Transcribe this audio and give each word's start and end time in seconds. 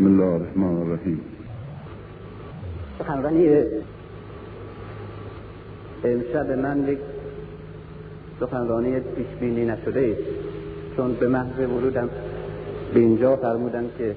بسم 0.00 0.08
الله 0.08 0.34
الرحمن 0.34 0.76
الرحیم. 0.82 1.20
سخنرانی 2.98 3.48
امشب 6.04 6.50
من 6.50 6.88
یک 6.88 6.98
سخنرانی 8.40 9.00
پیشبینی 9.00 9.64
نشده 9.64 10.16
است. 10.18 10.28
چون 10.96 11.12
به 11.12 11.28
محض 11.28 11.58
ورودم 11.58 12.08
به 12.94 13.00
اینجا 13.00 13.36
فرمودن 13.36 13.90
که 13.98 14.16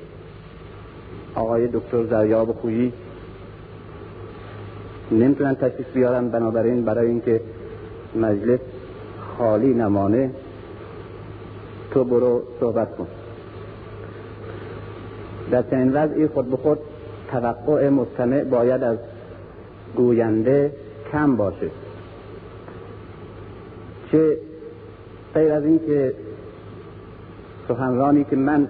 آقای 1.35 1.67
دکتر 1.67 2.03
زریاب 2.03 2.51
خویی 2.51 2.93
نمی‌تونن 5.11 5.55
تشریف 5.55 5.93
بیارن 5.93 6.29
بنابراین 6.29 6.85
برای 6.85 7.07
اینکه 7.07 7.41
مجلس 8.15 8.59
خالی 9.37 9.73
نمانه 9.73 10.31
تو 11.91 12.03
برو 12.03 12.43
صحبت 12.59 12.95
کن. 12.95 13.07
در 15.53 15.63
چنین 15.63 15.93
وضعی 15.93 16.27
خود 16.27 16.49
به 16.49 16.57
خود 16.57 16.79
توقع 17.31 17.89
مستمع 17.89 18.43
باید 18.43 18.83
از 18.83 18.97
گوینده 19.95 20.71
کم 21.11 21.35
باشه. 21.35 21.69
چه 24.11 24.37
غیر 25.33 25.51
از 25.51 25.63
این 25.63 25.79
که 25.79 26.13
سخنرانی 27.67 28.23
که 28.23 28.35
من 28.35 28.67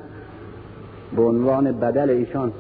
به 1.16 1.22
عنوان 1.22 1.72
بدل 1.72 2.10
ایشان 2.10 2.52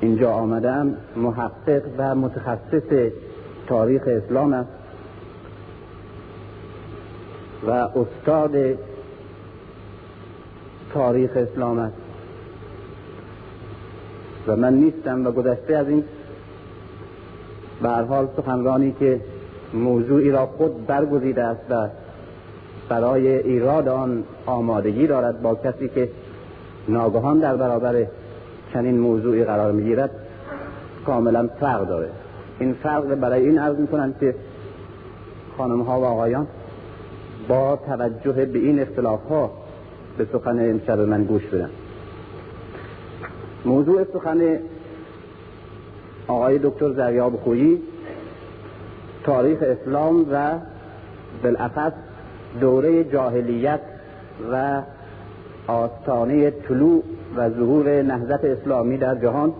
اینجا 0.00 0.32
آمدم 0.32 0.96
محقق 1.16 1.82
و 1.98 2.14
متخصص 2.14 3.10
تاریخ 3.66 4.02
اسلام 4.06 4.52
است 4.52 4.70
و 7.66 7.70
استاد 7.70 8.78
تاریخ 10.94 11.30
اسلام 11.36 11.78
است. 11.78 11.96
و 14.46 14.56
من 14.56 14.74
نیستم 14.74 15.26
و 15.26 15.30
گذشته 15.30 15.76
از 15.76 15.88
این. 15.88 16.04
به 17.82 17.88
حال 17.88 18.28
سخنرانی 18.36 18.94
که 19.00 19.20
موضوعی 19.74 20.30
را 20.30 20.46
خود 20.46 20.86
برگزیده 20.86 21.42
است 21.42 21.60
و 21.70 21.88
برای 22.88 23.28
ایراد 23.28 23.88
آن 23.88 24.24
آمادگی 24.46 25.06
دارد 25.06 25.42
با 25.42 25.54
کسی 25.54 25.88
که 25.88 26.08
ناگهان 26.88 27.38
در 27.38 27.56
برابر 27.56 28.06
چنین 28.72 28.98
موضوعی 28.98 29.44
قرار 29.44 29.72
می‌گیرد 29.72 30.10
کاملا 31.06 31.48
فرق 31.60 31.88
داره. 31.88 32.08
این 32.58 32.74
فرق 32.82 33.14
برای 33.14 33.48
این 33.48 33.58
عرض 33.58 33.76
می‌کنند 33.76 34.18
که 34.20 34.34
خانم 35.58 35.80
ها 35.80 36.00
و 36.00 36.04
آقایان 36.04 36.46
با 37.48 37.78
توجه 37.86 38.32
به 38.32 38.58
این 38.58 38.80
اختلاف 38.80 39.28
ها 39.28 39.63
به 40.18 40.26
سخن 40.32 40.70
امشب 40.70 41.00
من 41.00 41.24
گوش 41.24 41.46
بدن 41.46 41.70
موضوع 43.64 44.04
سخن 44.12 44.58
آقای 46.28 46.58
دکتر 46.58 46.92
زریاب 46.92 47.36
خویی 47.36 47.82
تاریخ 49.24 49.58
اسلام 49.62 50.26
و 50.32 50.58
بالاخص 51.42 51.92
دوره 52.60 53.04
جاهلیت 53.04 53.80
و 54.52 54.82
آستانه 55.66 56.50
طلوع 56.50 57.02
و 57.36 57.50
ظهور 57.50 58.02
نهضت 58.02 58.44
اسلامی 58.44 58.98
در 58.98 59.14
جهان 59.14 59.52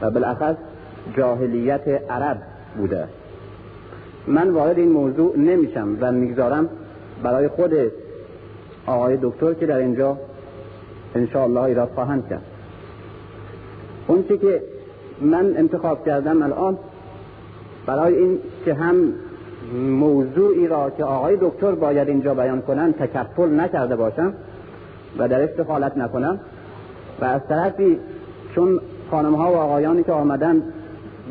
و 0.00 0.10
بالاخص 0.10 0.56
جاهلیت 1.16 1.88
عرب 1.88 2.38
بوده. 2.76 3.08
من 4.26 4.50
وارد 4.50 4.78
این 4.78 4.88
موضوع 4.88 5.36
نمیشم 5.36 5.96
و 6.00 6.12
می‌گذارم 6.12 6.68
برای 7.22 7.48
خود 7.48 7.72
آقای 8.86 9.18
دکتر 9.22 9.54
که 9.54 9.66
در 9.66 9.76
اینجا 9.76 10.16
انشاءالله 11.14 11.62
ایراد 11.62 11.90
خواهند 11.94 12.28
کرد. 12.28 12.42
اون 14.06 14.24
که 14.28 14.62
من 15.20 15.56
انتخاب 15.56 16.04
کردم 16.04 16.42
الان 16.42 16.78
برای 17.86 18.14
این 18.14 18.38
که 18.64 18.74
هم 18.74 19.12
موضوعی 19.88 20.68
را 20.68 20.90
که 20.90 21.04
آقای 21.04 21.38
دکتر 21.40 21.72
باید 21.72 22.08
اینجا 22.08 22.34
بیان 22.34 22.62
کنن 22.62 22.92
تکفل 22.92 23.60
نکرده 23.60 23.96
باشم 23.96 24.34
و 25.18 25.28
درش 25.28 25.50
دخالت 25.50 25.96
نکنم. 25.96 26.40
و 27.20 27.24
از 27.24 27.40
طرفی 27.48 27.98
چون 28.54 28.80
خانم 29.10 29.34
ها 29.34 29.52
و 29.52 29.56
آقایانی 29.56 30.02
که 30.02 30.12
آمدن 30.12 30.62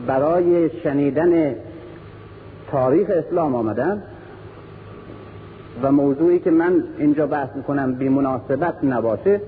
برای 0.07 0.69
شنیدن 0.83 1.55
تاریخ 2.71 3.09
اسلام 3.09 3.55
آمدن 3.55 4.03
و 5.83 5.91
موضوعی 5.91 6.39
که 6.39 6.51
من 6.51 6.83
اینجا 6.97 7.27
بحث 7.27 7.49
می‌کنم 7.55 7.93
بی 7.93 8.09
مناسبت 8.09 8.83
نباشه 8.83 9.41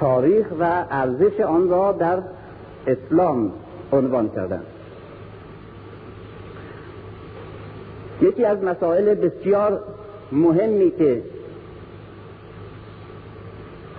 تاریخ 0.00 0.46
و 0.60 0.84
ارزش 0.90 1.40
آن 1.40 1.68
را 1.68 1.92
در 1.92 2.18
اسلام 2.86 3.52
عنوان 3.92 4.28
کردن. 4.28 4.60
یکی 8.22 8.44
از 8.44 8.62
مسائل 8.62 9.14
بسیار 9.14 9.80
مهمی 10.32 10.90
که 10.90 11.22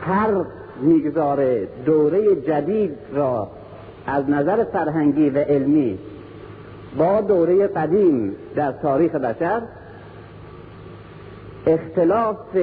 هر 0.01 0.45
می‌گذاره 0.81 1.67
دوره 1.85 2.35
جدید 2.35 2.97
را 3.13 3.47
از 4.07 4.29
نظر 4.29 4.63
فرهنگی 4.63 5.29
و 5.29 5.37
علمی 5.37 5.99
با 6.97 7.21
دوره 7.21 7.67
قدیم 7.67 8.35
در 8.55 8.71
تاریخ 8.71 9.15
بشر 9.15 9.61
اختلاف 11.67 12.55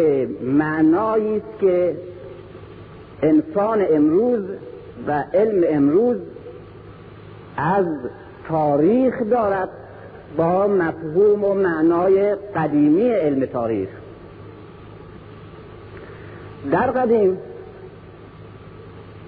معنایی 0.42 1.36
است 1.36 1.58
که 1.60 1.96
انسان 3.22 3.86
امروز 3.90 4.42
و 5.06 5.24
علم 5.34 5.64
امروز 5.68 6.16
از 7.56 7.86
تاریخ 8.48 9.22
دارد 9.30 9.68
با 10.36 10.66
مفهوم 10.66 11.44
و 11.44 11.54
معنای 11.54 12.34
قدیمی 12.34 13.08
علم 13.08 13.46
تاریخ. 13.46 13.88
در 16.70 16.90
قدیم 16.90 17.38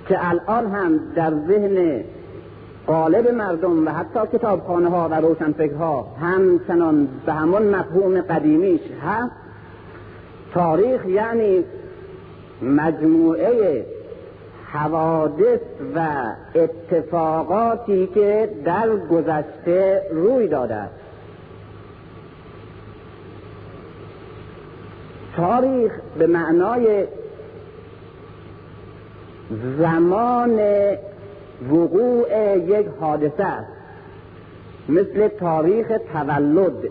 که 0.09 0.29
الان 0.29 0.67
هم 0.67 1.01
در 1.15 1.33
ذهن 1.49 2.05
قالب 2.87 3.29
مردم 3.29 3.87
و 3.87 3.91
حتی 3.91 4.39
کتابخانه 4.39 4.89
ها 4.89 5.09
و 5.09 5.15
روشنفکرها 5.15 6.07
همچنان 6.21 7.09
به 7.27 7.33
همون 7.33 7.63
مفهوم 7.63 8.21
قدیمیش 8.21 8.81
هست 9.07 9.44
تاریخ 10.55 11.07
یعنی 11.07 11.65
مجموعه 12.63 13.87
حوادث 14.73 15.61
و 15.95 16.09
اتفاقاتی 16.55 18.07
که 18.07 18.51
در 18.65 18.97
گذشته 18.97 20.03
روی 20.11 20.49
داده 20.49 20.75
است. 20.75 20.95
تاریخ 25.37 25.93
به 26.19 26.27
معنای 26.27 27.07
زمان 29.79 30.61
وقوع 31.71 32.57
یک 32.57 32.87
حادثه 33.01 33.45
است. 33.45 33.71
مثل 34.89 35.29
تاریخ 35.29 35.93
تولد. 36.13 36.91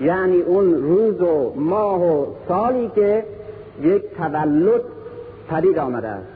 یعنی 0.00 0.40
اون 0.40 0.74
روز 0.74 1.20
و 1.20 1.52
ماه 1.56 2.02
و 2.02 2.26
سالی 2.48 2.90
که 2.94 3.24
یک 3.82 4.02
تولد 4.16 4.80
پدید 5.50 5.78
آمده 5.78 6.08
است. 6.08 6.26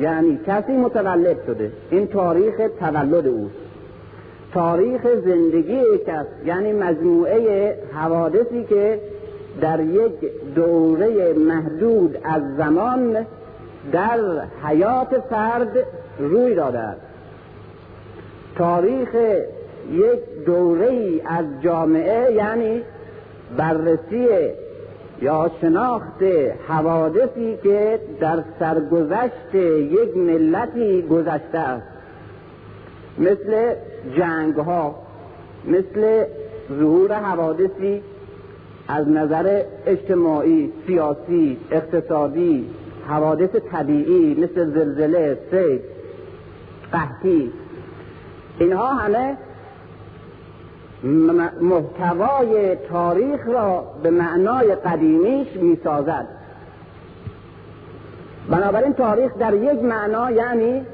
یعنی 0.00 0.40
کسی 0.46 0.72
متولد 0.72 1.36
شده. 1.46 1.72
این 1.90 2.06
تاریخ 2.06 2.54
تولد 2.80 3.26
اوست. 3.26 3.54
تاریخ 4.54 5.06
زندگی 5.24 5.80
است. 6.08 6.30
یعنی 6.44 6.72
مجموعه 6.72 7.74
حوادثی 7.94 8.64
که 8.64 9.00
در 9.60 9.80
یک 9.80 10.12
دوره 10.54 11.32
محدود 11.32 12.18
از 12.24 12.42
زمان 12.56 13.26
در 13.92 14.18
حیات 14.64 15.20
فرد 15.30 15.86
روی 16.18 16.54
داده 16.54 16.78
است. 16.78 17.00
تاریخ 18.56 19.08
یک 19.90 20.44
دوره 20.46 21.20
از 21.26 21.44
جامعه 21.62 22.32
یعنی 22.32 22.82
بررسی 23.56 24.28
یا 25.22 25.50
شناخت 25.60 26.22
حوادثی 26.68 27.56
که 27.62 28.00
در 28.20 28.44
سرگذشت 28.58 29.54
یک 29.54 30.16
ملتی 30.16 31.02
گذشته 31.02 31.58
است. 31.58 31.86
مثل 33.18 33.74
جنگ 34.16 34.54
ها 34.54 34.94
مثل 35.64 36.24
ظهور 36.78 37.12
حوادثی 37.12 38.02
از 38.88 39.08
نظر 39.08 39.62
اجتماعی 39.86 40.72
سیاسی 40.86 41.58
اقتصادی 41.70 42.70
حوادث 43.08 43.50
طبیعی 43.72 44.34
مثل 44.34 44.70
زلزله 44.70 45.38
سید 45.50 45.80
قحطی. 46.92 47.52
اینها 48.58 48.86
همه 48.86 49.36
محتوای 51.60 52.76
تاریخ 52.76 53.40
را 53.46 53.84
به 54.02 54.10
معنای 54.10 54.74
قدیمیش 54.74 55.48
می‌سازد. 55.56 56.28
بنابراین 58.50 58.92
تاریخ 58.92 59.32
در 59.38 59.54
یک 59.54 59.82
معنا 59.82 60.30
یعنی 60.30 60.86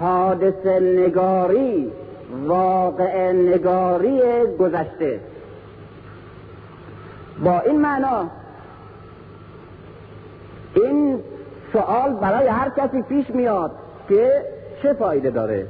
حادث 0.00 0.66
نگاری 0.66 1.92
واقع 2.46 3.32
نگاری 3.32 4.20
گذشته. 4.58 5.20
با 7.44 7.60
این 7.60 7.80
معنا 7.80 8.30
این 10.74 11.18
سوال 11.72 12.12
برای 12.12 12.48
هر 12.48 12.70
کسی 12.70 13.02
پیش 13.02 13.30
میاد 13.30 13.70
که 14.08 14.44
چه 14.82 14.92
فایده 14.92 15.30
داره؟ 15.30 15.66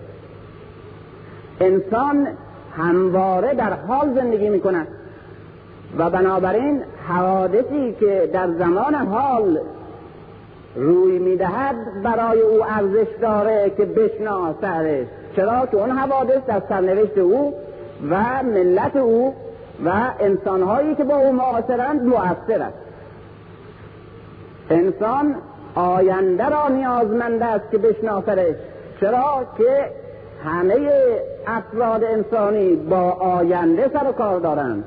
انسان 1.60 2.28
همواره 2.76 3.54
در 3.54 3.72
حال 3.72 4.14
زندگی 4.14 4.48
می‌کنه 4.48 4.86
و 5.98 6.10
بنابراین 6.10 6.82
حوادثی 7.08 7.92
که 8.00 8.30
در 8.32 8.48
زمان 8.58 8.94
حال 8.94 9.58
روی 10.74 11.18
می‌دهد 11.18 12.02
برای 12.02 12.40
او 12.40 12.64
ارزش 12.64 13.08
داره 13.20 13.72
که 13.76 13.84
بشناسدش 13.84 15.06
چرا؟ 15.36 15.66
که 15.66 15.76
اون 15.76 15.90
حوادث 15.90 16.44
در 16.46 16.62
سرنوشت 16.68 17.18
او 17.18 17.54
و 18.10 18.42
ملت 18.42 18.96
او 18.96 19.34
و 19.84 19.90
انسانهایی 20.20 20.94
که 20.94 21.04
با 21.04 21.16
او 21.16 21.32
معاصرند 21.32 22.02
مؤثر 22.02 22.62
است. 22.62 22.78
انسان 24.70 25.34
آینده 25.74 26.48
را 26.48 26.68
نیازمند 26.68 27.42
است 27.42 27.70
که 27.70 27.78
بشناسدش. 27.78 28.56
چرا؟ 29.00 29.44
که 29.58 29.90
همه 30.44 30.90
افراد 31.46 32.04
انسانی 32.04 32.76
با 32.76 33.10
آینده 33.10 33.90
سر 33.92 34.08
و 34.08 34.12
کار 34.12 34.40
دارند 34.40 34.84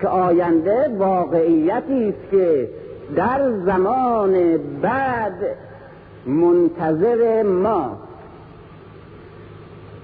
که 0.00 0.08
آینده 0.08 0.88
واقعیتی 0.98 2.08
است 2.08 2.30
که 2.30 2.68
در 3.16 3.50
زمان 3.66 4.56
بعد 4.82 5.34
منتظر 6.26 7.42
ما. 7.42 7.98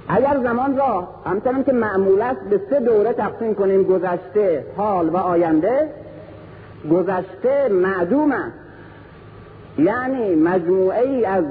اگر 0.09 0.41
زمان 0.43 0.77
را 0.77 1.09
همچنان 1.27 1.65
که 1.65 1.73
معمول 1.73 2.23
است 2.23 2.41
به 2.41 2.61
سه 2.71 2.81
دوره 2.81 3.13
تقسیم 3.13 3.55
کنیم 3.55 3.83
گذشته 3.83 4.65
حال 4.77 5.09
و 5.09 5.17
آینده 5.17 5.89
گذشته 6.91 7.69
معدوم 7.69 8.33
است. 8.33 8.57
یعنی 9.79 10.35
مجموعه 10.35 11.09
ای 11.09 11.25
از 11.25 11.45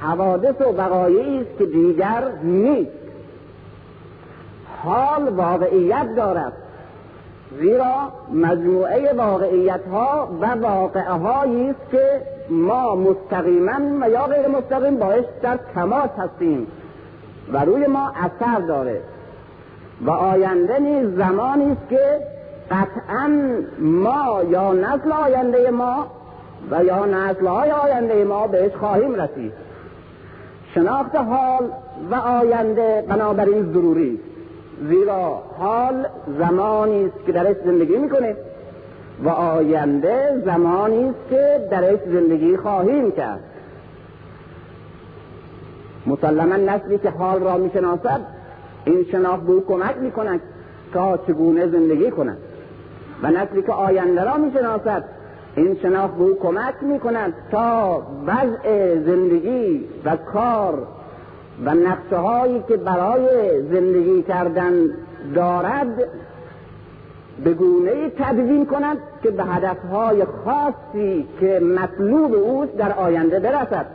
حوادث 0.00 0.60
و 0.60 0.64
وقایعی 0.64 1.40
است 1.40 1.58
که 1.58 1.66
دیگر 1.66 2.24
نیست. 2.42 2.90
حال 4.82 5.28
واقعیت 5.28 6.14
دارد 6.16 6.52
زیرا 7.60 8.12
مجموعه 8.32 9.12
واقعیت 9.12 9.88
ها 9.92 10.28
و 10.40 10.46
واقعه 10.46 11.10
هایی 11.10 11.70
است 11.70 11.90
که 11.90 12.22
ما 12.50 12.94
مستقیما 12.94 14.06
و 14.06 14.10
یا 14.10 14.26
غیر 14.26 14.48
مستقیم 14.48 14.96
باش 14.96 15.24
در 15.42 15.58
تماس 15.74 16.10
هستیم 16.18 16.66
و 17.52 17.64
روی 17.64 17.86
ما 17.86 18.12
اثر 18.16 18.60
داره. 18.60 19.00
و 20.02 20.10
آینده 20.10 20.78
نیز 20.78 21.16
زمانی 21.16 21.72
است 21.72 21.88
که 21.90 22.20
قطعا 22.70 23.30
ما 23.78 24.42
یا 24.50 24.72
نسل 24.72 25.12
آینده 25.12 25.70
ما 25.70 26.06
و 26.70 26.84
یا 26.84 27.04
نسل 27.04 27.46
های 27.46 27.70
آینده 27.70 28.24
ما 28.24 28.46
بهش 28.46 28.72
خواهیم 28.72 29.14
رسید. 29.14 29.65
شناخت 30.76 31.14
حال 31.16 31.70
و 32.10 32.14
آینده 32.14 33.04
بنابراین 33.08 33.72
ضروری 33.72 34.20
زیرا 34.88 35.42
حال 35.58 36.06
زمانی 36.38 37.04
است 37.04 37.26
که 37.26 37.32
درش 37.32 37.56
زندگی 37.64 37.96
می‌کنیم 37.96 38.36
و 39.24 39.28
آینده 39.28 40.42
زمانی 40.44 41.04
است 41.04 41.28
که 41.30 41.68
درش 41.70 41.98
زندگی 42.06 42.56
خواهیم 42.56 43.10
کرد. 43.10 43.40
مسلما 46.06 46.56
نسلی 46.56 46.98
که 46.98 47.10
حال 47.10 47.40
را 47.40 47.56
می‌شناسد 47.56 48.20
این 48.84 49.04
شناخت 49.12 49.42
به 49.42 49.52
او 49.52 49.64
کمک 49.66 49.96
می‌کند 49.96 50.40
تا 50.92 51.16
چگونه 51.16 51.66
زندگی 51.66 52.10
کند. 52.10 52.38
و 53.22 53.30
نسلی 53.30 53.62
که 53.62 53.72
آینده 53.72 54.24
را 54.24 54.36
می‌شناسد 54.36 55.04
این 55.56 55.76
شناخت 55.82 56.14
به 56.14 56.24
او 56.24 56.38
کمک 56.38 56.74
می‌کند 56.82 57.34
تا 57.50 58.02
وضع 58.26 58.94
زندگی 58.98 59.88
و 60.04 60.16
کار 60.16 60.86
و 61.64 61.74
نقشه 61.74 62.16
هایی 62.16 62.64
که 62.68 62.76
برای 62.76 63.62
زندگی 63.62 64.22
کردن 64.22 64.72
دارد 65.34 66.04
به 67.44 67.54
گونه 67.54 68.10
تدوین 68.18 68.66
کند 68.66 68.96
که 69.22 69.30
به 69.30 69.44
هدفهای 69.44 70.24
خاصی 70.24 71.26
که 71.40 71.60
مطلوب 71.60 72.34
اوست 72.34 72.76
در 72.76 72.92
آینده 72.92 73.40
برسد. 73.40 73.86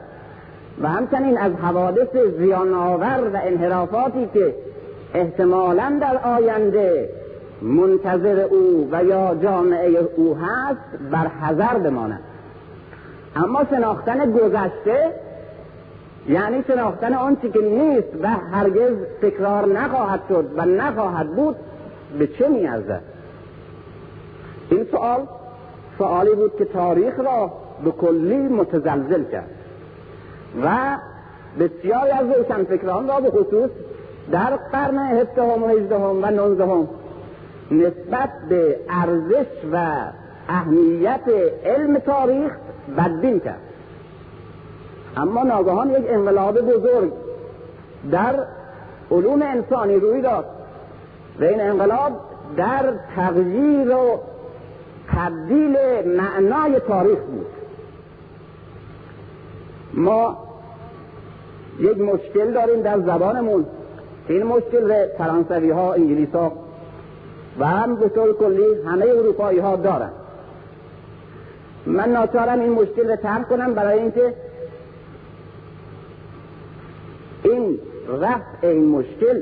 و 0.82 0.88
همچنین 0.88 1.38
از 1.38 1.52
حوادث 1.54 2.16
زیان 2.38 2.74
آور 2.74 3.30
و 3.34 3.38
انحرافاتی 3.44 4.30
که 4.34 4.56
احتمالا 5.14 5.98
در 6.02 6.18
آینده 6.18 7.10
منتظر 7.62 8.40
او 8.40 8.90
و 8.92 9.04
یا 9.04 9.36
جامعه 9.44 10.10
او 10.16 10.36
هست 10.36 11.12
بر 11.12 11.28
حذر 11.28 11.78
بماند. 11.78 12.20
اما 13.36 13.64
شناختن 13.70 14.32
گذشته 14.32 15.14
یعنی 16.28 16.64
شناختن 16.68 17.14
آن 17.14 17.38
که 17.54 17.62
نیست 17.62 18.24
و 18.24 18.28
هرگز 18.28 18.94
تکرار 19.22 19.66
نخواهد 19.66 20.20
شد 20.30 20.50
و 20.56 20.66
نخواهد 20.66 21.36
بود 21.36 21.56
به 22.20 22.28
چه 22.28 22.48
میارزد؟ 22.48 23.02
این 24.70 24.86
سوال 24.92 25.28
سوالی 25.98 26.36
بود 26.36 26.56
که 26.58 26.66
تاریخ 26.66 27.20
را 27.20 27.52
به 27.84 27.92
کلی 27.92 28.38
متزلزل 28.38 29.24
کرد 29.24 29.50
و 30.64 30.98
بسیاری 31.60 32.12
از 32.12 32.66
فکران 32.66 33.08
را 33.08 33.20
به 33.20 33.32
خصوص 33.32 33.70
در 34.32 34.56
قرن 34.72 34.98
هفدهم 34.98 35.64
و 35.64 35.68
هجدهم 35.68 36.24
و 36.24 36.26
نوزدهم 36.26 36.88
نسبت 37.72 38.30
به 38.50 38.80
ارزش 38.90 39.48
و 39.74 39.96
اهمیت 40.50 41.22
علم 41.66 41.98
تاریخ 41.98 42.52
بدبین 42.98 43.40
کرد. 43.40 43.62
اما 45.18 45.44
ناگهان 45.44 45.92
یک 45.92 46.06
انقلاب 46.08 46.62
بزرگ 46.62 47.14
در 48.12 48.36
علوم 49.12 49.42
انسانی 49.42 49.96
روی 49.96 50.22
داد 50.22 50.46
و 51.40 51.44
این 51.44 51.62
انقلاب 51.62 52.12
در 52.58 52.94
تغییر 53.16 53.96
و 53.96 54.20
تبدیل 55.08 55.78
معنای 56.06 56.80
تاریخ 56.80 57.20
بود. 57.20 57.48
ما 59.94 60.38
یک 61.80 61.98
مشکل 61.98 62.54
داریم 62.54 62.82
در 62.82 63.00
زبانمون. 63.00 63.66
این 64.28 64.44
مشکل 64.44 65.08
فرانسوی 65.18 65.72
ها 65.72 65.94
انگلیس 65.94 66.36
ها 66.36 66.52
و 67.60 67.66
هم 67.66 67.96
به 67.96 68.10
طور 68.10 68.34
کلی 68.34 68.82
همه 68.86 69.06
اروپایی 69.06 69.60
ها 69.60 69.76
دارن. 69.76 70.12
من 71.86 72.10
ناچارم 72.10 72.60
این 72.60 72.72
مشکل 72.72 73.10
رو 73.10 73.16
ترک 73.16 73.50
کنم 73.50 73.74
برای 73.74 74.00
اینکه 74.00 74.34
این 77.44 77.80
رفع 78.22 78.68
این 78.68 78.86
مشکل 78.86 79.42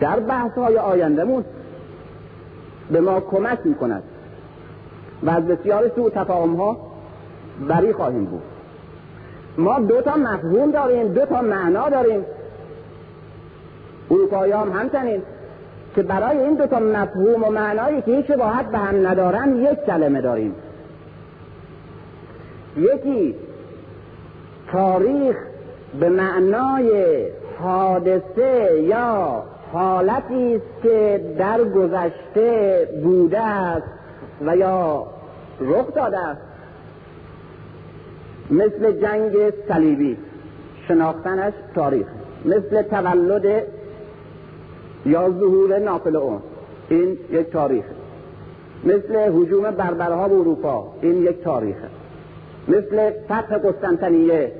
در 0.00 0.20
بحث 0.20 0.52
های 0.52 0.78
آیندهمون 0.78 1.44
به 2.90 3.00
ما 3.00 3.20
کمک 3.20 3.58
می 3.64 3.74
کند 3.74 4.02
و 5.22 5.30
از 5.30 5.46
بسیار 5.46 5.88
سو 5.96 6.10
تفاهم 6.10 6.54
ها 6.54 6.76
بری 7.68 7.92
خواهیم 7.92 8.24
بود. 8.24 8.42
ما 9.58 9.80
دو 9.80 10.00
تا 10.00 10.16
مفهوم 10.16 10.70
داریم 10.70 11.08
دو 11.08 11.26
تا 11.26 11.42
معنا 11.42 11.88
داریم. 11.88 12.24
اروپایی 14.10 14.52
هم 14.52 14.72
همچنین. 14.72 15.22
که 15.96 16.02
برای 16.02 16.38
این 16.38 16.54
دو 16.54 16.66
تا 16.66 16.78
مفهوم 16.78 17.44
و 17.44 17.50
معنایی 17.50 18.02
که 18.02 18.16
هیچ 18.16 18.26
شباهت 18.26 18.66
به 18.66 18.78
هم 18.78 19.06
ندارن 19.06 19.56
یک 19.56 19.84
کلمه 19.86 20.20
داریم. 20.20 20.54
یکی 22.76 23.34
تاریخ 24.72 25.36
به 26.00 26.08
معنای 26.08 27.26
حادثه 27.58 28.80
یا 28.82 29.42
حالتی 29.72 30.54
است 30.54 30.82
که 30.82 31.20
در 31.38 31.64
گذشته 31.64 32.88
بوده 33.02 33.40
است 33.40 33.86
و 34.46 34.56
یا 34.56 35.06
رخ 35.60 35.94
داده 35.94 36.18
است. 36.18 36.40
مثل 38.50 38.92
جنگ 38.92 39.32
صلیبی 39.68 40.16
شناختنش 40.88 41.52
تاریخ. 41.74 42.06
مثل 42.44 42.82
تولد 42.82 43.62
یا 45.06 45.30
ظهور 45.30 45.78
ناپل 45.78 46.16
اون. 46.16 46.38
این 46.88 47.18
یک 47.30 47.50
تاریخ 47.50 47.84
مثل 48.84 49.16
حجوم 49.16 49.70
بربرها 49.70 50.28
به 50.28 50.34
اروپا 50.34 50.92
این 51.02 51.22
یک 51.22 51.42
تاریخه. 51.42 51.88
مثل 52.68 53.10
فتح 53.24 53.58
قسطنطنیه 53.58 54.52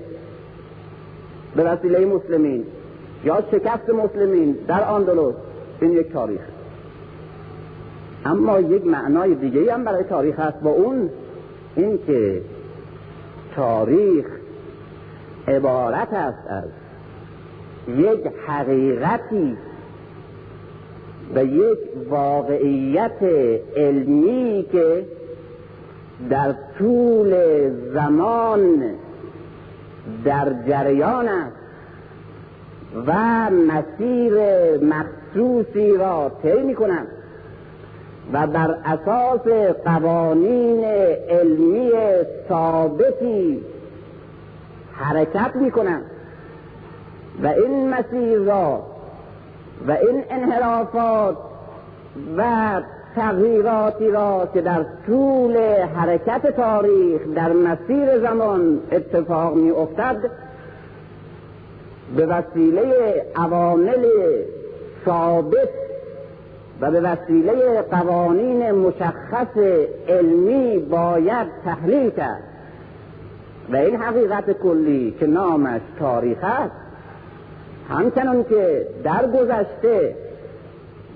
به 1.56 1.62
وسیله 1.64 2.06
مسلمین 2.06 2.64
یا 3.24 3.42
شکست 3.52 3.90
مسلمین 3.90 4.52
در 4.52 4.84
آندلوس 4.84 5.34
این 5.80 5.92
یک 5.92 6.12
تاریخ 6.12 6.40
اما 8.24 8.60
یک 8.60 8.86
معنای 8.86 9.34
دیگه 9.34 9.74
هم 9.74 9.84
برای 9.84 10.04
تاریخ 10.04 10.40
هست 10.40 10.60
با 10.60 10.70
اون 10.70 11.10
این 11.76 11.98
که 12.06 12.42
تاریخ 13.56 14.26
عبارت 15.48 16.12
است 16.12 16.48
از 16.48 16.68
یک 17.88 18.20
حقیقتی 18.46 19.56
و 21.34 21.44
یک 21.44 21.78
واقعیت 22.08 23.22
علمی 23.76 24.66
که 24.72 25.06
در 26.30 26.54
طول 26.78 27.34
زمان 27.94 28.60
در 30.24 30.52
جریان 30.68 31.28
است 31.28 31.56
و 33.06 33.12
مسیر 33.50 34.34
مخصوصی 34.84 35.96
را 35.96 36.32
طی 36.42 36.62
می 36.62 36.74
کنند 36.74 37.08
و 38.32 38.46
بر 38.46 38.76
اساس 38.84 39.46
قوانین 39.84 40.84
علمی 41.28 41.90
ثابتی 42.48 43.64
حرکت 44.92 45.56
می 45.56 45.70
کنند 45.70 46.04
و 47.42 47.46
این 47.46 47.88
مسیر 47.88 48.38
را 48.38 48.89
و 49.88 49.90
این 49.90 50.24
انحرافات 50.30 51.36
و 52.36 52.44
تغییراتی 53.16 54.10
را 54.10 54.48
که 54.54 54.60
در 54.60 54.84
طول 55.06 55.56
حرکت 55.96 56.56
تاریخ 56.56 57.20
در 57.34 57.52
مسیر 57.52 58.18
زمان 58.18 58.80
اتفاق 58.92 59.54
می 59.54 59.70
افتد 59.70 60.30
به 62.16 62.26
وسیله 62.26 63.24
عوامل 63.36 64.06
ثابت 65.04 65.68
و 66.80 66.90
به 66.90 67.00
وسیله 67.00 67.82
قوانین 67.82 68.72
مشخص 68.72 69.56
علمی 70.08 70.78
باید 70.78 71.46
تحلیل 71.64 72.10
کرد. 72.10 72.42
و 73.72 73.76
این 73.76 73.96
حقیقت 73.96 74.52
کلی 74.52 75.16
که 75.20 75.26
نامش 75.26 75.80
تاریخ 75.98 76.38
است 76.42 76.89
همچنان 77.90 78.44
که 78.44 78.86
در 79.04 79.26
گذشته 79.26 80.14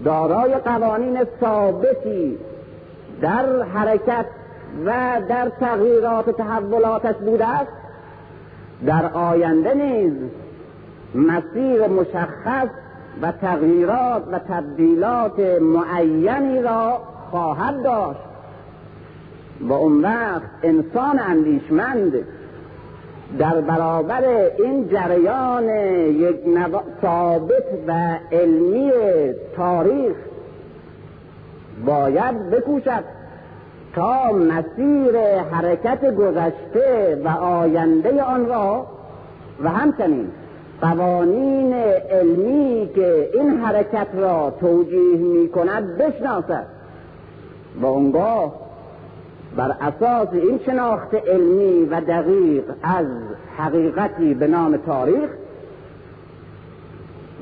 دارای 0.04 0.54
قوانین 0.54 1.25
ثابتی 1.40 2.38
در 3.21 3.62
حرکت 3.62 4.26
و 4.87 5.21
در 5.28 5.49
تغییرات 5.61 6.31
تحولاتش 6.31 7.14
بوده 7.14 7.49
است. 7.49 7.73
در 8.87 9.07
آینده 9.12 9.75
نیز 9.75 10.12
مسیر 11.14 11.87
مشخص 11.87 12.69
و 13.23 13.33
تغییرات 13.33 14.23
و 14.33 14.38
تبدیلات 14.38 15.40
معینی 15.61 16.62
را 16.62 17.00
خواهد 17.31 17.83
داشت. 17.83 18.21
و 19.61 19.73
اون 19.73 20.02
وقت 20.02 20.50
انسان 20.62 21.19
اندیشمند 21.19 22.12
در 23.38 23.61
برابر 23.61 24.25
این 24.59 24.88
جریان 24.88 25.69
یک 26.09 26.37
ثابت 27.02 27.64
و 27.87 28.19
علمی 28.33 28.93
تاریخ 29.57 30.16
باید 31.87 32.50
بکوشد 32.50 33.04
تا 33.95 34.33
مسیر 34.33 35.19
حرکت 35.52 36.14
گذشته 36.14 37.21
و 37.25 37.28
آینده 37.28 38.23
آن 38.23 38.47
را 38.47 38.87
و 39.62 39.69
همچنین 39.69 40.28
قوانین 40.81 41.75
علمی 42.11 42.90
که 42.95 43.31
این 43.35 43.61
حرکت 43.61 44.07
را 44.14 44.52
توجیه 44.61 45.16
می 45.16 45.49
کند 45.49 45.99
بشناسد. 45.99 46.66
و 47.81 47.87
اونگاه 47.87 48.63
بر 49.56 49.76
اساس 49.80 50.28
این 50.32 50.61
شناخت 50.66 51.14
علمی 51.14 51.84
و 51.84 52.00
دقیق 52.00 52.64
از 52.82 53.06
حقیقتی 53.56 54.34
به 54.34 54.46
نام 54.46 54.76
تاریخ 54.76 55.30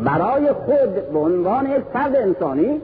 برای 0.04 0.52
خود 0.52 1.12
به 1.12 1.18
عنوان 1.18 1.66
یک 1.66 1.82
فرد 1.92 2.16
انسانی 2.16 2.80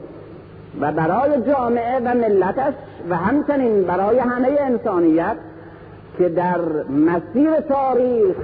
و 0.81 0.91
برای 0.91 1.41
جامعه 1.47 1.99
و 1.99 2.13
ملتش 2.13 2.73
و 3.09 3.15
همچنین 3.15 3.83
برای 3.83 4.19
همه 4.19 4.57
انسانیت 4.59 5.35
که 6.17 6.29
در 6.29 6.61
مسیر 6.89 7.59
تاریخ 7.59 8.35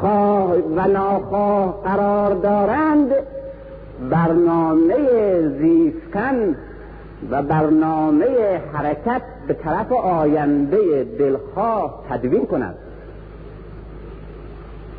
خواه 0.00 0.56
و 0.76 0.88
ناخواه 0.88 1.82
قرار 1.84 2.34
دارند 2.34 3.12
برنامه 4.10 4.94
زیستن 5.48 6.56
و 7.30 7.42
برنامه 7.42 8.60
حرکت 8.72 9.22
به 9.48 9.54
طرف 9.54 9.92
آینده 9.92 11.04
دلخواه 11.18 12.04
تدوین 12.10 12.46
کند. 12.46 12.74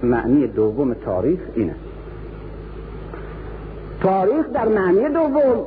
معنی 0.03 0.47
دوم 0.47 0.93
تاریخ 0.93 1.39
این 1.55 1.69
است 1.69 1.79
تاریخ 4.01 4.45
در 4.53 4.67
معنی 4.67 5.09
دوم 5.09 5.65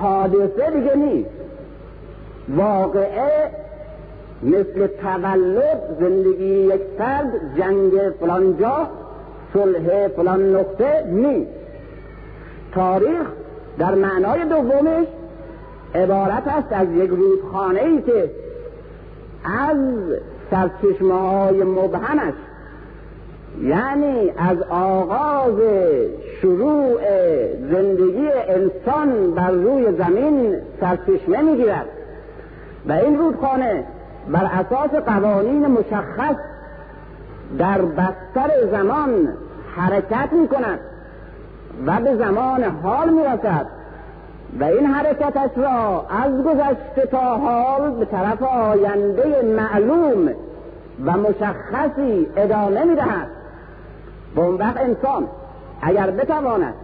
حادثه 0.00 0.70
دیگه 0.70 0.96
نیست. 0.96 1.30
واقعه 2.48 3.50
مثل 4.42 4.86
تولد 4.86 5.80
زندگی 6.00 6.44
یک 6.44 6.80
فرد 6.98 7.30
جنگ 7.58 7.90
فلان 8.20 8.58
جا 8.58 8.88
صلح 9.52 10.08
فلان 10.08 10.56
نقطه 10.56 11.04
نیست. 11.06 11.50
تاریخ 12.74 13.26
در 13.78 13.94
معنای 13.94 14.44
دومش 14.44 15.06
عبارت 15.94 16.48
است 16.48 16.72
از 16.72 16.88
یک 16.90 17.10
رودخانه 17.10 17.80
ای 17.80 18.02
که 18.02 18.30
از 19.44 19.76
سرچشمه 20.50 21.14
های 21.14 21.62
مبهمش 21.62 22.34
یعنی 23.62 24.32
از 24.38 24.62
آغاز 24.70 25.54
شروع 26.40 27.00
زندگی 27.70 28.28
انسان 28.48 29.30
بر 29.34 29.50
روی 29.50 29.92
زمین 29.98 30.56
سرچشمه 30.80 31.42
می‌گیرد. 31.42 31.86
و 32.88 32.92
این 32.92 33.18
رودخانه 33.18 33.84
بر 34.28 34.44
اساس 34.44 34.90
قوانین 34.90 35.66
مشخص 35.66 36.36
در 37.58 37.82
بستر 37.82 38.50
زمان 38.72 39.28
حرکت 39.76 40.32
می 40.32 40.48
کند 40.48 40.78
و 41.86 42.00
به 42.00 42.16
زمان 42.16 42.64
حال 42.64 43.08
می 43.08 43.24
رسد 43.24 43.66
و 44.60 44.64
این 44.64 44.86
حرکتش 44.86 45.50
را 45.56 46.06
از 46.22 46.44
گذشته 46.44 47.06
تا 47.10 47.36
حال 47.36 47.90
به 47.90 48.04
طرف 48.04 48.42
آینده 48.42 49.42
معلوم 49.42 50.30
و 51.04 51.12
مشخصی 51.12 52.26
ادامه 52.36 52.84
می 52.84 52.94
دهد 52.94 53.28
و 54.36 54.40
اون 54.40 54.54
وقت 54.54 54.76
انسان 54.76 55.28
اگر 55.82 56.10
بتواند 56.10 56.74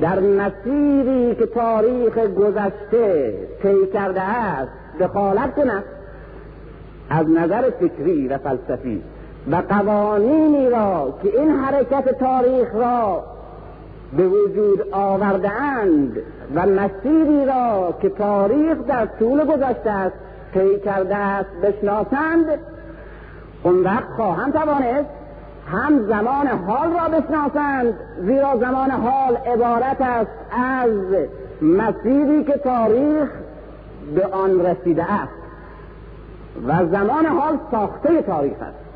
در 0.00 0.20
مسیری 0.20 1.34
که 1.34 1.46
تاریخ 1.46 2.18
گذشته 2.18 3.34
طی 3.62 3.86
کرده 3.92 4.22
است 4.22 4.72
دخالت 5.00 5.54
کند 5.54 5.84
از 7.10 7.30
نظر 7.30 7.70
فکری 7.70 8.28
و 8.28 8.38
فلسفی 8.38 9.02
و 9.50 9.56
قوانینی 9.68 10.70
را 10.70 11.14
که 11.22 11.40
این 11.40 11.50
حرکت 11.50 12.18
تاریخ 12.18 12.74
را 12.74 13.24
به 14.12 14.28
وجود 14.28 14.88
آورده 14.92 15.50
اند 15.50 16.16
و 16.54 16.66
مسیری 16.66 17.44
را 17.44 17.94
که 18.02 18.08
تاریخ 18.08 18.78
در 18.88 19.06
طول 19.06 19.44
گذشته 19.44 19.90
است 19.90 20.16
طی 20.54 20.80
کرده 20.80 21.16
است 21.16 21.50
بشناسند 21.62 22.46
اون 23.62 23.84
وقت 23.84 24.08
خواهند 24.16 24.52
توانست 24.52 25.08
هم 25.72 26.06
زمان 26.06 26.46
حال 26.46 26.92
را 26.92 27.08
بشناسند 27.08 27.94
زیرا 28.20 28.56
زمان 28.56 28.90
حال 28.90 29.36
عبارت 29.36 30.00
است 30.00 30.30
از 30.52 30.90
مسیری 31.62 32.44
که 32.44 32.52
تاریخ 32.52 33.28
به 34.14 34.26
آن 34.26 34.66
رسیده 34.66 35.12
است 35.12 35.32
و 36.66 36.86
زمان 36.86 37.26
حال 37.26 37.58
ساخته 37.70 38.22
تاریخ 38.22 38.56
است 38.60 38.86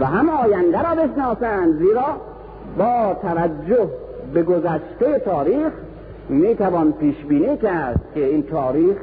و 0.00 0.06
هم 0.06 0.28
آینده 0.28 0.82
را 0.82 0.94
بشناسند 0.94 1.78
زیرا 1.78 2.16
با 2.78 3.16
توجه 3.22 3.88
به 4.34 4.42
گذشته 4.42 5.18
تاریخ 5.24 5.72
می 6.28 6.54
توان 6.54 6.92
پیش 6.92 7.16
بینی 7.24 7.56
کرد 7.56 8.00
که 8.14 8.24
این 8.24 8.42
تاریخ 8.42 8.96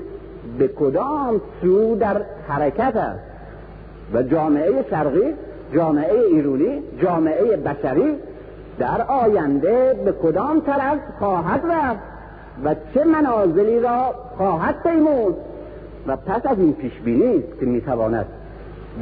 به 0.60 0.68
کدام 0.68 1.42
سو 1.62 1.96
در 1.96 2.22
حرکت 2.48 2.96
است. 2.96 3.20
و 4.14 4.24
جامعه 4.24 4.86
شرقی 4.90 5.34
جامعه 5.74 6.20
ایرونی 6.20 6.80
جامعه 7.02 7.58
بشری 7.58 8.16
در 8.80 9.02
آینده 9.02 9.94
به 10.06 10.12
کدام 10.12 10.62
طرف 10.62 11.00
خواهد 11.20 11.62
رفت 11.72 12.00
و 12.64 12.76
چه 12.94 13.04
منازلی 13.04 13.80
را 13.80 14.16
خواهد 14.38 14.84
پیمود؟ 14.84 15.36
و 16.08 16.16
پس 16.16 16.46
از 16.46 16.60
این 16.60 16.74
پیش 16.74 17.00
بینی 17.00 17.38
است 17.38 17.60
که 17.60 17.66
می‌تواند 17.66 18.26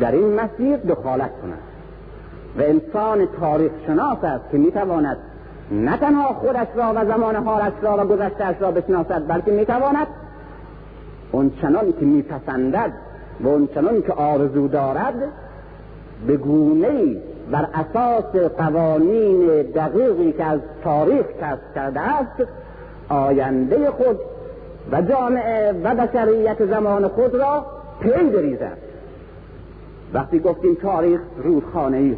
در 0.02 0.12
این 0.12 0.34
مسیر 0.34 0.78
دخالت 0.78 1.32
کند. 1.42 1.69
و 2.58 2.62
انسان 2.62 3.28
تاریخ 3.40 3.72
شناس 3.88 4.24
است 4.24 4.44
که 4.52 4.58
می‌تواند 4.58 5.18
نه 5.72 5.98
تنها 5.98 6.34
خودش 6.34 6.68
را 6.76 6.94
و 6.96 7.06
زمان 7.06 7.36
حالش 7.36 7.74
را 7.82 7.98
و 7.98 8.08
گذشتهش 8.08 8.56
را 8.60 8.72
بشناسد 8.72 9.28
بلکه 9.28 9.52
می‌تواند 9.52 10.08
اون 11.32 11.52
چنان 11.62 11.94
که 12.00 12.06
میپسندد 12.06 12.92
و 13.40 13.48
اون 13.48 13.68
چنان 13.76 14.02
که 14.02 14.14
آرزو 14.14 14.68
دارد 14.68 15.16
به 16.28 16.38
گونه 16.38 17.16
بر 17.52 17.68
اساس 17.74 18.36
قوانین 18.58 19.48
دقیقی 19.62 20.32
که 20.32 20.44
از 20.44 20.60
تاریخ 20.84 21.26
کسب 21.42 21.76
کرده 21.76 22.00
است 22.00 22.50
آینده 23.10 23.92
خود 23.92 24.20
و 24.92 25.02
جامعه 25.02 25.72
و 25.84 25.96
بشریت 25.96 26.66
زمان 26.66 27.08
خود 27.08 27.36
را 27.36 27.66
پی 28.00 28.30
بریزد. 28.30 28.78
وقتی 30.14 30.40
گفتیم 30.40 30.76
تاریخ 30.76 31.22
رودخانه 31.44 31.98
ای 31.98 32.16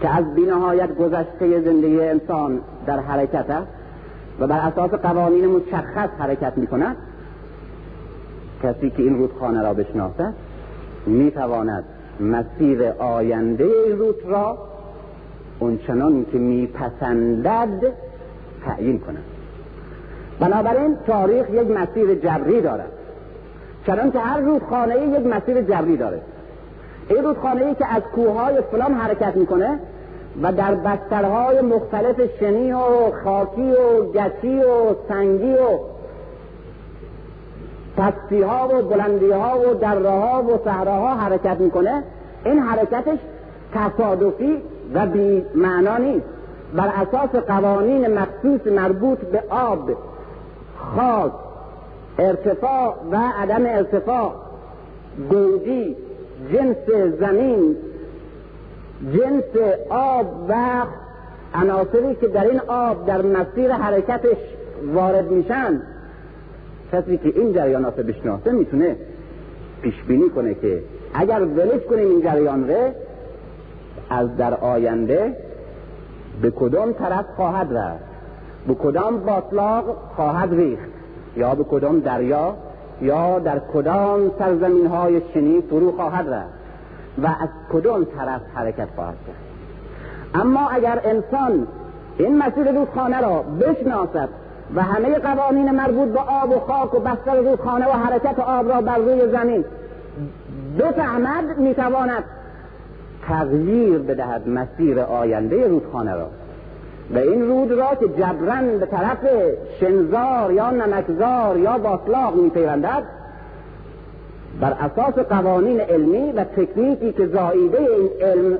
که 0.00 0.16
از 0.16 0.34
بینهایت 0.34 0.96
گذشته 0.96 1.60
زندگی 1.60 2.00
انسان 2.00 2.60
در 2.86 3.00
حرکت 3.00 3.50
است 3.50 3.68
و 4.40 4.46
بر 4.46 4.58
اساس 4.58 4.90
قوانین 4.90 5.46
مشخص 5.46 6.08
حرکت 6.18 6.58
می 6.58 6.66
کند 6.66 6.96
کسی 8.62 8.90
که 8.90 9.02
این 9.02 9.18
رودخانه 9.18 9.62
را 9.62 9.74
بشناسد 9.74 10.34
می 11.06 11.30
تواند 11.30 11.84
مسیر 12.20 12.84
آینده 12.98 13.94
روت 13.98 14.26
را 14.26 14.58
اونچنان 15.58 16.26
که 16.32 16.38
میپسندد 16.38 17.92
تعیین 18.64 18.98
کند. 18.98 19.24
بنابراین 20.40 20.96
تاریخ 21.06 21.50
یک 21.50 21.70
مسیر 21.70 22.14
جبری 22.14 22.60
دارد 22.60 22.92
چنان 23.86 24.12
که 24.12 24.18
هر 24.18 24.40
رودخانه 24.40 25.06
یک 25.06 25.26
مسیر 25.26 25.62
جبری 25.62 25.96
داره. 25.96 26.20
این 27.10 27.24
رودخانه 27.24 27.66
ای 27.66 27.74
که 27.74 27.86
از 27.94 28.02
کوههای 28.02 28.60
فلان 28.70 28.94
حرکت 28.94 29.36
می‌کنه 29.36 29.78
و 30.42 30.52
در 30.52 30.74
بسترهای 30.74 31.60
مختلف 31.60 32.20
شنی 32.40 32.72
و 32.72 33.10
خاکی 33.24 33.72
و 33.72 34.04
گچی 34.12 34.62
و 34.62 34.94
سنگی 35.08 35.54
و 35.54 35.78
پستی 37.96 38.42
ها 38.42 38.68
و 38.68 38.82
بلندی 38.82 39.30
ها 39.30 39.58
و 39.58 39.74
دره 39.74 40.10
ها 40.10 40.42
و 40.42 40.58
صحراها 40.64 41.14
حرکت 41.14 41.60
می‌کنه 41.60 42.02
این 42.44 42.58
حرکتش 42.58 43.18
تصادفی 43.74 44.62
و 44.94 45.06
بی 45.06 45.44
معنا 45.54 45.96
نیست. 45.96 46.26
بر 46.74 46.88
اساس 46.88 47.42
قوانین 47.42 48.18
مخصوص 48.18 48.66
مربوط 48.66 49.18
به 49.18 49.42
آب 49.50 49.90
خاک 50.76 51.32
ارتفاع 52.18 52.94
و 53.12 53.16
عدم 53.38 53.66
ارتفاع 53.66 54.32
گودی 55.30 55.96
جنس 56.52 57.10
زمین 57.20 57.76
جنس 59.12 59.80
آب 59.90 60.26
و 60.48 60.54
عناصری 61.54 62.14
که 62.20 62.28
در 62.28 62.44
این 62.44 62.60
آب 62.68 63.06
در 63.06 63.22
مسیر 63.22 63.72
حرکتش 63.72 64.36
وارد 64.94 65.30
میشن. 65.30 65.82
کسی 66.92 67.18
که 67.18 67.32
این 67.40 67.52
جریانات 67.52 67.96
بشناسه 67.96 68.52
می‌تونه 68.52 68.96
پیش 69.82 69.94
بینی 70.08 70.30
کنه 70.30 70.54
که 70.54 70.82
اگر 71.14 71.42
ولش 71.42 71.82
کنیم 71.90 72.08
این 72.08 72.22
جریان 72.22 72.68
ره 72.68 72.94
از 74.10 74.36
در 74.36 74.54
آینده 74.54 75.36
به 76.42 76.50
کدام 76.50 76.92
طرف 76.92 77.24
خواهد 77.36 77.72
رفت؟ 77.72 78.04
به 78.68 78.74
کدام 78.74 79.20
باطلاق 79.20 79.84
خواهد 80.16 80.54
ریخت؟ 80.54 80.90
یا 81.36 81.54
به 81.54 81.64
کدام 81.64 82.00
دریا 82.00 82.54
یا 83.00 83.38
در 83.38 83.58
کدام 83.58 84.30
سرزمین 84.38 84.86
های 84.86 85.22
شنی 85.34 85.60
فرو 85.60 85.92
خواهد 85.92 86.28
رفت 86.28 86.60
و 87.22 87.26
از 87.26 87.48
کدام 87.72 88.04
طرف 88.04 88.40
حرکت 88.54 88.88
خواهد 88.94 89.14
کرد. 89.26 89.50
اما 90.34 90.68
اگر 90.68 91.00
انسان 91.04 91.66
این 92.18 92.38
مسیر 92.38 92.72
رودخانه 92.72 93.20
را 93.20 93.42
بشناسد 93.42 94.28
و 94.74 94.82
همه 94.82 95.18
قوانین 95.18 95.70
مربوط 95.70 96.08
به 96.08 96.20
آب 96.20 96.50
و 96.50 96.58
خاک 96.58 96.94
و 96.94 96.98
بستر 96.98 97.36
رودخانه 97.36 97.86
و 97.88 97.92
حرکت 97.92 98.38
آب 98.38 98.68
را 98.68 98.80
بر 98.80 98.98
روی 98.98 99.32
زمین 99.32 99.64
بفهمد 100.78 101.58
می‌تواند 101.58 102.24
تغییر 103.28 103.98
بدهد 103.98 104.48
مسیر 104.48 105.00
آینده 105.00 105.68
رودخانه 105.68 106.14
را. 106.14 106.26
و 107.14 107.18
این 107.18 107.48
رود 107.48 107.72
را 107.72 107.94
که 108.00 108.08
جبران 108.08 108.78
به 108.78 108.86
طرف 108.86 109.18
شنزار 109.80 110.52
یا 110.52 110.70
نمکزار 110.70 111.58
یا 111.58 111.78
باطلاق 111.78 112.36
میپیوندد 112.36 113.02
بر 114.60 114.72
اساس 114.72 115.14
قوانین 115.14 115.80
علمی 115.80 116.32
و 116.32 116.44
تکنیکی 116.44 117.12
که 117.12 117.26
زاییده 117.26 117.78
این 117.78 118.10
علم 118.20 118.58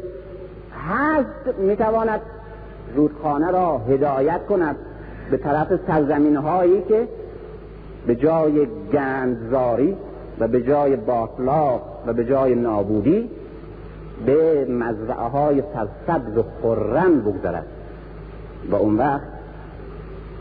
هست 0.89 1.59
می‌تواند 1.59 2.21
رودخانه 2.97 3.51
را 3.51 3.79
هدایت 3.79 4.47
کند 4.47 4.77
به 5.31 5.37
طرف 5.37 5.69
سرزمین 5.87 6.37
هایی 6.37 6.83
که 6.83 7.09
به 8.07 8.15
جای 8.15 8.67
گندزاری 8.93 9.97
و 10.41 10.49
به 10.49 10.63
جای 10.63 10.97
باطلاق 10.97 11.83
و 12.07 12.13
به 12.13 12.25
جای 12.25 12.55
نابودی 12.55 13.31
به 14.27 14.65
مزرعه 14.65 15.29
های 15.29 15.63
سرسبز 15.75 16.39
و 16.39 16.45
خرم 16.63 17.21
بگذرد. 17.21 17.67
و 18.70 18.75
اون 18.75 18.96
وقت 18.96 19.29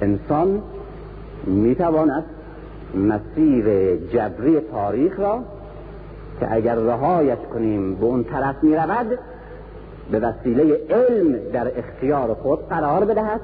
انسان 0.02 0.62
می‌تواند 1.46 2.26
مسیر 2.96 3.96
جبری 3.96 4.60
تاریخ 4.60 5.20
را 5.20 5.40
که 6.40 6.54
اگر 6.54 6.76
رهایش 6.76 7.40
کنیم 7.54 7.96
به 7.96 8.06
اون 8.06 8.24
طرف 8.24 8.56
می 8.64 8.76
رود 8.76 9.20
به 10.12 10.20
وسیله 10.20 10.82
علم 10.90 11.36
در 11.54 11.80
اختیار 11.80 12.34
خود 12.34 12.68
قرار 12.70 13.06
بدهد 13.06 13.42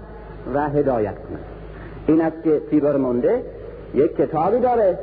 و 0.53 0.69
هدایت 0.69 1.15
کند. 1.15 1.39
این 2.07 2.21
است 2.21 2.43
که 2.43 2.61
تیبر 2.69 2.97
مونده 2.97 3.43
یک 3.93 4.15
کتابی 4.15 4.59
داره 4.59 4.99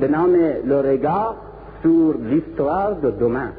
به 0.00 0.08
نام 0.08 0.36
لورگا 0.64 1.34
سور 1.82 2.16
لیستوار 2.16 2.92
دو 2.94 3.10
دومن. 3.10 3.52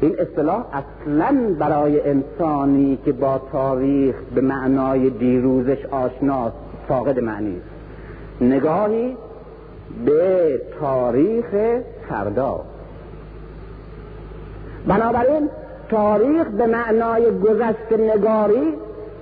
این 0.00 0.16
اصطلاح 0.18 0.64
اصلا 0.72 1.54
برای 1.58 2.00
انسانی 2.00 2.98
که 3.04 3.12
با 3.12 3.40
تاریخ 3.52 4.16
به 4.34 4.40
معنای 4.40 5.10
دیروزش 5.10 5.86
آشناست 5.90 6.56
فاقد 6.88 7.20
معنی 7.20 7.56
است. 7.56 8.42
نگاهی 8.42 9.16
به 10.04 10.60
تاریخ 10.80 11.46
فردا. 12.08 12.60
بنابراین 14.86 15.48
تاریخ 15.88 16.46
به 16.46 16.66
معنای 16.66 17.38
گذشت 17.38 17.92
نگاری 18.16 18.74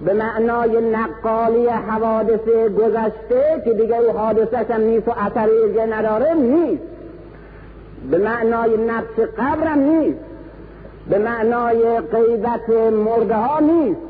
به 0.05 0.13
معنای 0.13 0.91
نقالی 0.91 1.67
حوادث 1.67 2.49
گذشته 2.79 3.63
که 3.65 3.75
دیگه 3.75 3.97
او 3.97 4.19
حادثه 4.19 4.75
هم 4.75 4.81
نیست 4.81 5.09
و 5.09 5.11
اثری 5.11 5.91
نداره 5.91 6.35
نیست. 6.35 6.83
به 8.11 8.19
معنای 8.19 8.77
نقش 8.77 9.29
قبرم 9.39 9.79
نیست. 9.79 10.34
به 11.11 11.19
معنای 11.19 12.01
غیبت 12.01 12.71
مرده 12.93 13.35
ها 13.35 13.61
نیست 13.61 14.01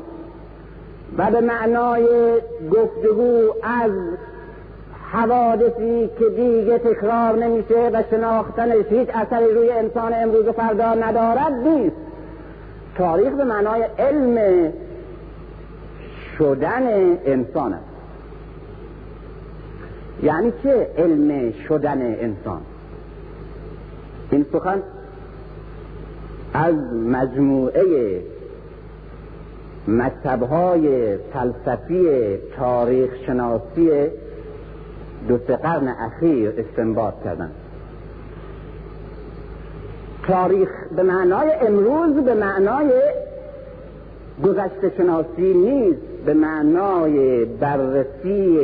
و 1.17 1.31
به 1.31 1.41
معنای 1.41 2.07
گفتگو 2.71 3.53
از 3.63 3.91
حوادثی 5.11 6.09
که 6.19 6.25
دیگه 6.29 6.77
تکرار 6.77 7.35
نمیشه 7.35 7.89
و 7.93 8.03
شناختنش 8.11 8.85
هیچ 8.89 9.09
اثری 9.13 9.53
روی 9.53 9.69
انسان 9.69 10.13
امروز 10.13 10.47
و 10.47 10.51
فردا 10.51 10.93
ندارد 10.93 11.53
نیست. 11.53 11.95
تاریخ 12.97 13.33
به 13.33 13.43
معنای 13.43 13.83
علم 13.99 14.37
شدن 16.37 16.83
انسان 17.25 17.73
است. 17.73 17.83
یعنی 20.23 20.53
چه 20.63 20.87
علم 20.97 21.51
شدن 21.67 22.01
انسان؟ 22.01 22.61
این 24.31 24.45
سخن 24.53 24.83
از 26.55 26.75
مجموعه 26.93 28.21
مکتبهای 29.87 31.17
فلسفی 31.17 32.37
تاریخ 32.57 33.09
شناسی 33.25 33.89
دو 35.27 35.37
سه 35.47 35.55
قرن 35.55 35.87
اخیر 35.87 36.53
استنباط 36.57 37.13
کردن. 37.23 37.51
تاریخ 40.27 40.69
به 40.95 41.03
معنای 41.03 41.51
امروز 41.51 42.13
به 42.13 42.33
معنای 42.33 42.91
گذشته 44.43 44.91
شناسی 44.97 45.53
نیست 45.53 46.01
به 46.25 46.33
معنای 46.33 47.45
بررسی 47.45 48.59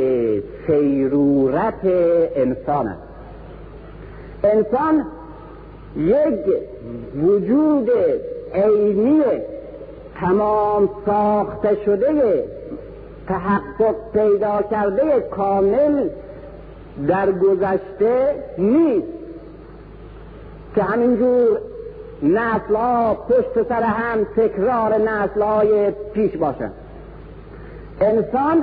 سیرورت 0.66 1.84
انسان 2.36 2.88
است. 2.88 3.02
انسان 4.44 5.04
یک 5.96 6.46
وجود 7.22 7.90
عینی 8.54 9.22
تمام 10.20 10.88
ساخته 11.06 11.76
شده 11.84 12.44
تحقق 13.28 13.94
پیدا 14.12 14.62
کرده 14.70 15.20
کامل 15.30 16.08
در 17.08 17.32
گذشته 17.32 18.34
نیست. 18.58 19.22
که 20.74 20.82
همینجور 20.82 21.58
نسل 22.22 22.74
ها 22.74 23.14
پشت 23.14 23.68
سر 23.68 23.82
هم 23.82 24.24
تکرار 24.24 24.98
نسل 24.98 25.42
های 25.42 25.90
پیش 25.90 26.36
باشند 26.36 26.72
انسان 28.00 28.62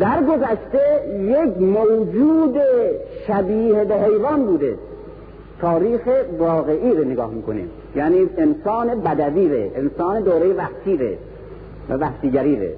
در 0.00 0.22
گذشته 0.22 1.02
یک 1.22 1.62
موجود 1.62 2.56
شبیه 3.26 3.84
به 3.84 3.94
حیوان 3.94 4.46
بوده. 4.46 4.78
تاریخ 5.60 6.00
واقعی 6.38 6.94
رو 6.94 7.04
نگاه 7.04 7.30
می‌کنیم. 7.30 7.70
یعنی 7.96 8.30
انسان 8.38 9.00
بدوی 9.00 9.70
انسان 9.74 10.22
دوره 10.22 10.52
وحشی 10.52 10.96
ره 10.96 11.18
و 11.88 11.94
وحشیگری 11.94 12.56
ره 12.56 12.76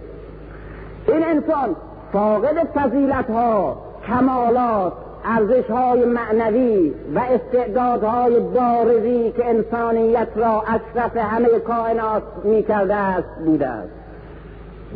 این 1.08 1.24
انسان 1.24 1.76
فاقد 2.12 2.64
فضیلت 2.74 3.30
ها 3.30 3.76
کمالات 4.06 4.92
ارزش 5.24 5.70
های 5.70 6.04
معنوی 6.04 6.92
و 7.14 7.18
استعدادهای 7.18 8.40
بارزی 8.40 9.32
که 9.36 9.48
انسانیت 9.48 10.28
را 10.36 10.62
اشرف 10.62 11.16
همه 11.16 11.48
کائنات 11.48 12.22
می 12.44 12.62
کرده 12.62 12.94
است 12.94 13.28
بوده 13.44 13.66
است. 13.66 13.92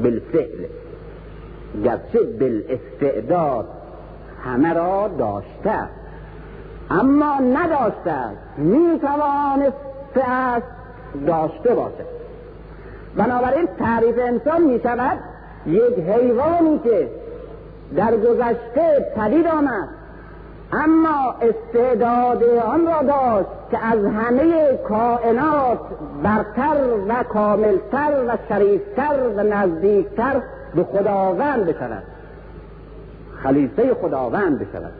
بالفعل. 0.03 0.64
گرچه 1.85 2.22
بالاستعداد 2.40 3.68
همه 4.44 4.72
را 4.72 5.09
داشته 5.18 5.88
اما 6.90 7.38
نداشته 7.38 8.11
است 8.11 8.59
می 8.59 9.01
توانسته 9.01 10.31
است 10.31 10.66
داشته 11.27 11.75
باشد. 11.75 12.16
بنابراین 13.16 13.66
تعریف 13.79 14.18
انسان 14.18 14.62
می 14.62 14.81
شود 14.81 15.18
یک 15.66 15.99
حیوانی 15.99 16.79
که 16.79 17.09
در 17.96 18.16
گذشته 18.16 19.12
پدید 19.16 19.46
آمد 19.46 19.88
اما 20.72 21.35
استعداد 21.42 22.44
آن 22.44 22.87
را 22.87 23.03
داشت 23.03 23.49
که 23.70 23.79
از 23.87 24.05
همه 24.05 24.77
کائنات 24.88 25.79
برتر 26.22 26.77
و 27.09 27.22
کاملتر 27.22 28.25
و 28.29 28.37
شریفتر 28.49 29.29
و 29.37 29.42
نزدیکتر 29.42 30.42
به 30.75 30.85
خداوند 30.85 31.66
بشود. 31.66 32.03
خلیفه 33.42 33.94
خداوند 33.94 34.59
بشود. 34.59 34.92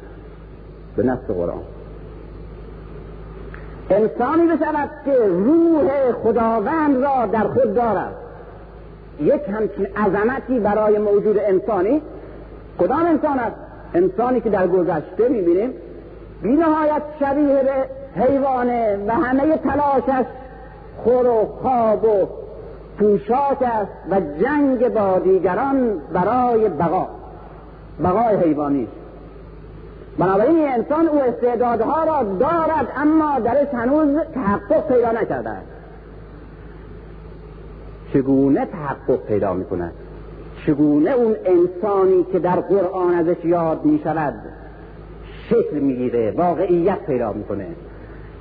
به 0.97 1.03
نص 1.03 1.19
قرآن. 1.19 1.76
انسانی 3.91 4.47
بشود 4.47 4.91
که 5.05 5.13
روح 5.29 6.13
خداوند 6.13 7.05
را 7.05 7.27
در 7.27 7.45
خود 7.45 7.75
دارد. 7.75 8.15
یک 9.21 9.43
همچین 9.49 9.87
عظمتی 9.87 10.61
برای 10.61 10.99
موجود 10.99 11.39
انسانی 11.39 12.03
کدام 12.79 13.07
انسان 13.07 13.39
است؟ 13.39 13.57
انسانی 13.95 14.41
که 14.41 14.51
در 14.51 14.69
گذشته 14.69 15.29
می‌بینیم 15.29 15.75
بی 16.43 16.53
نهایت 16.53 17.03
شبیه 17.21 17.63
به 17.63 17.73
حیوانه 18.23 18.99
و 19.07 19.13
همه 19.13 19.57
تلاشش 19.57 20.27
خور 21.05 21.27
و 21.27 21.47
خواب 21.63 22.05
و 22.05 22.27
پوشاک 22.99 23.63
است 23.63 23.93
و 24.11 24.21
جنگ 24.43 24.89
با 24.89 25.19
دیگران 25.19 26.01
برای 26.13 26.69
بقا 26.69 27.07
بقای 28.05 28.37
حیوانی. 28.37 28.89
بنابراین 30.19 30.57
این 30.57 30.69
انسان 30.69 31.09
او 31.09 31.23
استعدادها 31.23 32.05
را 32.05 32.23
دارد 32.23 32.89
اما 32.97 33.41
درش 33.41 33.69
هنوز 33.73 34.19
تحقق 34.35 34.89
پیدا 34.89 35.13
نکرده 35.13 35.51
است. 35.51 35.67
چگونه 38.13 38.67
تحقق 38.67 39.27
پیدا 39.27 39.55
می 39.55 39.65
کند 39.65 39.93
چگونه 40.67 41.11
اون 41.11 41.37
انسانی 41.45 42.25
که 42.33 42.39
در 42.39 42.61
قرآن 42.61 43.15
ازش 43.15 43.45
یاد 43.45 43.85
می 43.85 44.01
شود 44.05 44.35
شکل 45.51 45.79
می‌گیره 45.79 46.31
واقعیت 46.31 46.99
پیدا 47.07 47.33
می‌کنه؟ 47.33 47.67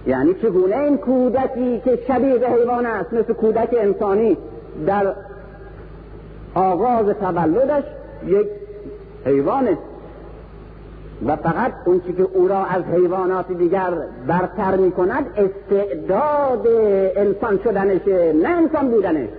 یعنی 0.07 0.33
چگونه 0.33 0.77
این 0.77 0.97
کودکی 0.97 1.79
که 1.79 1.99
شبیه 2.07 2.37
به 2.37 2.49
حیوان 2.49 2.85
است 2.85 3.13
مثل 3.13 3.33
کودک 3.33 3.69
انسانی 3.79 4.37
در 4.87 5.13
آغاز 6.55 7.05
تولدش 7.05 7.83
یک 8.27 8.47
حیوانه 9.25 9.77
و 11.27 11.35
فقط 11.35 11.71
اون 11.85 12.01
که 12.17 12.23
او 12.33 12.47
را 12.47 12.65
از 12.65 12.83
حیوانات 12.83 13.51
دیگر 13.51 13.91
برتر 14.27 14.75
می 14.75 14.91
کند 14.91 15.25
استعداد 15.37 16.67
انسان 17.15 17.59
شدنشه 17.63 18.33
نه 18.33 18.49
انسان 18.49 18.91
بودنش. 18.91 19.29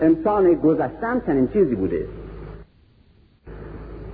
انسان 0.00 0.54
گذشتن 0.54 1.22
چنین 1.26 1.48
چیزی 1.48 1.74
بوده. 1.74 2.04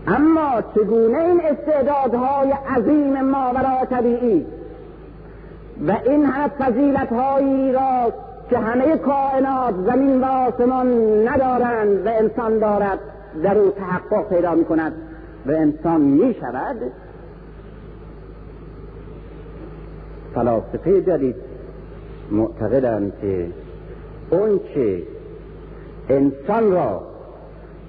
اما 0.06 0.62
چگونه 0.74 1.18
این 1.18 1.40
استعدادهای 1.40 2.52
عظیم 2.76 3.20
ماورا 3.20 3.84
طبیعی 3.90 4.46
و 5.88 5.96
این 6.06 6.24
همه 6.24 6.48
فضیلتهایی 6.48 7.72
را 7.72 8.12
که 8.50 8.58
همه 8.58 8.96
کائنات 8.96 9.74
زمین 9.86 10.20
و 10.20 10.24
آسمان 10.24 10.88
ندارند 11.28 12.06
و 12.06 12.08
انسان 12.08 12.58
دارد 12.58 12.98
در 13.42 13.58
او 13.58 13.70
تحقق 13.70 14.28
پیدا 14.28 14.54
می 14.54 14.64
کند 14.64 14.92
و 15.46 15.50
انسان 15.50 16.00
می 16.00 16.34
شود 16.40 16.76
فلاسفه 20.34 21.02
جدید 21.02 21.36
معتقدند 22.30 23.12
که 23.20 23.46
اون 24.30 24.60
چه 24.74 25.02
انسان 26.08 26.72
را 26.72 27.02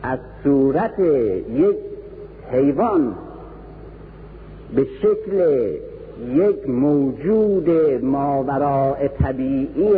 از 0.03 0.19
صورت 0.43 0.99
یک 0.99 1.75
حیوان 2.51 3.15
به 4.75 4.85
شکل 5.01 5.67
یک 6.33 6.69
موجود 6.69 7.69
ماوراء 8.03 9.07
طبیعی 9.07 9.93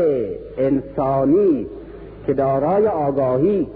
انسانی 0.58 1.68
که 2.28 2.34
دارای 2.34 2.88
آگاهی 2.88 3.68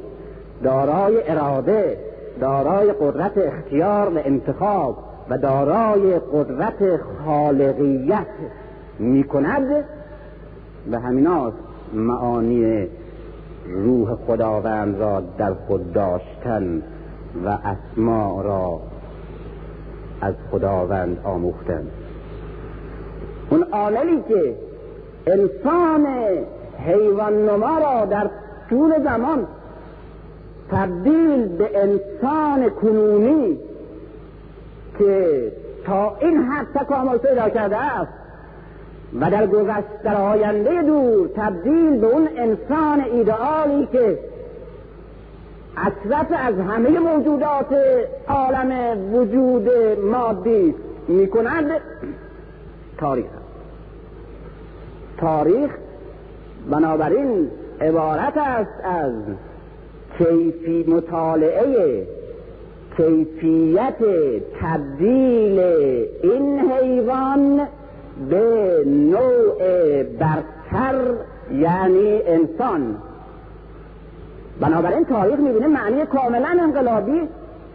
دارای 0.64 1.30
اراده 1.30 2.11
دارای 2.40 2.94
قدرت 2.94 3.38
اختیار 3.38 4.10
و 4.10 4.18
انتخاب 4.26 4.98
و 5.30 5.38
دارای 5.38 6.20
قدرت 6.20 7.00
خالقیت 7.26 8.28
می 9.00 9.24
کند 9.24 9.86
و 10.92 11.00
همیناست 11.00 11.58
معانی 11.94 12.88
روح 13.68 14.16
خداوند 14.16 15.00
را 15.00 15.24
در 15.38 15.54
خود 15.54 15.94
داشتن 15.94 16.82
و 17.46 17.50
اسما 17.50 18.42
را 18.42 18.80
از 20.22 20.34
خداوند 20.52 21.18
آموختن. 21.24 21.88
اون 23.50 23.64
عاملی 23.72 24.24
که 24.28 24.56
انسان 25.28 26.08
حیوان 26.78 27.34
نما 27.50 27.78
را 27.78 28.06
در 28.06 28.30
طول 28.70 29.04
زمان 29.04 29.48
تبدیل 30.72 31.48
به 31.48 31.70
انسان 31.82 32.70
کنونی 32.70 33.58
که 35.00 35.52
تا 35.86 36.18
این 36.22 36.38
حد 36.38 36.68
تکامل 36.76 37.18
پیدا 37.18 37.50
کرده 37.50 37.78
است 37.78 38.12
و 39.20 39.30
در 39.30 39.48
گذشت 39.48 40.02
در 40.04 40.16
آینده 40.16 40.82
دور 40.82 41.30
تبدیل 41.36 41.98
به 41.98 42.08
اون 42.08 42.28
انسان 42.38 43.02
ایدئالی 43.02 43.88
که 43.92 44.20
اشرف 45.78 46.28
از 46.32 46.56
همه 46.60 47.00
موجودات 47.00 47.76
عالم 48.28 48.98
وجود 49.14 49.70
مادی 50.12 50.76
می 51.08 51.28
کند 51.28 51.82
تاریخ 52.98 53.26
تاریخ 55.18 55.72
بنابراین 56.72 57.52
عبارت 57.82 58.38
است 58.38 58.84
از 58.84 59.14
کیفی 60.18 60.86
مطالعه 60.88 62.08
کیفیت 62.98 63.98
تبدیل 64.62 65.60
این 66.24 66.60
حیوان 66.60 67.62
به 68.30 68.84
نوع 68.86 70.04
برتر 70.04 70.96
یعنی 71.54 72.22
انسان. 72.26 72.96
بنابراین 74.62 75.06
تاریخ 75.06 75.40
می‌بینه 75.40 75.68
معنی 75.68 76.06
کاملا 76.06 76.48
انقلابی 76.64 77.22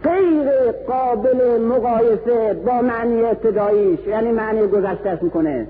غیر 0.03 0.71
قابل 0.87 1.61
مقایسه 1.61 2.53
با 2.65 2.81
معنی 2.81 3.23
ابتداییش 3.23 3.99
یعنی 4.07 4.31
معنی 4.31 4.67
گذشتهش 4.67 5.21
می‌کنه. 5.21 5.67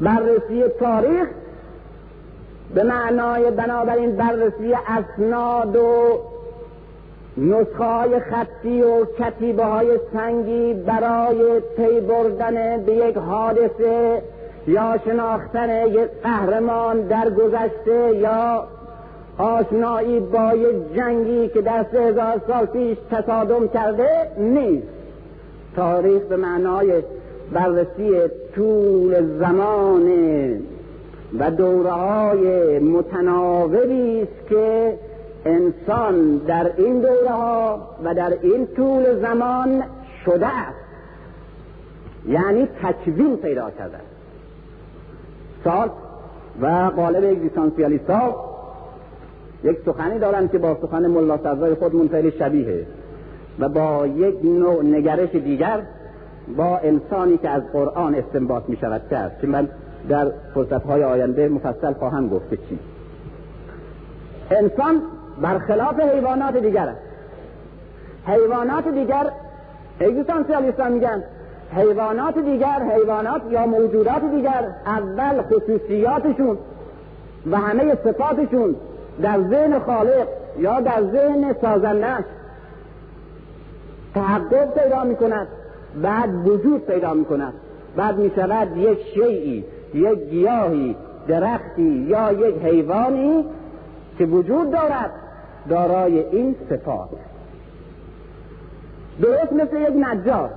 بررسی 0.00 0.64
تاریخ 0.80 1.28
به 2.74 2.82
معنای 2.82 3.50
بنابراین 3.50 4.16
بررسی 4.16 4.74
اسناد 4.88 5.76
و 5.76 6.20
نسخه 7.36 7.84
های 7.84 8.20
خطی 8.20 8.82
و 8.82 9.04
کتیبه 9.04 9.64
های 9.64 9.98
سنگی 10.12 10.74
برای 10.74 11.60
پی 11.60 12.00
بردن 12.00 12.82
به 12.82 12.92
یک 12.92 13.16
حادثه 13.16 14.22
یا 14.66 14.98
شناختن 15.04 15.86
یک 15.86 16.08
قهرمان 16.22 17.00
در 17.00 17.30
گذشته 17.30 18.16
یا 18.16 18.64
آشنایی 19.38 20.20
با 20.20 20.54
یک 20.54 20.94
جنگی 20.94 21.48
که 21.48 21.62
در 21.62 21.86
سه 21.92 21.98
هزار 21.98 22.40
سال 22.46 22.66
پیش 22.66 22.98
تصادم 23.10 23.68
کرده 23.68 24.08
نیست. 24.38 24.86
تاریخ 25.76 26.22
به 26.22 26.36
معنای 26.36 27.02
بررسی 27.52 28.20
طول 28.54 29.38
زمان 29.38 30.02
و 31.38 31.50
دوره 31.50 31.90
های 31.90 32.78
متناوبی 32.78 34.22
است 34.22 34.48
که 34.48 34.98
انسان 35.44 36.36
در 36.36 36.70
این 36.76 37.00
دوره 37.00 37.30
ها 37.30 37.88
و 38.04 38.14
در 38.14 38.32
این 38.42 38.66
طول 38.66 39.20
زمان 39.20 39.82
شده 40.24 40.46
است. 40.46 40.86
یعنی 42.28 42.68
تکوین 42.82 43.36
پیدا 43.36 43.70
کرده 43.70 43.98
سال 45.64 45.90
و 46.60 46.66
قالب 46.96 47.24
یک 47.24 47.38
لیسانسیالیست 47.38 48.10
ها 48.10 48.44
یک 49.64 49.78
سخنی 49.86 50.18
دارن 50.18 50.48
که 50.48 50.58
با 50.58 50.76
سخن 50.82 51.06
ملا 51.06 51.38
سزای 51.38 51.74
خود 51.74 52.10
خیلی 52.10 52.30
شبیه 52.30 52.86
و 53.58 53.68
با 53.68 54.06
یک 54.06 54.34
نوع 54.44 54.82
نگرش 54.82 55.30
دیگر 55.30 55.82
با 56.56 56.78
انسانی 56.78 57.38
که 57.38 57.48
از 57.48 57.62
قرآن 57.72 58.14
استنباط 58.14 58.62
می 58.68 58.76
شود 58.76 59.02
کرد 59.10 59.38
که 59.40 59.46
من 59.46 59.68
در 60.08 60.32
های 60.88 61.04
آینده 61.04 61.48
مفصل 61.48 61.92
خواهم 61.92 62.28
گفت 62.28 62.50
چی. 62.50 62.78
انسان 64.50 65.02
برخلاف 65.42 66.00
حیوانات 66.00 66.56
دیگر 66.56 66.88
است. 66.88 67.00
حیوانات 68.26 68.88
دیگر 68.88 69.30
اگزیستانسیالیستان 70.00 70.92
میگن 70.92 71.22
حیوانات 71.76 72.38
دیگر 72.38 72.82
حیوانات 72.94 73.42
یا 73.50 73.66
موجودات 73.66 74.30
دیگر 74.30 74.64
اول 74.86 75.42
خصوصیاتشون 75.42 76.58
و 77.50 77.56
همه 77.56 77.94
صفاتشون 78.04 78.76
در 79.22 79.42
ذهن 79.50 79.78
خالق 79.78 80.28
یا 80.58 80.80
در 80.80 81.02
ذهن 81.12 81.54
سازندش 81.60 82.24
تحقق 84.14 84.82
پیدا 84.82 85.04
می 85.04 85.16
کند 85.16 85.46
بعد 86.02 86.48
وجود 86.48 86.86
پیدا 86.86 87.14
می 87.14 87.24
کند 87.24 87.52
بعد 87.96 88.18
می 88.18 88.30
شود 88.36 88.76
یک 88.76 88.98
شیعی. 89.14 89.64
یک 89.94 90.18
گیاهی 90.30 90.96
درختی 91.28 92.06
یا 92.08 92.32
یک 92.32 92.56
حیوانی 92.62 93.44
که 94.18 94.26
وجود 94.26 94.70
دارد 94.70 95.10
دارای 95.68 96.18
این 96.18 96.56
صفات. 96.70 97.08
درست 99.22 99.52
مثل 99.52 99.80
یک 99.80 100.06
نجار. 100.06 100.50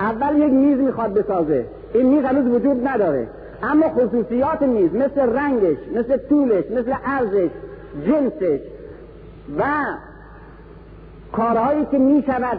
اول 0.00 0.38
یک 0.38 0.52
میز 0.52 0.78
می‌خواد 0.78 1.14
بسازه. 1.14 1.64
این 1.94 2.06
میز 2.06 2.24
هنوز 2.24 2.54
وجود 2.54 2.88
نداره. 2.88 3.28
اما 3.62 3.88
خصوصیات 3.88 4.62
میز 4.62 4.94
مثل 4.94 5.20
رنگش 5.20 5.76
مثل 5.94 6.16
طولش 6.16 6.64
مثل 6.70 6.92
عرضش 7.04 7.50
جنسش 8.06 8.60
و 9.58 9.64
کارهایی 11.32 11.86
که 11.90 11.98
می‌شود 11.98 12.58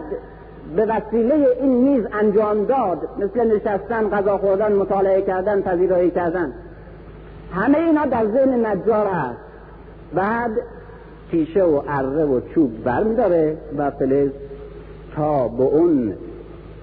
به 0.76 0.86
وسیله 0.86 1.46
این 1.60 1.70
میز 1.70 2.06
انجام 2.12 2.64
داد 2.64 3.08
مثل 3.18 3.56
نشستن 3.56 4.08
غذا 4.10 4.38
خوردن 4.38 4.72
مطالعه 4.72 5.22
کردن 5.22 5.62
پذیرایی 5.62 6.10
کردن. 6.10 6.52
همه 7.52 7.78
اینا 7.78 8.06
در 8.06 8.26
ذهن 8.26 8.66
نجار 8.66 9.06
هست. 9.06 9.38
بعد 10.14 10.50
تیشه 11.30 11.62
و 11.62 11.82
اره 11.88 12.24
و 12.24 12.40
چوب 12.54 12.84
برمیداره 12.84 13.56
و 13.78 13.90
فلز 13.90 14.30
تا 15.16 15.48
به 15.48 15.62
اون 15.62 16.14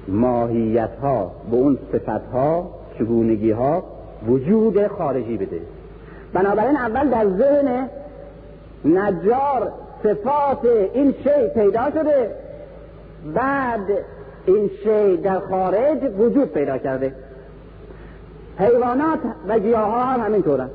ماهیت 0.08 0.96
ها 1.02 1.32
به 1.52 1.58
اون 1.58 1.78
صفت 1.92 2.26
ها 2.34 2.70
چگونگی 3.00 3.52
ها 3.52 3.84
وجود 4.28 4.88
خارجی 4.88 5.38
بده. 5.38 5.62
بنابراین 6.34 6.76
اول 6.76 7.10
در 7.10 7.28
ذهن 7.28 7.90
نجار 8.86 9.72
صفات 10.04 10.66
این 10.94 11.12
شی 11.24 11.48
پیدا 11.56 11.92
شده 11.92 12.32
بعد 13.36 13.88
این 14.46 14.70
شی 14.84 15.18
در 15.18 15.40
خارج 15.40 15.98
وجود 16.20 16.54
پیدا 16.54 16.78
کرده. 16.78 17.14
حیوانات 18.58 19.20
و 19.48 19.60
گیاه 19.60 19.92
ها 19.92 20.04
هم 20.04 20.22
همینطورن 20.22 20.70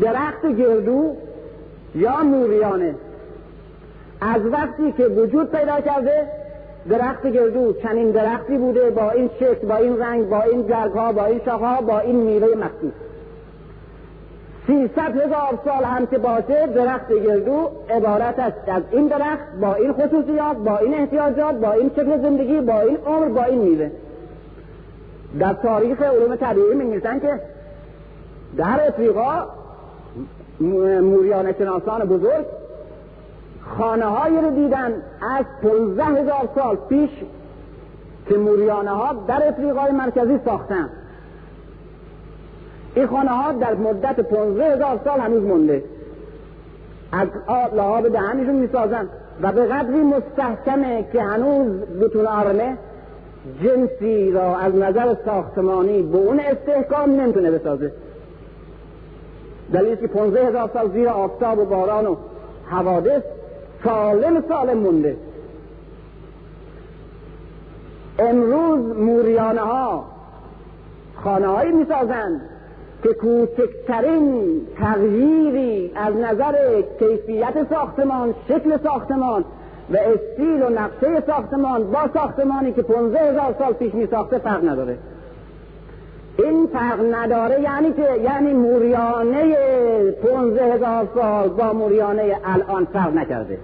درخت 0.00 0.46
گردو 0.46 1.16
یا 1.94 2.22
موریانه. 2.22 2.94
از 4.20 4.46
وقتی 4.46 4.92
که 4.92 5.04
وجود 5.04 5.50
پیدا 5.50 5.80
کرده 5.80 6.28
درخت 6.88 7.26
گردو 7.26 7.72
چنین 7.72 8.10
درختی 8.10 8.58
بوده 8.58 8.90
با 8.90 9.10
این 9.10 9.30
شکل 9.40 9.66
با 9.66 9.76
این 9.76 9.98
رنگ 9.98 10.28
با 10.28 10.42
این 10.42 10.62
گرگ 10.62 10.92
ها 10.92 11.12
با 11.12 11.24
این 11.24 11.40
ها 11.40 11.80
با 11.80 11.98
این 11.98 12.16
میوه 12.16 12.56
مخصوص 12.56 12.92
سیصد 14.72 15.16
هزار 15.16 15.58
سال 15.64 15.84
هم 15.84 16.06
که 16.06 16.18
باشه 16.18 16.66
درخت 16.66 17.12
گردو 17.12 17.70
عبارت 17.90 18.38
است 18.38 18.68
از 18.68 18.82
این 18.90 19.06
درخت 19.06 19.56
با 19.60 19.74
این 19.74 19.92
خصوصیات 19.92 20.56
با 20.56 20.78
این 20.78 20.94
احتیاجات 20.94 21.54
با 21.54 21.72
این 21.72 21.90
شکل 21.96 22.22
زندگی 22.22 22.60
با 22.60 22.80
این 22.80 22.96
عمر 23.06 23.28
با 23.28 23.44
این 23.44 23.58
میوه. 23.58 23.90
در 25.38 25.52
تاریخ 25.52 26.02
علوم 26.02 26.36
طبیعی 26.36 26.74
می 26.74 27.00
که 27.00 27.40
در 28.56 28.88
افریقا 28.88 29.46
موریان 31.00 31.52
شناسان 31.52 32.04
بزرگ 32.04 32.46
خانه 33.78 34.04
هایی 34.04 34.40
رو 34.40 34.50
دیدن 34.50 34.92
از 35.38 35.44
پونزه 35.62 36.04
هزار 36.04 36.48
سال 36.54 36.76
پیش 36.88 37.10
که 38.28 38.36
موریانه 38.36 38.90
ها 38.90 39.12
در 39.28 39.48
افریقای 39.48 39.92
مرکزی 39.92 40.38
ساختن. 40.44 40.90
این 42.94 43.06
خانه 43.06 43.30
ها 43.30 43.52
در 43.52 43.74
مدت 43.74 44.20
پونزه 44.20 44.64
هزار 44.64 45.00
سال 45.04 45.20
هنوز 45.20 45.42
مونده. 45.42 45.84
از 47.12 47.28
لحاب 47.74 48.08
دهنشون 48.08 48.54
می‌سازن 48.54 49.08
و 49.42 49.52
به 49.52 49.66
قدری 49.66 50.02
مستحکمه 50.02 51.04
که 51.12 51.22
هنوز 51.22 51.80
بتون 52.00 52.26
آرمه 52.26 52.76
جنسی 53.62 54.30
را 54.30 54.56
از 54.56 54.74
نظر 54.74 55.16
ساختمانی 55.24 56.02
به 56.02 56.18
اون 56.18 56.40
استحکام 56.40 57.20
نمی‌تونه 57.20 57.50
بسازه. 57.50 57.92
دلیل 59.72 59.94
که 59.94 60.06
پونزه 60.06 60.46
هزار 60.46 60.70
سال 60.74 60.90
زیر 60.92 61.08
آفتاب 61.08 61.58
و 61.58 61.64
باران 61.64 62.06
و 62.06 62.16
حوادث 62.70 63.22
سالم 63.84 64.44
سالم 64.48 64.78
مونده. 64.78 65.16
امروز 68.18 68.96
موریانه 68.96 69.60
ها 69.60 70.04
خانه 71.16 71.46
هایی 71.46 71.72
می 71.72 71.86
که 73.02 73.14
کوچکترین 73.14 74.60
تغییری 74.78 75.92
از 75.94 76.14
نظر 76.16 76.82
کیفیت 76.98 77.70
ساختمان 77.70 78.34
شکل 78.48 78.78
ساختمان 78.82 79.44
و 79.90 79.96
استیل 79.96 80.62
و 80.62 80.70
نقشه 80.70 81.26
ساختمان 81.26 81.90
با 81.90 82.08
ساختمانی 82.14 82.72
که 82.72 82.82
پونزه 82.82 83.18
هزار 83.18 83.54
سال 83.58 83.72
پیش 83.72 83.94
می 83.94 84.06
ساخته 84.06 84.38
فرق 84.38 84.68
نداره. 84.68 84.98
این 86.38 86.66
فرق 86.66 87.14
نداره 87.14 87.60
یعنی 87.60 87.92
که 87.92 88.08
یعنی 88.24 88.52
موریانه 88.52 89.56
پونزه 90.10 90.62
هزار 90.62 91.08
سال 91.14 91.48
با 91.48 91.72
موریانه 91.72 92.36
الان 92.44 92.84
فرق 92.84 93.14
نکرده. 93.14 93.58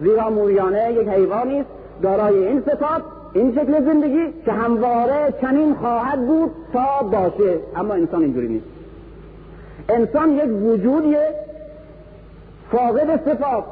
زیرا 0.00 0.30
موریانه 0.30 0.92
یک 0.92 1.08
حیوانی 1.08 1.60
است 1.60 1.68
دارای 2.02 2.46
این 2.46 2.62
صفات 2.66 3.02
این 3.32 3.52
شکل 3.52 3.84
زندگی 3.84 4.32
که 4.44 4.52
همواره 4.52 5.34
چنین 5.40 5.74
خواهد 5.74 6.26
بود 6.26 6.50
تا 6.72 7.02
باشه. 7.02 7.58
اما 7.76 7.94
انسان 7.94 8.22
اینجوری 8.22 8.48
نیست. 8.48 8.66
انسان 9.88 10.30
یک 10.30 10.62
وجودیه 10.62 11.28
فاقد 12.72 13.24
صفات. 13.24 13.64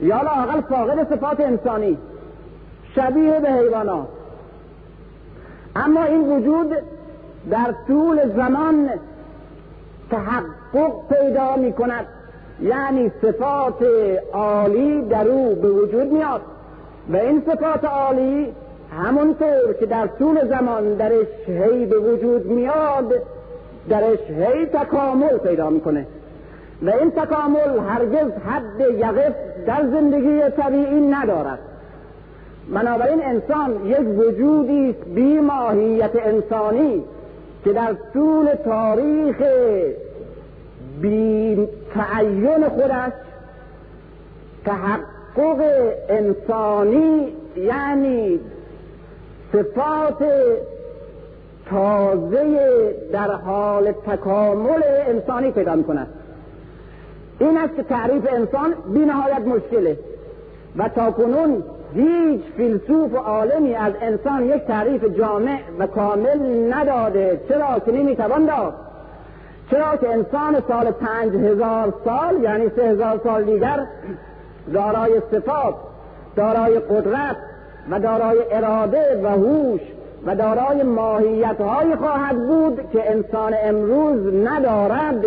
یا 0.00 0.22
لاقل 0.22 0.60
فاقد 0.60 1.14
صفات 1.14 1.40
انسانی. 1.40 1.98
شبیه 2.94 3.40
به 3.40 3.52
حیوانات. 3.52 4.08
اما 5.76 6.04
این 6.04 6.20
وجود 6.20 6.76
در 7.50 7.74
طول 7.86 8.36
زمان 8.36 8.90
تحقق 10.10 10.92
پیدا 11.08 11.56
می 11.56 11.72
کند 11.72 12.06
یعنی 12.62 13.10
صفات 13.22 13.84
عالی 14.32 15.02
در 15.02 15.28
او 15.28 15.54
به 15.54 15.68
وجود 15.68 16.12
میاد. 16.12 16.40
و 17.12 17.16
این 17.16 17.42
صفات 17.46 17.84
عالی 17.84 18.54
همونطور 18.96 19.72
که 19.80 19.86
در 19.86 20.06
طول 20.06 20.48
زمان 20.48 20.94
درش 20.94 21.26
هی 21.46 21.86
به 21.86 21.98
وجود 21.98 22.46
میاد 22.46 23.14
درش 23.88 24.18
هی 24.28 24.66
تکامل 24.66 25.38
پیدا 25.38 25.70
می‌کنه. 25.70 26.06
و 26.82 26.90
این 26.90 27.10
تکامل 27.10 27.78
هرگز 27.88 28.30
حد 28.46 28.80
یقف 28.80 29.34
در 29.66 29.82
زندگی 29.90 30.40
طبیعی 30.56 31.00
ندارد. 31.00 31.58
بنابراین 32.74 33.24
انسان 33.24 33.86
یک 33.86 34.18
وجودی 34.18 34.92
بی 35.14 35.38
ماهیت 35.38 36.10
انسانی 36.14 37.04
که 37.64 37.72
در 37.72 37.96
طول 38.12 38.54
تاریخ 38.64 39.36
بی 41.00 41.68
تعین 41.94 42.68
خودش 42.68 43.12
تحقق 44.64 45.62
انسانی 46.08 47.32
یعنی 47.56 48.40
صفات 49.52 50.24
تازه 51.70 52.94
در 53.12 53.30
حال 53.30 53.92
تکامل 53.92 54.82
انسانی 55.06 55.50
پیدا 55.50 55.74
می 55.74 55.84
کند 55.84 56.06
این 57.38 57.58
است 57.58 57.76
که 57.76 57.82
تعریف 57.82 58.32
انسان 58.32 58.74
بی 58.92 58.98
نهایت 58.98 59.40
مشکله 59.40 59.98
و 60.76 60.88
تا 60.88 61.10
کنون 61.10 61.62
هیچ 61.94 62.40
فیلسوف 62.56 63.14
و 63.14 63.16
عالمی 63.16 63.74
از 63.74 63.92
انسان 64.00 64.44
یک 64.44 64.62
تعریف 64.62 65.04
جامع 65.04 65.58
و 65.78 65.86
کامل 65.86 66.72
نداده. 66.74 67.40
چرا 67.48 67.78
که 67.78 67.92
نمی‌توان 67.92 68.46
داد؟ 68.46 68.74
چرا 69.70 69.96
که 69.96 70.08
انسان 70.08 70.62
سال 70.68 70.90
پنج 70.90 71.34
هزار 71.34 71.94
سال 72.04 72.42
یعنی 72.42 72.68
سه 72.76 72.82
هزار 72.82 73.20
سال 73.24 73.44
دیگر 73.44 73.86
دارای 74.72 75.22
صفات 75.30 75.74
دارای 76.36 76.78
قدرت 76.78 77.36
و 77.90 78.00
دارای 78.00 78.38
اراده 78.50 79.20
و 79.22 79.28
هوش 79.28 79.80
و 80.26 80.36
دارای 80.36 80.82
ماهیت 80.82 81.60
های 81.60 81.96
خواهد 81.96 82.46
بود 82.46 82.90
که 82.92 83.10
انسان 83.10 83.54
امروز 83.62 84.34
ندارد. 84.34 85.26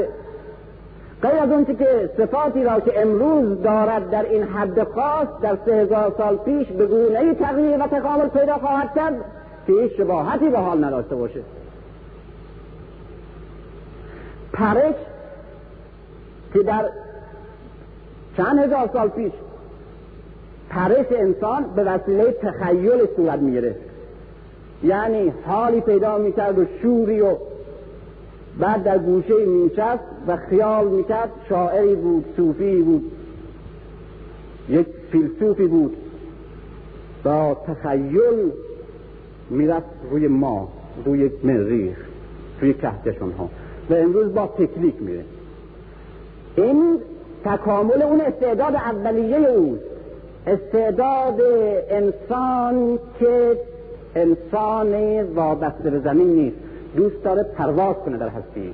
غیر 1.22 1.40
از 1.42 1.50
اون 1.50 1.66
که 1.66 2.10
صفاتی 2.18 2.64
را 2.64 2.80
که 2.80 3.02
امروز 3.02 3.62
دارد 3.62 4.10
در 4.10 4.24
این 4.24 4.44
حد 4.44 4.84
خاص 4.84 5.28
در 5.42 5.58
سه 5.66 5.74
هزار 5.76 6.14
سال 6.18 6.38
پیش 6.38 6.68
به 6.68 6.86
گونه 6.86 7.34
تغییر 7.34 7.78
و 7.84 7.88
تکامل 7.88 8.28
پیدا 8.28 8.58
خواهد 8.58 8.94
کرد 8.96 9.16
که 9.68 9.74
هیچ 9.74 9.98
شباهتی 9.98 10.50
به 10.50 10.60
حال 10.60 10.84
نداشته 10.84 11.16
باشه. 11.16 11.40
پرش 14.54 14.96
که 16.54 16.60
در 16.60 16.86
چند 18.38 18.60
هزار 18.60 18.90
سال 18.94 19.10
پیش 19.10 19.32
پرش 20.76 21.06
انسان 21.12 21.66
به 21.76 21.84
وسیله 21.84 22.32
تخیل 22.32 23.08
صورت 23.16 23.40
می‌گرفت 23.40 23.80
یعنی 24.84 25.34
حالی 25.46 25.82
پیدا 25.82 26.18
می‌کرد 26.18 26.60
و 26.60 26.66
شوری 26.82 27.22
و 27.22 27.36
بعد 28.60 28.84
در 28.84 28.98
گوشه 28.98 29.46
مینشست 29.46 30.04
و 30.28 30.38
خیال 30.38 30.88
می‌کرد 30.88 31.30
شاعری 31.50 31.96
بود 31.96 32.26
صوفی 32.38 32.82
بود 32.82 33.12
یک 34.70 34.88
فیلسوفی 35.12 35.68
بود. 35.68 35.98
با 37.24 37.58
تخیل 37.68 38.52
می‌رفت 39.50 39.86
روی 40.12 40.28
ما 40.28 40.70
روی 41.06 41.32
مریخ 41.44 41.98
روی 42.62 42.74
کهکشان 42.74 43.32
ها. 43.32 43.50
و 43.90 43.94
امروز 43.94 44.34
با 44.34 44.48
تکنیک 44.48 45.02
میره. 45.02 45.24
این 46.56 46.98
تکامل 47.46 48.02
اون 48.02 48.22
استعداد 48.22 48.76
اولیه 48.76 49.38
اوست 49.38 49.93
استعداد 50.48 51.42
انسان 51.90 53.00
که 53.20 53.58
انسان 54.16 55.22
وابسته 55.24 55.90
به 55.90 56.00
زمین 56.00 56.28
نیست. 56.28 56.58
دوست 56.96 57.24
داره 57.24 57.44
پرواز 57.44 57.96
کنه 57.96 58.18
در 58.18 58.30
هستی. 58.30 58.74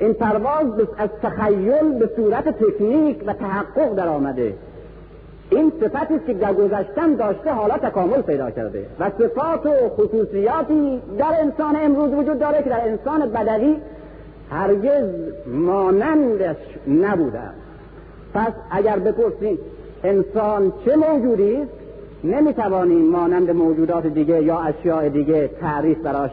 این 0.00 0.12
پرواز 0.12 0.66
از 0.98 1.08
تخیل 1.22 1.98
به 1.98 2.10
صورت 2.16 2.48
تکنیک 2.48 3.24
و 3.26 3.32
تحقق 3.32 3.94
در 3.94 4.08
آمده. 4.08 4.54
این 5.50 5.72
صفتی 5.80 6.18
که 6.26 6.34
در 6.34 6.54
گذشتن 6.54 7.14
داشته 7.14 7.52
حالا 7.52 7.78
تکامل 7.78 8.22
پیدا 8.22 8.50
کرده 8.50 8.86
و 9.00 9.10
صفات 9.18 9.66
و 9.66 9.88
خصوصیاتی 9.88 11.02
در 11.18 11.40
انسان 11.40 11.76
امروز 11.76 12.12
وجود 12.12 12.38
داره 12.38 12.62
که 12.62 12.70
در 12.70 12.88
انسان 12.88 13.32
بدوی 13.32 13.76
هرگز 14.50 15.08
مانندش 15.46 16.56
نبوده. 16.88 17.40
پس 18.34 18.52
اگر 18.70 18.98
بپرسید 18.98 19.58
انسان 20.04 20.72
چه 20.84 20.96
موجودی 20.96 21.56
است؟ 21.56 21.70
نمی‌توانیم 22.24 23.10
مانند 23.10 23.50
موجودات 23.50 24.06
دیگه 24.06 24.42
یا 24.42 24.58
اشیاء 24.58 25.08
دیگه 25.08 25.50
تعریف 25.60 25.98
براش 25.98 26.30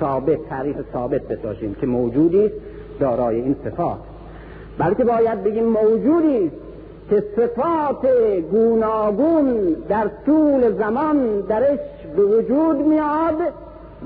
ثابت 0.00 0.48
تعریف 0.48 0.76
ثابت 0.92 1.22
بساشیم 1.22 1.74
که 1.74 1.86
موجودی 1.86 2.44
است 2.44 2.54
دارای 3.00 3.40
این 3.40 3.56
صفات. 3.64 3.98
بلکه 4.78 5.04
باید 5.04 5.44
بگیم 5.44 5.64
موجودی 5.64 6.46
است 6.46 6.56
که 7.10 7.24
صفات 7.36 8.06
گوناگون 8.50 9.76
در 9.88 10.10
طول 10.26 10.72
زمان 10.72 11.40
درش 11.40 11.78
به 12.16 12.22
وجود 12.22 12.76
میاد 12.76 13.34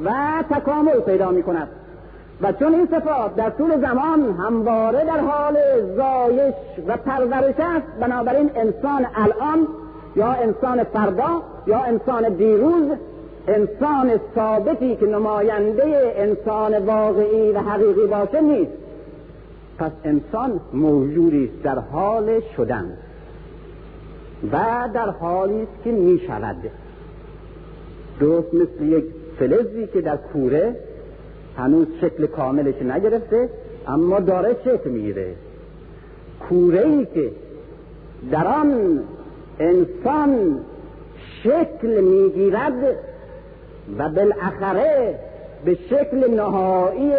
و 0.05 0.12
تکامل 0.50 1.00
پیدا 1.00 1.31
می 1.31 1.42
کند 1.42 1.68
و 2.42 2.53
چون 2.53 2.75
این 2.75 2.87
صفات 2.87 3.37
در 3.37 3.51
طول 3.51 3.81
زمان 3.81 4.37
همواره 4.38 5.05
در 5.05 5.20
حال 5.20 5.57
زایش 5.96 6.55
و 6.87 6.96
پرورش 6.96 7.55
است 7.59 7.87
بنابراین 8.01 8.51
انسان 8.55 9.07
الان 9.14 9.68
یا 10.16 10.33
انسان 10.33 10.85
فردا 10.85 11.42
یا 11.66 11.79
انسان 11.79 12.29
دیروز 12.29 12.90
انسان 13.49 14.20
ثابتی 14.35 14.96
که 14.96 15.07
نماینده 15.07 16.14
انسان 16.16 16.79
واقعی 16.79 17.53
و 17.53 17.59
حقیقی 17.59 18.07
باشه 18.07 18.40
نیست. 18.40 18.72
پس 19.79 19.90
انسان 20.05 20.61
موجودی 20.72 21.51
در 21.62 21.79
حال 21.79 22.40
شدن 22.57 22.99
و 24.53 24.59
در 24.94 25.11
حالی 25.11 25.62
است 25.62 25.85
که 25.85 25.90
می 25.92 26.20
شود 26.27 26.57
درست 28.20 28.55
مثل 28.55 28.85
یک 28.85 29.05
فلزی 29.38 29.87
که 29.87 30.01
در 30.01 30.16
کوره 30.16 30.77
هنوز 31.57 31.87
شکل 32.01 32.27
کاملش 32.27 32.83
نگرفته 32.83 33.49
اما 33.88 34.21
داره 34.21 34.57
شکل 34.64 34.90
می‌گیره. 34.90 35.35
کوره 36.49 36.81
ای 36.81 37.07
که 37.07 37.31
در 38.31 38.47
آن 38.47 39.01
انسان 39.59 40.59
شکل 41.42 42.01
می‌گیرد 42.01 42.97
و 43.99 44.09
بالاخره 44.09 45.19
به 45.64 45.75
شکل 45.75 46.35
نهایی 46.35 47.12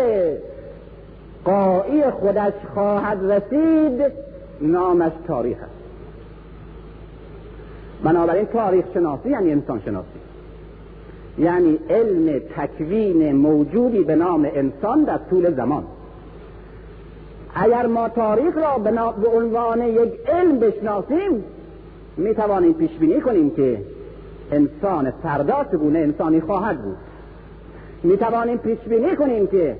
قایی 1.45 2.11
خودش 2.11 2.53
خواهد 2.73 3.31
رسید 3.31 4.11
نامش 4.61 5.11
تاریخ 5.27 5.57
است. 5.57 5.71
بنابراین 8.03 8.45
تاریخ 8.45 8.85
شناسی 8.93 9.29
یعنی 9.29 9.51
انسان 9.51 9.81
شناسی. 9.85 10.26
یعنی 11.37 11.79
علم 11.89 12.39
تکوین 12.39 13.35
موجودی 13.35 14.03
به 14.03 14.15
نام 14.15 14.47
انسان 14.53 15.03
در 15.03 15.19
طول 15.29 15.53
زمان. 15.53 15.83
اگر 17.55 17.85
ما 17.85 18.09
تاریخ 18.09 18.57
را 18.57 18.77
به 19.11 19.29
عنوان 19.29 19.81
یک 19.81 20.13
علم 20.27 20.59
بشناسیم 20.59 21.43
می 22.17 22.33
توانیم 22.35 22.73
پیش 22.73 22.91
بینی 22.91 23.21
کنیم 23.21 23.49
که 23.49 23.81
انسان 24.51 25.11
فردا 25.11 25.65
چگونه 25.71 25.99
انسانی 25.99 26.41
خواهد 26.41 26.81
بود. 26.81 26.97
می 28.03 28.17
توانیم 28.17 28.57
پیش 28.57 28.79
بینی 28.79 29.15
کنیم 29.15 29.47
که 29.47 29.75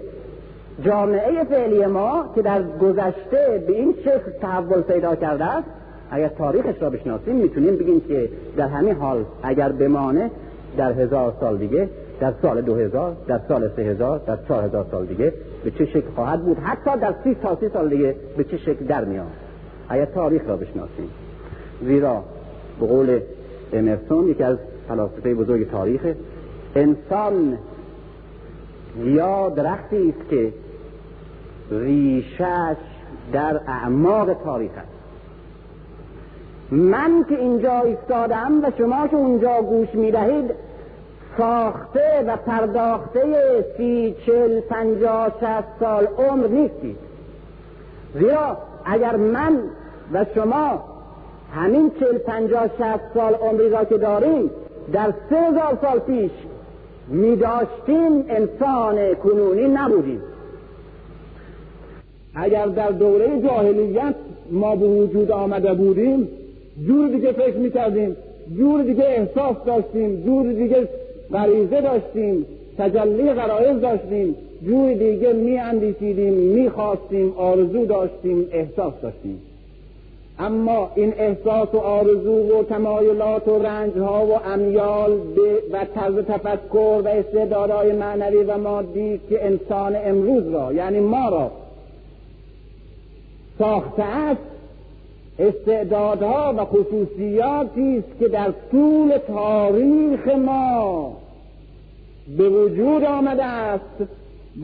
جامعه 0.86 1.44
فعلی 1.44 1.86
ما 1.86 2.26
که 2.36 2.42
در 2.42 2.64
گذشته 2.64 3.64
به 3.68 3.74
این 3.74 3.96
شکل 4.02 4.32
تحول 4.42 4.82
پیدا 4.82 5.16
کرده 5.16 5.46
است 5.46 5.68
اگر 6.12 6.28
تاریخش 6.28 6.82
را 6.82 6.90
بشناسیم 6.90 7.36
می‌تونیم 7.36 7.76
بگیم 7.76 8.02
که 8.02 8.30
در 8.58 8.68
همین 8.68 8.96
حال 8.96 9.26
اگر 9.44 9.72
بمانه 9.72 10.32
در 10.78 10.94
هزار 10.94 11.34
سال 11.40 11.58
دیگه 11.58 11.90
در 12.20 12.34
سال 12.42 12.62
دو 12.62 12.76
هزار 12.76 13.16
در 13.28 13.40
سال 13.48 13.70
سه 13.76 13.82
هزار 13.82 14.22
در 14.28 14.38
چهار 14.48 14.64
هزار 14.64 14.86
سال 14.92 15.06
دیگه 15.06 15.34
به 15.64 15.72
چه 15.72 15.86
شکل 15.86 16.10
خواهد 16.16 16.46
بود؟ 16.46 16.58
حتی 16.58 17.00
در 17.00 17.16
سی 17.24 17.36
تا 17.36 17.56
سی 17.60 17.70
سال 17.70 17.90
دیگه 17.90 18.16
به 18.38 18.44
چه 18.44 18.58
شکل 18.58 18.86
در 18.86 19.06
میاد؟ 19.06 19.28
تاریخ 20.16 20.42
را 20.48 20.58
بشناسیم. 20.58 21.10
زیرا 21.82 22.24
به 22.80 22.88
قول 22.88 23.20
امرسون 23.74 24.28
یکی 24.28 24.44
از 24.44 24.58
فلاسفه 24.88 25.34
بزرگ 25.34 25.72
تاریخ 25.72 26.02
انسان 26.76 27.58
یا 29.04 29.50
درختی 29.50 30.10
است 30.10 30.30
که 30.30 30.54
ریشش 31.72 32.78
در 33.34 33.62
اعماق 33.68 34.34
تاریخ 34.34 34.72
است. 34.72 34.98
من 36.72 37.26
که 37.30 37.40
اینجا 37.40 37.82
ایستادم 37.82 38.64
و 38.64 38.72
شما 38.78 39.08
که 39.08 39.16
اونجا 39.16 39.62
گوش 39.62 39.96
می‌دهید 39.96 40.52
ساخته 41.38 42.24
و 42.28 42.38
پرداخته 42.38 43.66
سی 43.78 44.16
چل 44.26 44.60
پنجاه 44.60 45.32
شست 45.42 45.68
سال 45.80 46.08
عمر 46.18 46.48
نیستید 46.48 46.98
زیرا 48.14 48.58
اگر 48.86 49.16
من 49.16 49.60
و 50.14 50.26
شما 50.36 50.84
همین 51.56 51.92
چل 52.00 52.18
پنجاه 52.18 52.68
شست 52.68 53.14
سال 53.14 53.34
عمری 53.34 53.70
را 53.70 53.86
که 53.86 53.98
داریم 53.98 54.52
در 54.94 55.14
سه 55.30 55.36
هزار 55.36 55.78
سال 55.82 56.00
پیش 56.00 56.32
می 57.08 57.36
داشتیم 57.36 58.26
انسان 58.30 59.16
کنونی 59.16 59.68
نبودیم. 59.68 60.22
اگر 62.36 62.66
در 62.66 62.90
دوره 62.92 63.42
جاهلیت 63.42 64.16
ما 64.52 64.76
به 64.76 64.88
وجود 64.88 65.32
آمده 65.32 65.74
بودیم 65.74 66.28
جور 66.88 67.10
دیگه 67.10 67.32
فکر 67.32 67.58
می‌کردیم 67.58 68.16
جور 68.58 68.84
دیگه 68.84 69.04
احساس 69.04 69.56
داشتیم 69.66 70.24
جور 70.26 70.54
دیگه 70.54 70.90
غریزه 71.34 71.82
داشتیم 71.82 72.46
تجلی 72.78 73.34
غرایز 73.34 73.82
داشتیم 73.82 74.36
جور 74.66 74.94
دیگه 74.94 75.34
می 75.34 75.58
اندیشیدیم 75.58 76.34
می 76.34 76.70
خواستیم 76.70 77.34
آرزو 77.38 77.86
داشتیم 77.86 78.48
احساس 78.52 78.94
داشتیم. 79.02 79.42
اما 80.40 80.92
این 80.96 81.14
احساس 81.18 81.74
و 81.74 81.78
آرزو 81.78 82.60
و 82.60 82.64
تمایلات 82.64 83.48
و 83.48 83.60
رنجها 83.60 84.26
و 84.26 84.34
امیال 84.46 85.12
و 85.72 85.86
طرز 85.96 86.16
تفکر 86.16 87.02
و 87.06 87.08
استعدادهای 87.08 87.92
معنوی 87.92 88.44
و 88.44 88.58
مادی 88.58 89.22
که 89.30 89.46
انسان 89.46 89.96
امروز 89.96 90.54
را 90.54 90.74
یعنی 90.74 91.00
ما 91.00 91.30
را 91.30 91.52
ساخته 93.60 94.04
است 94.04 94.57
استعدادها 95.40 96.54
و 96.58 96.66
خصوصیاتی 96.66 97.98
است 97.98 98.20
که 98.20 98.28
در 98.28 98.54
طول 98.72 99.18
تاریخ 99.28 100.28
ما 100.28 101.18
به 102.38 102.50
وجود 102.50 103.04
آمده 103.04 103.44
است 103.44 104.04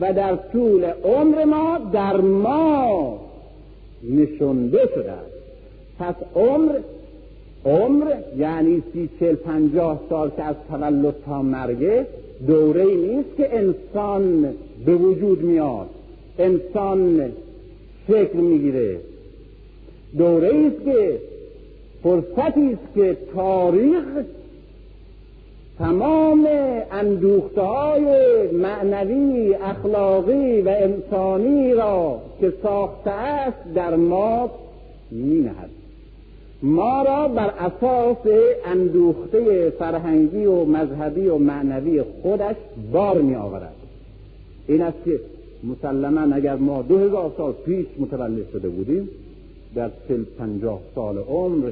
و 0.00 0.12
در 0.12 0.36
طول 0.36 0.84
عمر 0.84 1.44
ما 1.44 1.78
در 1.92 2.16
ما 2.16 3.20
نشونده 4.10 4.88
شده 4.94 5.12
است. 5.12 5.34
پس 5.98 6.14
عمر 6.36 6.72
عمر 7.64 8.14
یعنی 8.36 8.82
سی 8.92 9.08
چل 9.20 9.34
پنجاه 9.34 10.00
سال 10.08 10.30
که 10.30 10.42
از 10.42 10.56
تولد 10.70 11.14
تا 11.26 11.42
مرگه 11.42 12.06
دوره 12.46 12.84
نیست 12.84 13.36
که 13.36 13.58
انسان 13.58 14.54
به 14.86 14.94
وجود 14.94 15.42
میاد. 15.42 15.88
انسان 16.38 17.32
شکل 18.08 18.38
می‌گیره. 18.38 18.98
دوره 20.18 20.48
است 20.48 20.84
که 20.84 21.18
فرصتی 22.02 22.72
است 22.72 22.94
که 22.94 23.16
تاریخ 23.34 24.04
تمام 25.78 26.48
اندوخته 26.92 27.60
های 27.60 28.02
معنوی 28.52 29.54
اخلاقی 29.54 30.60
و 30.60 30.68
انسانی 30.68 31.74
را 31.74 32.20
که 32.40 32.52
ساخته 32.62 33.10
است 33.10 33.74
در 33.74 33.96
ما 33.96 34.50
می 35.10 35.40
نهد 35.40 35.70
ما 36.62 37.02
را 37.02 37.28
بر 37.28 37.50
اساس 37.58 38.16
اندوخته 38.66 39.70
فرهنگی 39.70 40.46
و 40.46 40.64
مذهبی 40.64 41.26
و 41.28 41.38
معنوی 41.38 42.02
خودش 42.22 42.56
بار 42.92 43.20
می 43.20 43.34
آورد 43.34 43.74
این 44.68 44.82
است 44.82 44.98
که 45.04 45.20
مسلما 45.64 46.34
اگر 46.34 46.56
ما 46.56 46.82
دو 46.82 46.98
هزار 46.98 47.32
سال 47.36 47.52
پیش 47.52 47.86
متولد 47.98 48.50
شده 48.52 48.68
بودیم 48.68 49.08
در 49.74 49.90
چل 50.08 50.24
پنجاه 50.38 50.80
سال 50.94 51.18
عمر 51.18 51.70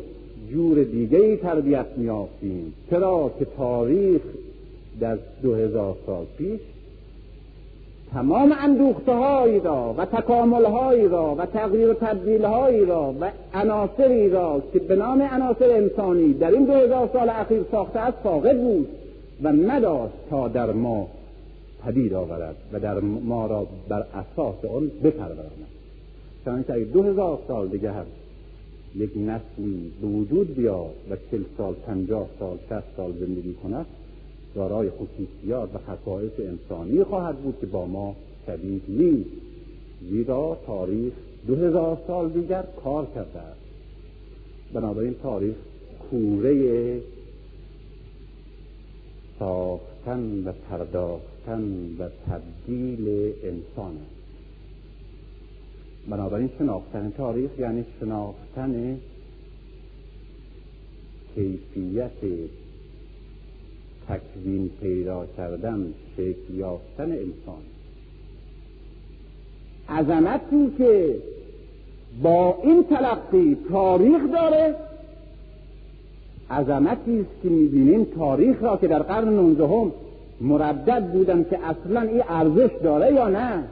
جور 0.51 0.85
دیگه 0.85 1.19
ای 1.19 1.37
تربیت 1.37 1.87
میافتیم 1.97 2.75
چرا 2.91 3.31
که 3.39 3.47
تاریخ 3.57 4.23
در 5.01 5.19
دو 5.43 5.55
هزار 5.55 5.97
سال 6.07 6.25
پیش 6.39 6.61
تمام 8.13 8.55
اندوخته 8.61 9.13
هایی 9.13 9.61
را 9.61 9.95
و 9.99 10.05
تکامل 10.05 10.65
هایی 10.65 11.09
را 11.09 11.35
و 11.39 11.47
تغییر 11.47 11.91
و 11.91 11.95
تبدیل 11.95 12.45
هایی 12.45 12.85
را 12.85 13.15
و 13.21 13.31
عناصری 13.55 14.29
را 14.29 14.63
که 14.73 14.79
به 14.79 14.97
نام 14.97 15.23
عناصر 15.23 15.71
انسانی 15.71 16.33
در 16.33 16.51
این 16.51 16.65
دو 16.65 16.73
هزار 16.73 17.11
سال 17.13 17.29
اخیر 17.29 17.63
ساخته 17.71 18.01
است 18.01 18.19
فاقد 18.23 18.61
بود 18.61 18.89
و 19.43 19.49
نداشت 19.49 20.15
تا 20.31 20.49
در 20.49 20.73
ما 20.73 21.09
پدید 21.85 22.15
آورد 22.15 22.57
و 22.73 22.81
در 22.81 23.01
ما 23.01 23.47
را 23.47 23.67
بر 23.89 24.05
اساس 24.15 24.65
آن 24.65 24.91
بپروراند. 25.05 25.67
چنانکه 26.45 26.73
اگر 26.73 26.85
دو 26.85 27.03
هزار 27.03 27.39
سال 27.49 27.69
دیگه 27.69 27.93
هست 27.93 28.11
یک 28.95 29.11
نسلی 29.17 29.93
به 30.01 30.07
وجود 30.07 30.55
بیاد 30.55 30.95
و 31.11 31.17
چل 31.31 31.43
سال 31.57 31.75
پنجاه 31.75 32.27
سال 32.39 32.59
شست 32.71 32.97
سال 32.97 33.13
زندگی 33.13 33.55
کند 33.55 33.87
دارای 34.55 34.91
خصوصیات 34.91 35.75
و 35.75 35.79
خصایص 35.79 36.33
انسانی 36.39 37.05
خواهد 37.05 37.37
بود 37.37 37.59
که 37.61 37.67
با 37.67 37.87
ما 37.87 38.17
شبیه 38.47 38.81
نیست. 38.89 39.31
زیرا 40.11 40.59
تاریخ 40.67 41.13
دو 41.47 41.57
هزار 41.57 41.99
سال 42.07 42.29
دیگر 42.29 42.65
کار 42.85 43.07
کرده 43.15 43.39
است. 43.39 43.61
بنابراین 44.73 45.15
تاریخ 45.23 45.55
کوره 46.11 47.01
ساختن 49.39 50.43
و 50.45 50.53
پرداختن 50.71 51.97
و 51.99 52.09
تبدیل 52.27 53.33
انسان 53.43 53.97
است. 53.97 54.22
بنابراین 56.09 56.51
شناختن 56.59 57.13
تاریخ 57.17 57.51
یعنی 57.59 57.85
شناختن 58.01 58.99
کیفیت 61.35 62.11
تکوین 64.09 64.71
پیدا 64.81 65.27
کردن 65.37 65.95
شکل 66.17 66.55
یافتن 66.55 67.13
انسان. 67.13 67.63
عظمتی 69.89 70.73
که 70.79 71.17
با 72.23 72.59
این 72.63 72.85
تلقی 72.85 73.57
تاریخ 73.71 74.21
داره 74.33 74.75
عظمتی 76.51 77.21
است 77.21 77.43
که 77.43 77.49
می‌بینیم 77.49 78.05
تاریخ 78.05 78.63
را 78.63 78.77
که 78.77 78.89
در 78.89 79.03
قرن 79.03 79.29
نوزدهم 79.29 79.93
مردد 80.41 81.13
بودن 81.13 81.47
که 81.51 81.59
اصلا 81.59 82.01
این 82.01 82.23
ارزش 82.29 82.71
داره 82.83 83.15
یا 83.15 83.29
نه. 83.29 83.65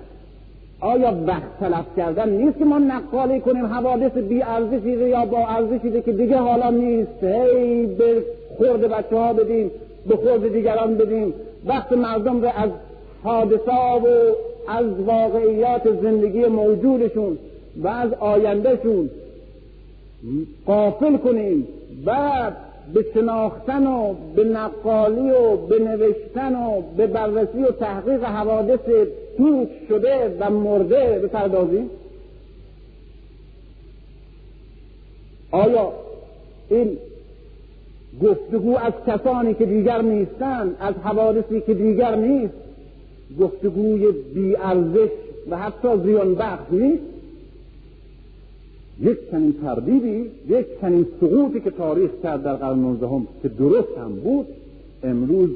آیا 0.81 1.15
وقت 1.27 1.59
تلف 1.61 1.85
کردن 1.97 2.29
نیست 2.29 2.59
که 2.59 2.65
ما 2.65 2.79
نقالی 2.79 3.41
کنیم؟ 3.41 3.67
حوادث 3.67 4.13
بی 4.13 4.43
ارزشی 4.43 4.91
یا 4.91 5.25
با 5.25 5.47
ارزشی 5.47 6.03
که 6.03 6.13
دیگه 6.13 6.37
حالا 6.37 6.71
نیست. 6.71 7.25
هی 7.25 7.87
به 7.87 8.23
خورد 8.57 8.81
بچه 8.81 9.17
ها 9.17 9.33
بدیم 9.33 9.71
به 10.09 10.17
خورد 10.17 10.53
دیگران 10.53 10.95
بدیم. 10.95 11.35
وقت 11.67 11.93
مردم 11.93 12.43
رو 12.43 12.49
از 12.57 12.71
حادثه 13.23 13.73
و 13.73 14.07
از 14.69 14.87
واقعیات 15.07 15.83
زندگی 16.03 16.47
موجودشون 16.47 17.39
و 17.83 17.89
از 17.89 18.13
آیندهشون 18.21 19.11
قافل 20.67 21.17
کنیم 21.17 21.69
و 22.07 22.31
به 22.95 23.05
شناختن 23.15 23.87
و 23.87 24.15
به 24.37 24.45
نقالی 24.45 25.31
و 25.31 25.57
به 25.57 25.79
نوشتن 25.79 26.55
و 26.55 26.83
به 26.97 27.07
بررسی 27.07 27.63
و 27.63 27.71
تحقیق 27.71 28.25
حوادث 28.25 28.81
پوچ 29.41 29.69
شده 29.89 30.37
و 30.41 30.51
مرده 30.51 31.21
بپردازیم 31.23 31.91
آیا 35.51 35.93
این 36.69 36.99
گفتگو 38.23 38.77
از 38.79 38.93
کسانی 39.07 39.55
که 39.55 39.67
دیگر 39.67 40.03
نیستند 40.03 40.77
از 40.81 40.95
حوادثی 40.95 41.61
که 41.61 41.75
دیگر 41.75 42.15
نیست 42.17 42.55
گفتگوی 43.41 44.13
بیارزش 44.35 45.11
و 45.51 45.59
حتی 45.59 45.89
زیان 46.05 46.35
بخش 46.35 46.67
نیست؟ 46.71 47.03
یک 49.01 49.31
چنین 49.31 49.55
تردیدی 49.63 50.31
یک 50.49 50.67
چنین 50.81 51.07
سقوطی 51.21 51.61
که 51.61 51.71
تاریخ 51.71 52.11
کرد 52.23 52.43
در 52.43 52.55
قرن 52.55 52.79
نوزدهم 52.79 53.27
که 53.43 53.49
درست 53.49 53.99
هم 53.99 54.13
بود 54.13 54.47
امروز 55.03 55.51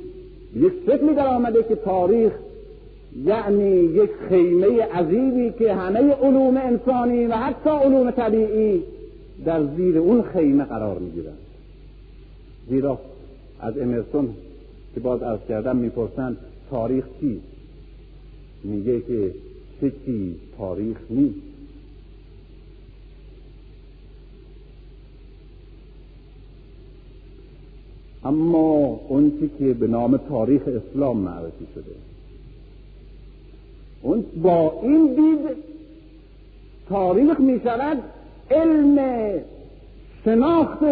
یک 0.56 0.72
شکلی 0.86 1.14
در 1.14 1.26
آمده 1.26 1.62
که 1.62 1.74
تاریخ 1.74 2.32
یعنی 3.22 3.80
یک 3.84 4.10
خیمه 4.28 4.82
عظیمی 4.82 5.52
که 5.58 5.74
همه 5.74 5.98
علوم 5.98 6.56
انسانی 6.56 7.26
و 7.26 7.32
حتی 7.32 7.70
علوم 7.70 8.10
طبیعی 8.10 8.82
در 9.44 9.66
زیر 9.76 9.98
اون 9.98 10.22
خیمه 10.22 10.64
قرار 10.64 10.98
می‌گیرند. 10.98 11.38
زیرا 12.68 12.98
از 13.60 13.78
امرسون 13.78 14.34
که 14.94 15.00
باز 15.00 15.22
از 15.22 15.38
کردم 15.48 15.76
می‌پرسند 15.76 16.36
تاریخ 16.70 17.04
چی؟ 17.20 17.40
میگه 18.64 19.00
که 19.00 19.34
چه 19.80 19.92
چیز 20.06 20.34
تاریخ 20.58 20.96
نیست. 21.10 21.36
اما 28.24 29.00
اون 29.08 29.50
که 29.58 29.74
به 29.74 29.86
نام 29.86 30.16
تاریخ 30.16 30.62
اسلام 30.66 31.16
معرفی 31.16 31.66
شده. 31.74 32.13
اون 34.04 34.24
با 34.42 34.72
این 34.82 35.06
دید 35.06 35.56
تاریخ 36.88 37.40
می 37.40 37.60
شود 37.64 37.98
علم 38.50 38.98
شناخت 40.24 40.82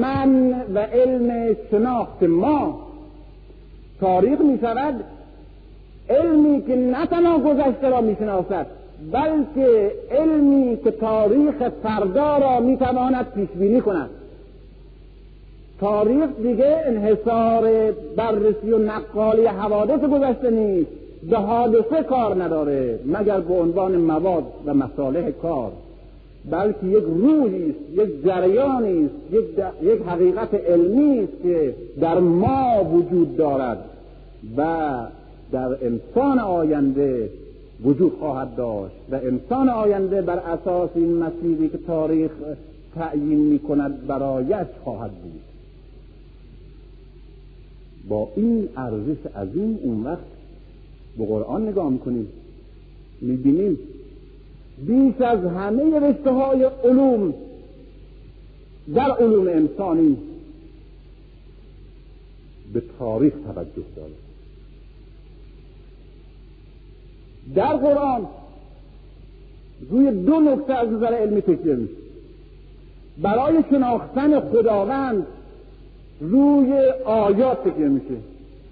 من 0.00 0.62
و 0.74 0.78
علم 0.78 1.56
شناخت 1.70 2.22
ما. 2.22 2.86
تاریخ 4.00 4.40
می 4.40 4.58
شود 4.58 4.94
علمی 6.10 6.62
که 6.62 6.76
نه 6.76 7.06
تنها 7.06 7.38
گذشته 7.38 7.88
را 7.88 8.00
می 8.00 8.16
شناسد 8.18 8.66
بلکه 9.12 9.92
علمی 10.10 10.78
که 10.84 10.90
تاریخ 10.90 11.68
فردا 11.82 12.38
را 12.38 12.60
می 12.60 12.76
تواند 12.76 13.32
پیش 13.32 13.48
بینی 13.48 13.80
کند. 13.80 14.10
تاریخ 15.80 16.28
دیگه 16.42 16.82
انحصار 16.86 17.92
بررسی 18.16 18.70
و 18.72 18.78
نقالی 18.78 19.46
حوادث 19.46 20.00
گذشته 20.00 20.50
نیست. 20.50 21.01
به 21.30 21.38
حادثه 21.38 22.02
کار 22.02 22.42
نداره 22.42 22.98
مگر 23.06 23.40
به 23.40 23.54
عنوان 23.54 23.96
مواد 23.96 24.44
و 24.66 24.74
مصالح 24.74 25.30
کار 25.30 25.72
بلکه 26.50 26.86
یک 26.86 27.04
روحی 27.04 27.70
است 27.70 27.78
یک 27.92 28.24
جریانی 28.24 29.04
است 29.04 29.14
یک, 29.32 29.44
یک 29.82 30.02
حقیقت 30.02 30.54
علمی 30.54 31.18
است 31.18 31.42
که 31.42 31.74
در 32.00 32.18
ما 32.18 32.84
وجود 32.84 33.36
دارد 33.36 33.84
و 34.56 34.96
در 35.52 35.86
انسان 35.86 36.38
آینده 36.38 37.30
وجود 37.84 38.12
خواهد 38.18 38.56
داشت 38.56 38.94
و 39.10 39.14
انسان 39.14 39.68
آینده 39.68 40.22
بر 40.22 40.38
اساس 40.38 40.90
این 40.94 41.16
مسیری 41.16 41.68
که 41.68 41.78
تاریخ 41.78 42.30
تعیین 42.94 43.38
می 43.38 43.58
کند 43.58 44.06
برایش 44.06 44.66
خواهد 44.84 45.10
بود. 45.10 45.40
با 48.08 48.28
این 48.36 48.68
ارزش 48.76 49.26
عظیم 49.36 49.78
اون 49.82 50.04
وقت 50.04 50.31
به 51.18 51.26
قرآن 51.26 51.68
نگاه 51.68 51.90
می‌کنیم. 51.90 52.28
می‌بینیم 53.20 53.78
بیش 54.86 55.20
از 55.20 55.44
همه 55.44 56.00
رشته 56.00 56.30
های 56.30 56.64
علوم 56.64 57.34
در 58.94 59.10
علوم 59.10 59.48
انسانی 59.48 60.16
به 62.72 62.82
تاریخ 62.98 63.32
توجه 63.32 63.82
داره 63.96 64.12
در 67.54 67.76
قرآن 67.76 68.26
روی 69.90 70.10
دو 70.10 70.40
نکته 70.40 70.74
از 70.74 70.88
نظر 70.88 71.14
علمی 71.14 71.40
تکیه 71.40 71.74
میشه 71.74 71.94
برای 73.22 73.64
شناختن 73.70 74.40
خداوند 74.40 75.26
روی 76.20 76.72
آیات 77.04 77.68
تکیه 77.68 77.88
میشه 77.88 78.16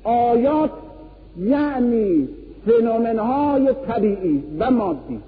آیات 0.04 0.70
یعنی 1.38 2.28
فنومنهای 2.66 3.74
طبیعی 3.88 4.42
و 4.58 4.70
مادی. 4.70 5.20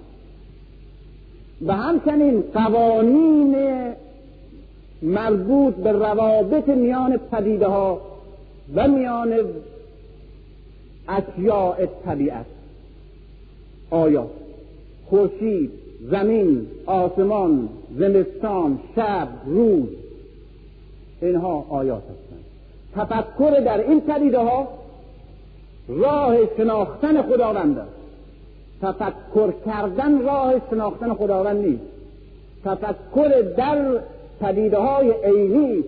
و 1.67 1.77
همچنین 1.77 2.45
قوانین 2.55 3.57
مربوط 5.03 5.75
به 5.75 5.93
روابط 5.93 6.69
میان 6.69 7.17
پدیده 7.17 7.67
ها 7.67 8.01
و 8.75 8.89
میان 8.89 9.35
اشیاء 11.09 11.87
طبیعت. 12.05 12.47
آیا 13.91 14.27
خورشید 15.07 15.71
زمین 16.11 16.67
آسمان 16.87 17.69
زمستان 17.99 18.79
شب 18.97 19.29
روز 19.47 19.89
اینها 21.23 21.67
آیات 21.71 22.03
هستند. 22.03 22.45
تفکر 22.95 23.61
در 23.61 23.89
این 23.89 24.01
پدیده 24.01 24.39
ها 24.39 24.69
راه 25.89 26.37
شناختن 26.57 27.22
خداوند 27.22 27.78
است. 27.78 27.91
تفکر 28.83 29.53
کردن 29.66 30.22
راه 30.22 30.55
شناختن 30.70 31.14
خداوند 31.14 31.66
نیست. 31.66 31.83
تفکر 32.64 33.43
در 33.57 34.01
پدیده 34.41 34.78
های 34.78 35.12
عینی 35.24 35.85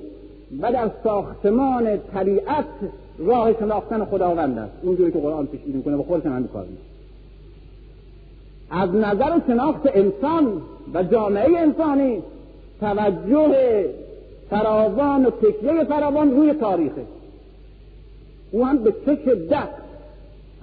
و 0.63 0.73
در 0.73 0.91
ساختمان 1.05 1.99
طبیعت 2.15 2.65
راه 3.19 3.53
شناختن 3.53 4.05
خداوند 4.05 4.59
است. 4.59 4.73
اونجوری 4.83 5.13
که 5.13 5.19
قرآن 5.19 5.47
پیش 5.47 5.61
می‌کنه 5.67 5.97
و 5.97 6.03
خودش 6.03 6.27
هم 6.27 6.49
کار 6.49 6.65
از 8.71 8.95
نظر 8.95 9.41
شناخت 9.47 9.83
انسان 9.87 10.63
و 10.95 11.03
جامعه 11.03 11.59
انسانی 11.59 12.23
توجه 12.81 13.85
فراوان 14.51 15.27
و 15.27 15.31
تکیه 15.31 15.85
فراوان 15.85 16.31
روی 16.31 16.53
تاریخه. 16.53 17.05
او 18.53 18.67
هم 18.67 18.79
به 18.79 18.95
چه 19.07 19.19
شدت 19.25 19.69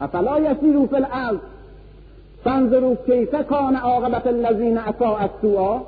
افلا 0.02 0.40
یسیرو 0.40 0.88
فی 0.88 0.96
الارض؟ 0.96 1.38
فانظروا 2.44 2.96
کیف 3.06 3.36
کان 3.50 3.76
عاقبت 3.76 4.28
الذین 4.28 4.78
اساء 4.78 5.18
السوء. 5.18 5.80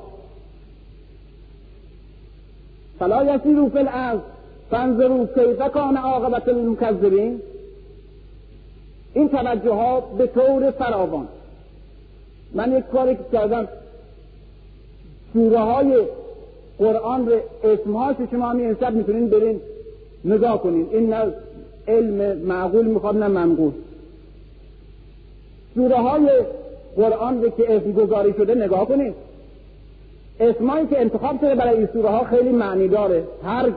فلا 2.99 3.23
یسیرو 3.23 3.69
فی 3.69 3.77
الارض؟ 3.77 4.19
فانظروا 4.71 5.25
کیف 5.25 5.61
کان 5.73 5.97
عاقبت 5.97 6.47
المکذبین؟ 6.47 7.41
این 9.13 9.29
توجه 9.29 9.73
ها 9.73 9.99
به 9.99 10.27
طور 10.27 10.71
فراوان. 10.71 11.27
من 12.53 12.77
یک 12.77 12.83
کاری 12.87 13.15
که 13.15 13.23
کردم 13.31 13.67
سوره 15.33 15.59
های 15.59 16.03
قرآن 16.77 17.27
رو 17.27 17.39
اسمهاش 17.63 18.15
شما 18.31 18.49
هم 18.49 18.59
انصب 18.59 18.93
می‌تونین 18.93 19.29
برین 19.29 19.61
نگاه 20.25 20.63
کنین. 20.63 20.87
این 20.91 21.13
نه 21.13 21.33
علم 21.87 22.37
معقول 22.37 22.85
می‌خواد 22.85 23.17
نه 23.17 23.27
منقول. 23.27 23.71
سوره 25.75 25.95
های 25.95 26.29
قرآن 26.95 27.41
که 27.57 27.75
اسم 27.75 27.91
گذاری 27.91 28.33
شده 28.33 28.55
نگاه 28.55 28.85
کنین 28.87 29.13
اسمایی 30.39 30.87
که 30.87 31.01
انتخاب 31.01 31.37
شده 31.41 31.55
برای 31.55 31.77
این 31.77 31.87
سوره 31.93 32.09
ها 32.09 32.23
خیلی 32.23 32.49
معنی 32.49 32.87
داره 32.87 33.23
هر 33.43 33.71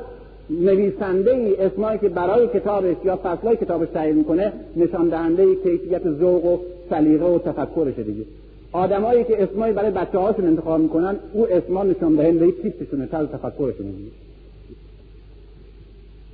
نویسنده 0.51 1.31
ای 1.31 1.57
اسمایی 1.57 1.99
که 1.99 2.09
برای 2.09 2.49
کتابش 2.49 2.97
یا 3.05 3.17
فصلای 3.17 3.57
کتابش 3.57 3.89
تعیین 3.89 4.17
می‌کنه 4.17 4.53
نشان 4.77 5.09
دهنده 5.09 5.55
کیفیت 5.55 6.11
ذوق 6.11 6.45
و 6.45 6.59
سلیقه 6.91 7.25
و 7.25 7.39
تفکرشه 7.39 8.03
دیگه. 8.03 8.25
آدمایی 8.73 9.25
که 9.25 9.43
اسمایی 9.43 9.73
برای 9.73 9.91
بچه 9.91 10.19
هاشون 10.19 10.47
انتخاب 10.47 10.81
می‌کنن 10.81 11.17
او 11.33 11.47
اسما 11.51 11.85
نشان 11.85 12.15
دهنده 12.15 12.51
تیپشونه 12.51 13.07
طرز 13.07 13.29
تفکرشونه 13.29 13.91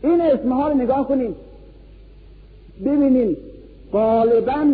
این 0.02 0.20
اسمها 0.20 0.68
رو 0.68 0.74
نگاه 0.74 1.08
کنیم 1.08 1.34
ببینیم 2.84 3.36
غالبا 3.92 4.66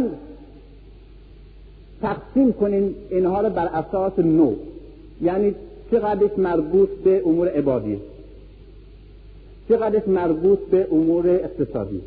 تقسیم 2.03 2.53
کنیم 2.53 2.95
اینها 3.11 3.41
رو 3.41 3.51
بر 3.51 3.67
اساس 3.67 4.19
نوع. 4.19 4.57
یعنی 5.23 5.55
چقدرش 5.91 6.39
مربوط 6.39 6.89
به 6.89 7.23
امور 7.27 7.49
عبادی؟ 7.49 7.99
چقدرش 9.69 10.09
مربوط 10.09 10.59
به 10.59 10.89
امور 10.93 11.29
اقتصادی؟ 11.29 12.01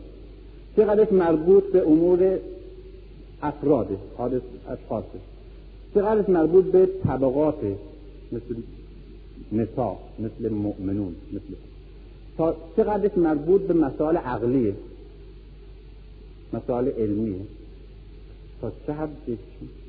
چقدرش 0.78 1.12
مربوط 1.12 1.64
به 1.64 1.88
امور 1.88 2.40
افراد 3.42 3.88
اشخاص؟ 4.70 5.04
چقدرش 5.96 6.30
مربوط 6.30 6.66
به 6.66 6.90
طبقات 7.04 7.56
مثل 8.32 8.56
نسا 9.52 9.98
مثل 10.20 10.54
مؤمنون 10.54 11.16
مثل 11.34 11.54
تا 12.38 12.56
چقدرش 12.78 13.18
مربوط 13.18 13.62
به 13.62 13.74
مسائل 13.74 14.18
عقلیه 14.18 14.74
مسائل 16.54 16.88
علمیه 16.88 17.36
تا 18.62 18.72
چقدرش 18.88 19.40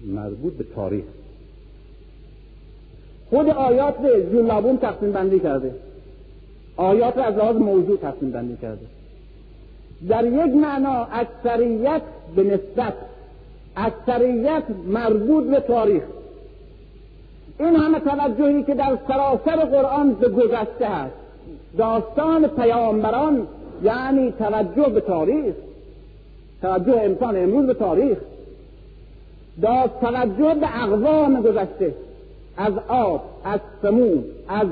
مربوط 0.06 0.52
به 0.52 0.64
تاریخ. 0.74 1.04
خود 3.30 3.48
آیات 3.48 3.98
به 3.98 4.26
جلابون 4.32 4.78
تقسیم 4.78 5.12
بندی 5.12 5.40
کرده. 5.40 5.74
آیات 6.76 7.18
از 7.18 7.34
لحاظ 7.34 7.56
موضوع 7.56 7.96
تقسیم 7.96 8.30
بندی 8.30 8.56
کرده. 8.62 8.86
در 10.08 10.24
یک 10.24 10.54
معنا 10.54 11.06
اکثریت 11.12 12.02
به 12.36 12.42
نسبت 12.42 12.94
اکثریت 13.76 14.62
مربوط 14.86 15.44
به 15.44 15.60
تاریخ. 15.60 16.02
این 17.60 17.76
همه 17.76 18.00
توجهی 18.00 18.62
که 18.62 18.74
در 18.74 18.98
سراسر 19.08 19.64
قرآن 19.64 20.14
به 20.14 20.28
گذشته 20.28 20.86
هست. 20.86 21.14
داستان 21.78 22.46
پیامبران 22.46 23.46
یعنی 23.82 24.32
توجه 24.32 24.88
به 24.88 25.00
تاریخ 25.00 25.54
توجه 26.62 27.00
انسان 27.00 27.36
امروز 27.36 27.66
به 27.66 27.74
تاریخ. 27.74 28.18
داد 29.62 29.90
توجه 30.00 30.55
به 30.55 30.82
اقوام 30.82 31.42
گذشته 31.42 31.94
از 32.57 32.72
آب 32.88 33.22
از 33.44 33.61
سمون 33.82 34.24
از 34.48 34.66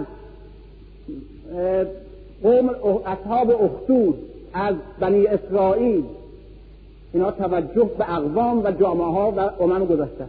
قوم 2.43 2.71
اصحاب 3.07 3.51
اختود 3.65 4.19
از 4.55 4.75
بنی 5.01 5.27
اسرائیل 5.27 6.05
اینا 7.13 7.31
توجه 7.31 7.91
به 7.99 8.15
اقوام 8.15 8.65
و 8.65 8.71
جامعه 8.71 9.07
ها 9.07 9.31
و 9.31 9.63
امم 9.63 9.85
گذاشته 9.85 10.25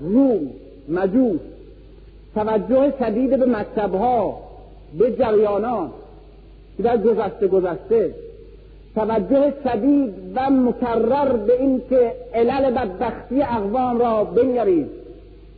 روم 0.00 0.50
مجوس 0.88 1.40
توجه 2.34 2.92
شدید 2.98 3.38
به 3.38 3.46
مکتب 3.46 3.94
ها 3.94 4.38
به 4.98 5.16
جریانات 5.16 5.90
که 6.76 6.82
در 6.82 6.96
گذشته 6.96 7.48
گذشته 7.48 8.14
توجه 8.98 9.52
شدید 9.64 10.14
و 10.34 10.50
مکرر 10.50 11.36
به 11.36 11.60
اینکه 11.60 12.12
علل 12.34 12.70
بدبختی 12.70 13.42
اقوام 13.42 13.98
را 13.98 14.24
بنگرید 14.24 14.86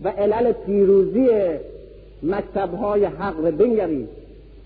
و 0.05 0.09
علل 0.09 0.53
پیروزی 0.53 1.29
مکتب 2.23 2.75
های 2.75 3.05
حق 3.05 3.45
را 3.45 3.51
بنگرید. 3.51 4.09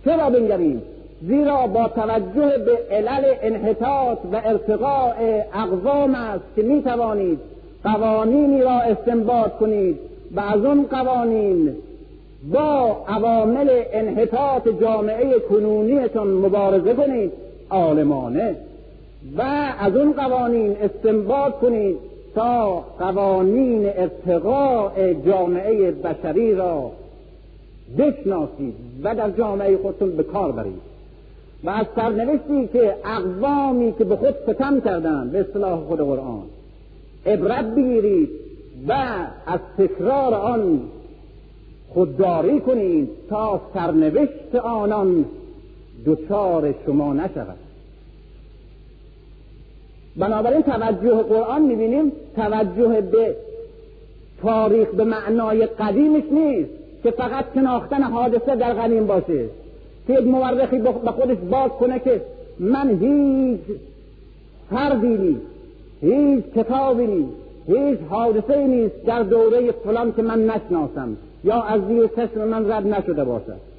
چرا 0.05 0.31
بنگرید؟ 0.31 0.83
زیرا 1.23 1.67
با 1.67 1.89
توجه 1.89 2.59
به 2.59 2.79
علل 2.91 3.35
انحطاط 3.43 4.19
و 4.33 4.41
ارتقاء 4.45 5.15
اقوام 5.55 6.15
است 6.15 6.45
که 6.57 6.63
می 6.63 6.83
توانید 6.83 7.39
قوانینی 7.85 8.63
را 8.63 8.81
استنباط 8.81 9.53
کنید 9.53 9.99
و 10.37 10.41
از 10.41 10.65
اون 10.65 10.87
قوانین 10.91 11.77
با 12.53 13.05
عوامل 13.09 13.83
انحطاط 13.93 14.69
جامعه 14.81 15.39
کنونیتون 15.39 16.29
مبارزه 16.29 16.95
کنید. 16.95 17.44
عالمانه 17.75 18.57
و 19.37 19.43
از 19.79 19.97
اون 19.97 20.13
قوانین 20.13 20.77
استنباط 20.77 21.53
کنید 21.53 21.97
تا 22.35 22.85
قوانین 22.99 23.87
ارتقاء 23.87 25.13
جامعه 25.27 25.91
بشری 25.91 26.55
را 26.55 26.91
بشناسید 27.99 28.75
و 29.03 29.15
در 29.15 29.31
جامعه 29.31 29.77
خودتون 29.77 30.17
به 30.17 30.23
کار 30.23 30.53
برید. 30.53 30.95
و 31.65 31.71
از 31.71 31.87
سرنوشتی 31.97 32.67
که 32.73 32.95
اقوامی 33.05 33.93
که 33.93 34.05
به 34.05 34.17
خود 34.17 34.35
ستم 34.43 34.81
کردند 34.81 35.33
به 35.33 35.41
اصطلاح 35.41 35.81
خود 35.81 35.99
قرآن 35.99 36.43
عبرت 37.27 37.65
بگیرید 37.65 38.31
و 38.89 38.93
از 39.47 39.61
تکرار 39.79 40.35
آن 40.35 40.81
خودداری 41.89 42.61
کنید 42.61 43.09
تا 43.31 43.61
سرنوشت 43.75 44.55
آنان 44.55 45.25
دچار 46.07 46.75
شما 46.87 47.13
نشود. 47.13 47.64
بنابراین 50.17 50.63
توجه 50.63 51.23
قرآن 51.23 51.63
می‌بینیم 51.63 52.13
توجه 52.37 53.01
به 53.01 53.37
تاریخ 54.43 54.89
به 54.89 55.05
معنای 55.05 55.67
قدیمش 55.67 56.25
نیست 56.31 56.71
که 57.03 57.11
فقط 57.11 57.45
شناختن 57.55 58.03
حادثه 58.03 58.57
در 58.57 58.73
قدیم 58.73 59.07
باشه. 59.07 59.45
که 60.07 60.13
یک 60.13 60.27
مورخی 60.27 60.79
به 60.79 60.93
خودش 60.93 61.37
باز 61.51 61.71
کنه 61.71 61.99
که 61.99 62.21
من 62.59 62.91
هیچ 62.91 63.79
فردی 64.71 65.07
نیست 65.07 65.47
هیچ 66.01 66.45
کتابی 66.57 67.07
نیست 67.07 67.33
هیچ 67.67 67.99
حادثه 68.11 68.67
نیست 68.67 69.05
در 69.07 69.23
دوره 69.23 69.73
فلان 69.73 70.13
که 70.13 70.23
من 70.23 70.47
نشناسم 70.47 71.17
یا 71.45 71.63
از 71.63 71.81
زیر 71.89 72.07
چشم 72.07 72.45
من 72.45 72.71
رد 72.71 72.87
نشده 72.87 73.25
باشد. 73.25 73.74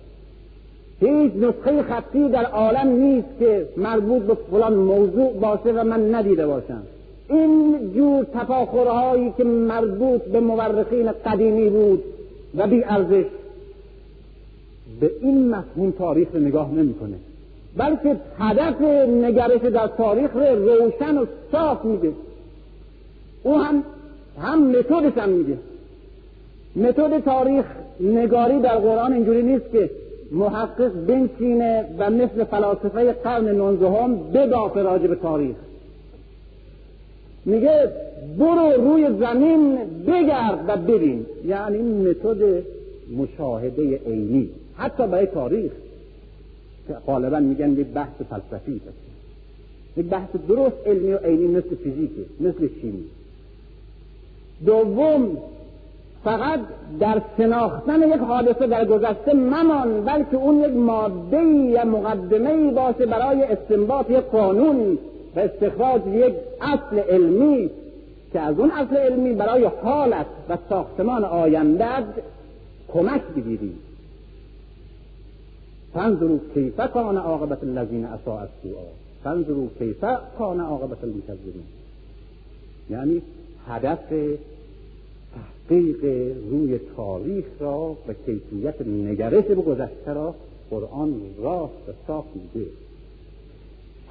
هیچ 1.00 1.32
نسخه 1.36 1.84
خطی 1.84 2.30
در 2.30 2.46
عالم 2.46 2.88
نیست 2.88 3.28
که 3.40 3.68
مربوط 3.78 4.22
به 4.22 4.38
فلان 4.52 4.74
موضوع 4.74 5.34
باشه 5.34 5.72
و 5.72 5.84
من 5.84 6.16
ندیده 6.16 6.48
باشم. 6.48 6.84
این 7.30 7.80
جور 7.96 8.26
تفاخرهایی 8.34 9.34
که 9.38 9.44
مربوط 9.44 10.22
به 10.22 10.40
مورخین 10.40 11.12
قدیمی 11.26 11.70
بود 11.70 12.04
و 12.58 12.68
بی 12.68 12.84
ارزش 12.84 13.26
به 15.00 15.12
این 15.22 15.50
مفهوم 15.50 15.92
تاریخ 15.92 16.28
رو 16.34 16.40
نگاه 16.40 16.72
نمی‌کنه. 16.72 17.16
بلکه 17.78 18.16
هدف 18.40 18.82
نگرش 19.08 19.62
در 19.62 19.88
تاریخ 19.88 20.34
رو 20.34 20.70
روشن 20.70 21.18
و 21.18 21.26
صاف 21.52 21.86
میده. 21.86 22.12
او 23.44 23.58
هم 23.58 23.84
هم 24.42 24.68
متدش 24.68 25.18
هم 25.18 25.30
میگه 25.30 25.58
متد 26.76 27.24
تاریخ 27.24 27.66
نگاری 28.00 28.60
در 28.60 28.78
قرآن 28.78 29.14
اینجوری 29.14 29.44
نیست 29.44 29.72
که 29.72 29.90
محقق 30.32 30.92
بنشینه 31.08 31.86
و 31.98 32.10
مثل 32.10 32.44
فلاسفه 32.44 33.12
قرن 33.12 33.56
نوزدهم 33.56 34.18
ببافه 34.18 34.82
راجع 34.82 35.08
به 35.08 35.16
تاریخ. 35.16 35.56
میگه 37.46 37.92
برو 38.40 38.72
روی 38.82 39.08
زمین 39.20 39.78
بگرد 40.08 40.66
و 40.68 40.78
ببین. 40.78 41.26
یعنی 41.46 41.78
متد 41.78 42.64
مشاهده 43.18 43.98
عینی 44.06 44.50
حتی 44.78 45.08
برای 45.08 45.26
تاریخ. 45.26 45.72
که 46.88 46.94
غالبا 46.94 47.40
میگن 47.40 47.72
یک 47.72 47.88
بحث 47.88 48.22
فلسفی 48.30 48.82
یک 49.98 50.06
بحث 50.06 50.30
درست 50.48 50.76
علمی 50.86 51.14
و 51.14 51.18
عینی 51.18 51.48
مثل 51.48 51.76
فیزیکه 51.76 52.22
مثل 52.40 52.70
شیمی. 52.82 53.04
دوم 54.66 55.38
فقط 56.26 56.60
در 57.00 57.22
شناختن 57.38 58.02
یک 58.02 58.20
حادثه 58.20 58.68
در 58.68 58.86
گذشته 58.86 59.34
ممان 59.34 60.02
بلکه 60.02 60.38
اون 60.38 60.60
یک 60.60 60.72
ماده 60.72 61.44
یا 61.44 61.86
مقدمه 61.86 62.72
باشه 62.72 63.06
برای 63.06 63.44
استنباط 63.44 64.10
یک 64.10 64.18
قانون 64.18 64.98
و 65.36 65.40
استخراج 65.40 66.02
یک 66.08 66.34
اصل 66.62 67.00
علمی 67.00 67.70
که 68.34 68.40
از 68.40 68.60
اون 68.60 68.72
اصل 68.72 68.98
علمی 68.98 69.34
برای 69.34 69.66
حالت 69.84 70.26
و 70.50 70.58
ساختمان 70.70 71.24
آینده 71.24 71.86
کمک 72.94 73.22
بگیری 73.36 73.76
فانظروا 75.94 76.38
کیف 76.54 76.80
کان 76.94 77.18
عاقبت 77.18 77.64
الذین 77.64 78.06
اساء 78.06 78.40
السوء. 78.40 78.82
فانظروا 79.24 79.68
کیف 79.80 80.06
کان 80.38 80.60
عاقبت 80.60 81.04
المکذبین. 81.04 81.64
یعنی 82.90 83.22
هدف 83.68 84.14
تحقیق 85.70 86.04
روی 86.52 86.80
تاریخ 86.98 87.46
را 87.60 87.98
و 88.08 88.14
کیفیت 88.26 88.88
نگرش 88.88 89.44
به 89.44 89.56
گذشته 89.56 90.14
را 90.14 90.36
قرآن 90.70 91.14
راست 91.44 91.90
و 91.90 91.92
صاف 92.08 92.26
میگه 92.36 92.68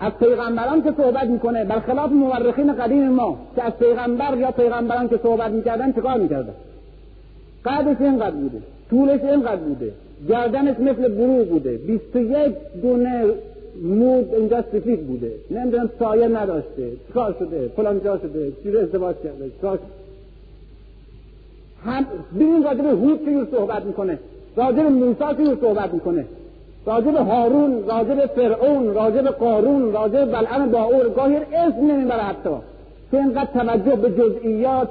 از 0.01 0.13
پیغمبران 0.19 0.83
که 0.83 0.93
صحبت 0.97 1.25
می‌کنه 1.25 1.65
برخلاف 1.65 2.13
مورخین 2.13 2.73
قدیم 2.73 3.09
ما 3.09 3.39
که 3.57 3.63
از 3.63 3.73
پیغمبر 3.73 4.39
یا 4.39 4.51
پیغمبران 4.51 5.09
که 5.09 5.21
صحبت 5.23 5.51
می‌کردن 5.51 5.93
چکار 5.93 6.19
می‌کردن؟ 6.19 6.55
قدش 7.65 8.01
اینقدر 8.01 8.37
بوده 8.37 8.59
طولش 8.91 9.21
اینقدر 9.21 9.57
بوده 9.57 9.93
گردنش 10.29 10.81
مثل 10.81 11.09
برو 11.09 11.45
بوده 11.45 11.77
بیست 11.77 12.17
و 12.17 12.19
یک 12.19 12.55
دونه 12.83 13.25
مود 13.83 14.35
اینجا 14.35 14.65
سفید 14.73 15.07
بوده 15.07 15.33
نمی‌دونم 15.51 15.91
سایه 15.99 16.29
نداشته 16.29 16.91
چکار 17.09 17.37
شده 17.39 17.69
فلان 17.77 18.01
جا 18.05 18.19
شده 18.19 18.53
چی 18.63 18.77
ازدواج 18.77 19.17
کرده 19.25 19.51
چکار 19.59 19.79
هم 21.85 22.07
ببین 22.35 22.65
راجب 22.65 22.87
هود 22.87 23.21
چجور 23.23 23.47
صحبت 23.51 23.85
می‌کنه 23.85 24.19
راجب 24.57 24.81
موسی 24.81 25.25
چجور 25.39 25.59
صحبت 25.61 25.95
می‌کنه 25.95 26.25
راجب 26.87 27.15
هارون 27.15 27.85
راجب 27.89 28.27
فرعون 28.27 28.95
راجب 28.95 29.27
قارون 29.27 29.93
راجب 29.93 30.25
بلعن 30.25 30.71
باور 30.71 31.09
گاهی 31.09 31.37
اسم 31.37 31.87
نمی‌بره 31.87 32.23
حتی. 32.23 32.51
که 33.11 33.17
اینقدر 33.17 33.51
توجه 33.53 33.97
به 33.97 34.11
جزئیات 34.11 34.89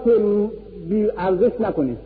بی 0.89 1.09
ارزش 1.17 1.51
نکنید 1.59 1.97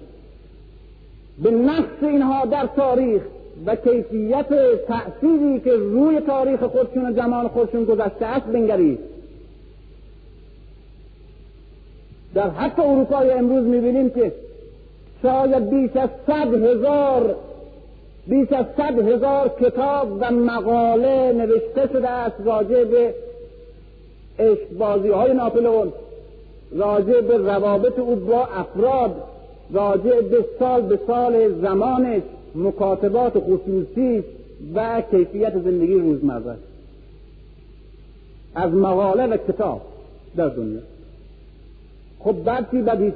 به 1.43 1.51
نقص 1.51 2.01
اینها 2.01 2.45
در 2.45 2.65
تاریخ 2.75 3.21
و 3.65 3.75
کیفیت 3.75 4.45
تأثیری 4.87 5.59
که 5.59 5.71
روی 5.71 6.19
تاریخ 6.19 6.63
خودشون 6.63 7.05
و 7.05 7.13
زمان 7.13 7.47
خودشون 7.47 7.85
گذشته 7.85 8.25
است 8.25 8.45
بنگرید 8.45 8.99
در 12.33 12.49
حتی 12.49 12.81
اروپای 12.81 13.31
امروز 13.31 13.63
می‌بینیم 13.63 14.09
که 14.09 14.31
شاید 15.21 15.69
بیش 15.69 15.95
از 15.95 16.09
صد 16.27 16.53
هزار 16.53 17.35
بیش 18.27 18.51
از 18.51 18.65
صد 18.77 19.07
هزار 19.07 19.51
کتاب 19.61 20.17
و 20.19 20.31
مقاله 20.31 21.33
نوشته 21.33 21.93
شده 21.93 22.09
است 22.09 22.35
راجع 22.45 22.83
به 22.83 23.13
عشقبازی 24.39 25.09
های 25.09 25.33
ناپلئون 25.33 25.93
راجع 26.71 27.21
به 27.21 27.37
روابط 27.37 27.99
او 27.99 28.15
با 28.15 28.45
افراد 28.45 29.23
راجع 29.71 30.21
به 30.21 30.45
سال 30.59 30.81
به 30.81 30.99
سال 31.07 31.61
زمانش 31.61 32.21
مکاتبات 32.55 33.33
خصوصی 33.39 34.23
و 34.75 35.01
کیفیت 35.11 35.53
زندگی 35.53 35.93
روزمره. 35.93 36.55
از 38.55 38.73
مقاله 38.73 39.27
و 39.27 39.37
کتاب 39.37 39.81
در 40.35 40.47
دنیا. 40.47 40.79
خب 42.19 42.43
بعد 42.43 42.71
چی؟ 42.71 42.81
بعد 42.81 43.13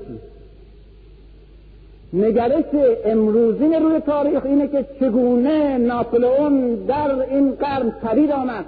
نگرش 2.13 2.65
امروزین 3.05 3.73
روی 3.73 3.99
تاریخ 3.99 4.45
اینه 4.45 4.67
که 4.67 4.85
چگونه 4.99 5.77
ناپلئون 5.77 6.75
در 6.75 7.19
این 7.29 7.51
قرن 7.51 7.89
پدید 7.89 8.31
آمد 8.31 8.65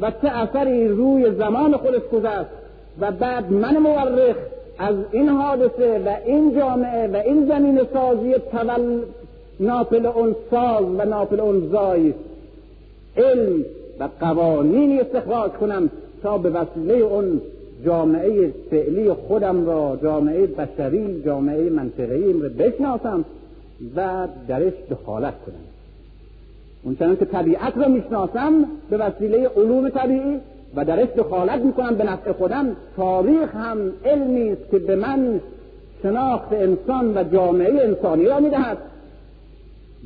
و 0.00 0.10
چه 0.10 0.28
اثری 0.28 0.88
روی 0.88 1.30
زمان 1.30 1.76
خودش 1.76 2.02
گذشت 2.12 2.50
و 3.00 3.12
بعد 3.12 3.52
من 3.52 3.78
مورخ 3.78 4.36
از 4.78 4.96
این 5.12 5.28
حادثه 5.28 5.98
و 6.06 6.16
این 6.26 6.58
جامعه 6.58 7.08
و 7.08 7.16
این 7.16 7.46
زمین 7.46 7.80
سازی 7.92 8.34
تول 8.34 9.00
ناپلئون 9.60 10.36
ساز 10.50 10.84
و 10.98 11.04
ناپلئون 11.04 11.68
زای 11.72 12.14
علم 13.16 13.64
و 14.00 14.08
قوانینی 14.20 15.00
استخراج 15.00 15.50
کنم 15.50 15.90
تا 16.22 16.38
به 16.38 16.50
وسیله 16.50 16.94
اون 16.94 17.40
جامعه 17.84 18.52
فعلی 18.70 19.12
خودم 19.12 19.66
را 19.66 19.98
جامعه 20.02 20.46
بشری 20.46 21.22
جامعه 21.24 21.70
منطقه 21.70 22.14
ایم 22.14 22.42
را 22.42 22.48
بشناسم 22.48 23.24
و 23.96 24.28
درش 24.48 24.72
دخالت 24.90 25.34
کنم. 25.46 25.54
اون 26.82 27.16
که 27.16 27.24
طبیعت 27.24 27.78
را 27.78 27.88
می‌شناسم 27.88 28.64
به 28.90 28.96
وسیله 28.96 29.50
علوم 29.56 29.88
طبیعی 29.88 30.40
و 30.76 30.84
درش 30.84 31.08
دخالت 31.16 31.60
می‌کنم 31.60 31.94
به 31.94 32.04
نفع 32.04 32.32
خودم. 32.32 32.76
تاریخ 32.96 33.54
هم 33.54 33.78
علمی 34.04 34.50
است 34.50 34.70
که 34.70 34.78
به 34.78 34.96
من 34.96 35.40
شناخت 36.02 36.52
انسان 36.52 37.18
و 37.18 37.24
جامعه 37.32 37.82
انسانی 37.82 38.24
را 38.24 38.40
می‌دهد. 38.40 38.78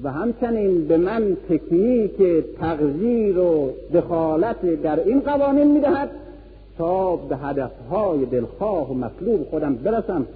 و 0.03 0.11
همچنین 0.11 0.87
به 0.89 0.97
من 0.97 1.37
تکنیک 1.51 2.45
تغییر 2.61 3.39
و 3.39 3.71
دخالت 3.95 4.83
در 4.83 5.01
این 5.05 5.21
قوانین 5.21 5.67
می‌دهد. 5.67 6.11
تا 6.81 7.17
به 7.17 7.37
هدفهای 7.37 8.25
دلخواه 8.25 8.91
و 8.91 8.95
مطلوب 8.95 9.47
خودم 9.51 9.75
برسم 9.75 10.27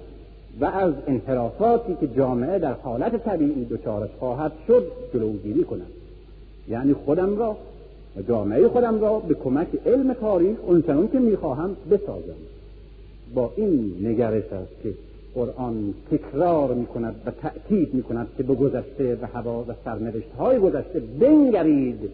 و 0.61 0.65
از 0.65 0.93
انحرافاتی 1.07 1.95
که 1.99 2.07
جامعه 2.07 2.59
در 2.59 2.73
حالت 2.73 3.23
طبیعی 3.23 3.65
دچارش 3.65 4.09
خواهد 4.19 4.51
شد 4.67 4.83
جلوگیری 5.13 5.63
کنم. 5.63 5.87
یعنی 6.69 6.93
خودم 6.93 7.37
را 7.37 7.57
و 8.17 8.21
جامعه 8.21 8.67
خودم 8.67 9.01
را 9.01 9.19
به 9.19 9.33
کمک 9.33 9.67
علم 9.85 10.13
تاریخ 10.13 10.57
اونچنان 10.67 11.07
که 11.07 11.19
می‌خواهم 11.19 11.75
بسازم. 11.91 12.39
با 13.35 13.51
این 13.55 13.95
نگرش 14.01 14.53
است 14.53 14.81
که 14.83 14.93
قرآن 15.35 15.93
تکرار 16.11 16.73
می 16.73 16.85
کند 16.85 17.15
و 17.25 17.31
تأکید 17.31 17.93
می 17.93 18.03
کند 18.03 18.27
که 18.37 18.43
به 18.43 18.55
گذشته 18.55 19.17
و 19.21 19.25
هوا 19.33 19.65
و 19.67 19.73
سرنوشت 19.85 20.31
های 20.39 20.59
گذشته 20.59 20.99
بنگرید. 21.19 22.09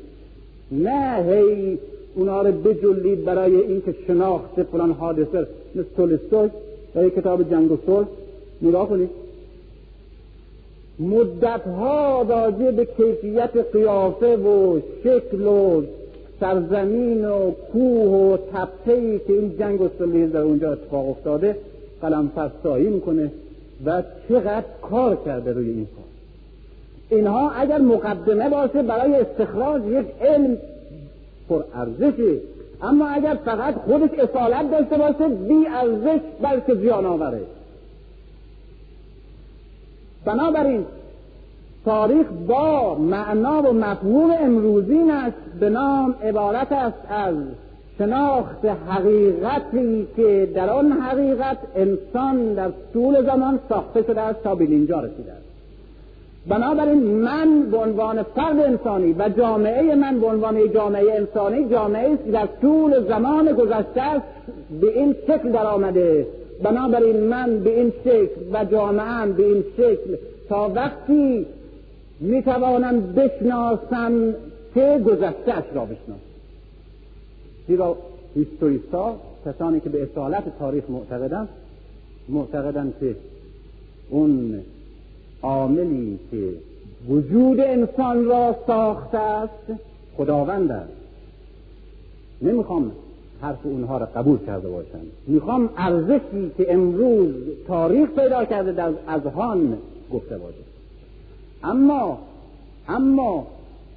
نه 0.71 1.23
هی 1.23 1.77
اونا 2.15 2.41
رو 2.41 2.51
بجلید 2.51 3.25
برای 3.25 3.55
اینکه 3.55 3.95
شناخت 4.07 4.63
فلان 4.63 4.91
حادثه 4.91 5.47
مثل 5.75 5.87
تولستوی 5.95 6.49
در 6.93 7.09
کتاب 7.09 7.49
جنگ 7.49 7.71
و 7.71 7.77
صلح. 7.85 8.07
نگاه 8.61 8.89
کنید. 8.89 9.09
مدت 10.99 11.61
ها 11.61 12.21
راجع 12.21 12.71
به 12.71 12.85
کیفیت 12.85 13.49
قیافه 13.73 14.35
و 14.37 14.79
شکل 15.03 15.41
و 15.41 15.81
سرزمین 16.39 17.25
و 17.25 17.51
کوه 17.51 18.09
و 18.09 18.37
تپهی 18.53 19.19
که 19.19 19.33
این 19.33 19.57
جنگ 19.59 19.81
و 19.81 19.87
در 20.33 20.39
اونجا 20.39 20.71
اتفاق 20.71 21.09
افتاده 21.09 21.55
قلم 22.01 22.31
فرسایی 22.35 22.87
می‌کنه 22.87 23.31
و 23.85 24.03
چقدر 24.29 24.65
کار 24.81 25.17
کرده 25.25 25.53
روی 25.53 25.69
این 25.69 25.87
کار. 25.95 26.05
اینها 27.19 27.51
اگر 27.51 27.77
مقدمه 27.77 28.49
باشه 28.49 28.83
برای 28.83 29.15
استخراج 29.15 29.81
یک 29.85 30.05
علم 30.21 30.57
پر 31.51 31.63
ارزشی. 31.75 32.39
اما 32.81 33.07
اگر 33.07 33.37
فقط 33.45 33.75
خودش 33.75 34.09
اصالت 34.19 34.71
داشته 34.71 34.97
باشه 34.97 35.27
بی 35.27 35.67
ارزش 35.67 36.19
بلکه 36.41 36.75
زیان 36.75 37.05
آوره. 37.05 37.41
بنابراین 40.25 40.85
تاریخ 41.85 42.27
با 42.47 42.95
معنا 42.95 43.61
و 43.61 43.73
مفهوم 43.73 44.31
امروزینش 44.39 45.33
به 45.59 45.69
نام 45.69 46.15
عبارت 46.23 46.71
است 46.71 46.97
از 47.09 47.35
شناخت 47.97 48.65
حقیقتی 48.65 50.07
که 50.15 50.51
در 50.55 50.69
آن 50.69 50.91
حقیقت 50.91 51.57
انسان 51.75 52.53
در 52.53 52.71
طول 52.93 53.25
زمان 53.25 53.59
ساخته 53.69 54.03
شده 54.03 54.21
است 54.21 54.43
تا 54.43 54.55
به 54.55 54.63
اینجا 54.63 54.99
رسیده 54.99 55.31
است. 55.31 55.40
بنابراین 56.47 57.03
من 57.03 57.61
به 57.71 57.77
عنوان 57.77 58.23
فرد 58.23 58.59
انسانی 58.59 59.13
و 59.13 59.29
جامعه 59.29 59.95
من 59.95 60.19
به 60.19 60.27
عنوان 60.27 60.73
جامعه 60.73 61.13
انسانی 61.13 61.69
جامعه 61.69 62.13
است 62.13 62.23
در 62.23 62.47
طول 62.61 63.07
زمان 63.07 63.51
گذشته 63.51 64.21
به 64.81 64.99
این 64.99 65.15
شکل 65.27 65.51
در 65.51 65.65
آمده 65.65 66.27
بنابراین 66.63 67.19
من 67.19 67.59
به 67.59 67.79
این 67.79 67.93
شکل 68.03 68.41
و 68.53 68.65
جامعه 68.65 69.25
به 69.25 69.45
این 69.45 69.63
شکل 69.77 70.15
تا 70.49 70.71
وقتی 70.75 71.45
می‌توانم 72.19 73.01
بشناسم 73.01 74.35
که 74.75 75.01
گذشتهاش 75.05 75.63
را 75.73 75.85
بشناسم. 75.85 76.21
زیرا 77.67 77.97
هیستوریستا 78.35 79.15
کسانی 79.45 79.79
که 79.79 79.89
به 79.89 80.03
اصالت 80.03 80.43
تاریخ 80.59 80.83
معتقدند 80.89 81.49
معتقدند 82.29 82.93
که 82.99 83.15
اون 84.09 84.61
عاملی 85.43 86.19
که 86.31 86.49
وجود 87.09 87.59
انسان 87.59 88.25
را 88.25 88.55
ساخته 88.67 89.17
است 89.17 89.73
خداوند 90.17 90.71
است. 90.71 90.93
نمی‌خوام 92.41 92.91
حرف 93.41 93.57
اونها 93.63 93.97
را 93.97 94.05
قبول 94.05 94.37
کرده 94.45 94.69
باشم. 94.69 94.99
می‌خوام 95.27 95.69
ارزشی 95.77 96.51
که 96.57 96.73
امروز 96.73 97.33
تاریخ 97.67 98.09
پیدا 98.09 98.45
کرده 98.45 98.71
در 98.71 98.91
اذهان 99.07 99.77
گفته 100.13 100.37
باشه. 100.37 100.63
اما 101.63 102.17
اما 102.87 103.47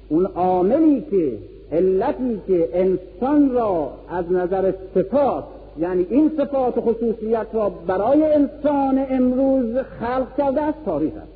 اون 0.09 0.25
عاملی 0.25 1.01
که 1.11 1.37
علتی 1.71 2.41
که 2.47 2.69
انسان 2.73 3.51
را 3.51 3.91
از 4.09 4.31
نظر 4.31 4.73
صفات 4.95 5.43
یعنی 5.79 6.05
این 6.09 6.31
صفات 6.37 6.77
و 6.77 6.81
خصوصیت 6.81 7.47
را 7.53 7.69
برای 7.69 8.23
انسان 8.23 9.05
امروز 9.09 9.77
خلق 9.77 10.37
کرده 10.37 10.61
است 10.61 10.77
تاریخ 10.85 11.13
است. 11.13 11.34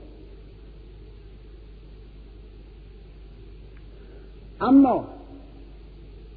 اما 4.62 5.04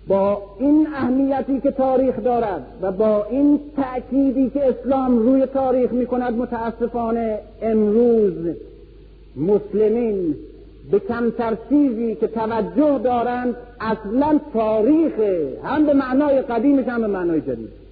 با 0.09 0.43
این 0.59 0.87
اهمیتی 0.95 1.61
که 1.61 1.71
تاریخ 1.71 2.23
دارد 2.25 2.67
و 2.83 2.93
با 2.93 3.25
این 3.31 3.61
تأکیدی 3.77 4.51
که 4.51 4.69
اسلام 4.69 5.19
روی 5.19 5.47
تاریخ 5.47 5.93
می 5.93 6.07
کند 6.07 6.39
متاسفانه 6.39 7.39
امروز 7.63 8.57
مسلمین 9.37 10.35
به 10.91 10.99
کمتر 10.99 11.57
چیزی 11.69 12.15
که 12.15 12.27
توجه 12.27 12.99
دارند 12.99 13.57
اصلا 13.81 14.41
تاریخ 14.53 15.13
هم 15.65 15.87
به 15.87 15.93
معنای 15.93 16.43
قدیمش 16.43 16.85
هم 16.89 17.01
به 17.01 17.07
معنای 17.07 17.41
جدید. 17.41 17.83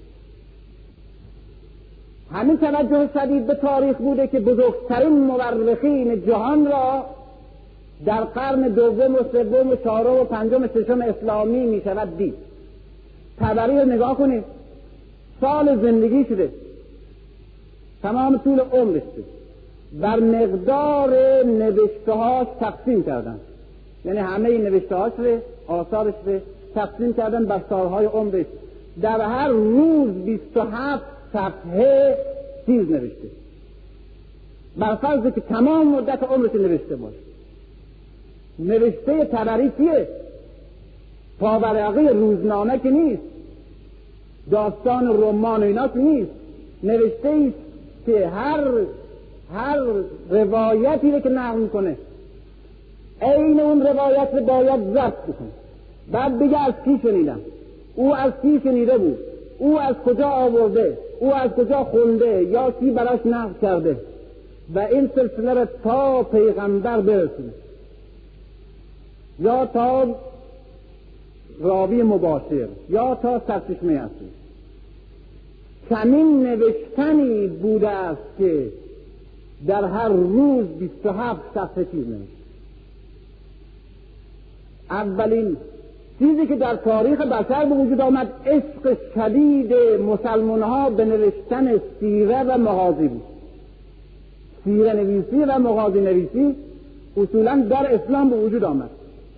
همین 2.33 2.59
توجه 2.59 3.09
شدید 3.15 3.47
به 3.47 3.55
تاریخ 3.55 3.97
بوده 3.97 4.27
که 4.27 4.41
بزرگترین 4.41 5.13
مورخین 5.13 6.27
جهان 6.27 6.67
را 6.67 7.05
در 8.07 8.25
قرن 8.25 8.69
دوم 8.69 9.15
و 9.15 9.19
سوم 9.33 9.71
و 9.71 9.77
چهارم 9.77 10.21
و 10.21 10.25
پنجم 10.25 10.63
و 10.63 10.67
ششم 10.75 11.01
اسلامی 11.01 11.67
می 11.67 11.81
شود 11.81 12.17
دید. 12.17 12.35
تبری 13.39 13.79
رو 13.79 13.85
نگاه 13.85 14.17
کنید. 14.17 14.45
سال 15.41 15.83
زندگی 15.83 16.25
شده. 16.25 16.49
تمام 18.03 18.37
طول 18.37 18.61
عمرش 18.61 19.03
بر 20.01 20.21
مقدار 20.21 21.11
نوشته 21.45 22.47
تقسیم 22.61 23.03
کردن. 23.03 23.39
یعنی 24.05 24.19
همه 24.19 24.59
نوشته 24.59 24.95
هاش 24.95 25.13
آثارش 25.67 26.15
تقسیم 26.75 27.13
کردن 27.15 27.45
بر 27.45 27.61
سالهای 27.69 28.07
عمرش. 28.07 28.47
در 29.03 29.21
هر 29.21 29.49
روز 29.49 30.11
بیست 30.11 30.57
و 30.57 30.61
هفت 30.61 31.05
صفحه 31.33 32.17
چیز 32.67 32.91
نوشته. 32.91 33.29
بر 34.77 34.95
فرض 34.95 35.35
که 35.35 35.41
تمام 35.41 35.89
مدت 35.89 36.23
عمرش 36.23 36.55
نوشته 36.55 36.97
باشه. 36.97 37.30
نوشته 38.61 39.25
تبری 39.25 39.71
کیه 39.77 40.09
پاورقی 41.41 42.09
روزنامه 42.09 42.79
که 42.79 42.91
نیست. 42.91 43.23
داستان 44.51 45.23
رمان 45.23 45.63
و 45.63 45.67
اینا 45.67 45.89
که 45.89 45.99
نیست. 45.99 46.31
نوشته 46.83 47.29
است 47.29 47.57
که 48.07 48.27
هر 48.27 48.65
هر 49.55 49.79
روایتی 50.31 51.13
رو 51.13 51.21
که 51.21 51.29
نقل 51.29 51.59
می‌کنه 51.59 51.97
عین 53.23 53.61
اون 53.61 53.87
روایت 53.87 54.29
رو 54.35 54.45
باید 54.45 54.81
ضبط 54.81 55.23
بکنه. 55.23 55.49
بعد 56.13 56.39
بگه 56.39 56.67
از 56.67 56.75
کی 56.85 57.01
شنیدم؟ 57.03 57.41
او 57.95 58.15
از 58.15 58.33
کی 58.43 58.61
شنیده 58.65 58.99
بود؟ 58.99 59.19
او 59.59 59.81
از 59.81 59.95
کجا 60.07 60.29
آورده؟ 60.29 60.99
او 61.21 61.35
از 61.35 61.51
کجا 61.51 61.85
خونده؟ 61.85 62.45
یا 62.45 62.71
کی 62.71 62.91
براش 62.91 63.21
نقل 63.25 63.53
کرده؟ 63.63 63.97
و 64.75 64.79
این 64.79 65.11
سلسله 65.15 65.55
رو 65.55 65.67
تا 65.85 66.23
پیغمبر 66.23 67.01
برسونه. 67.01 67.53
یا 69.41 69.67
تا 69.67 70.07
راوی 71.61 72.03
مباشر 72.03 72.69
یا 72.89 73.15
تا 73.15 73.43
سرچشمه 73.47 73.93
اصلی. 73.93 74.29
کمین 75.91 76.43
نوشتنی 76.43 77.47
بوده 77.47 77.89
است 77.89 78.23
که 78.39 78.67
در 79.67 79.85
هر 79.85 80.09
روز 80.09 80.67
27 80.67 81.41
صفحه 81.55 81.85
چیز 81.85 82.09
نوشت 82.09 82.41
اولین 84.91 85.57
چیزی 86.19 86.47
که 86.47 86.57
در 86.57 86.77
تاریخ 86.77 87.21
بشر 87.21 87.65
به 87.65 87.75
وجود 87.75 88.01
آمد 88.01 88.33
عشق 88.47 88.97
شدید 89.15 89.73
مسلمان 90.01 90.63
ها 90.63 90.91
به 90.91 91.05
نوشتن 91.05 91.81
سیره 92.01 92.43
و 92.43 92.59
مغازی 92.59 93.09
بود. 93.09 93.23
سیره 94.65 94.93
نویسی 94.93 95.37
و 95.37 95.59
مغازی 95.59 96.01
نویسی 96.01 96.55
اصولا 97.17 97.67
در 97.71 97.95
اسلام 97.95 98.31
به 98.31 98.37
وجود 98.37 98.65
آمد. 98.65 98.91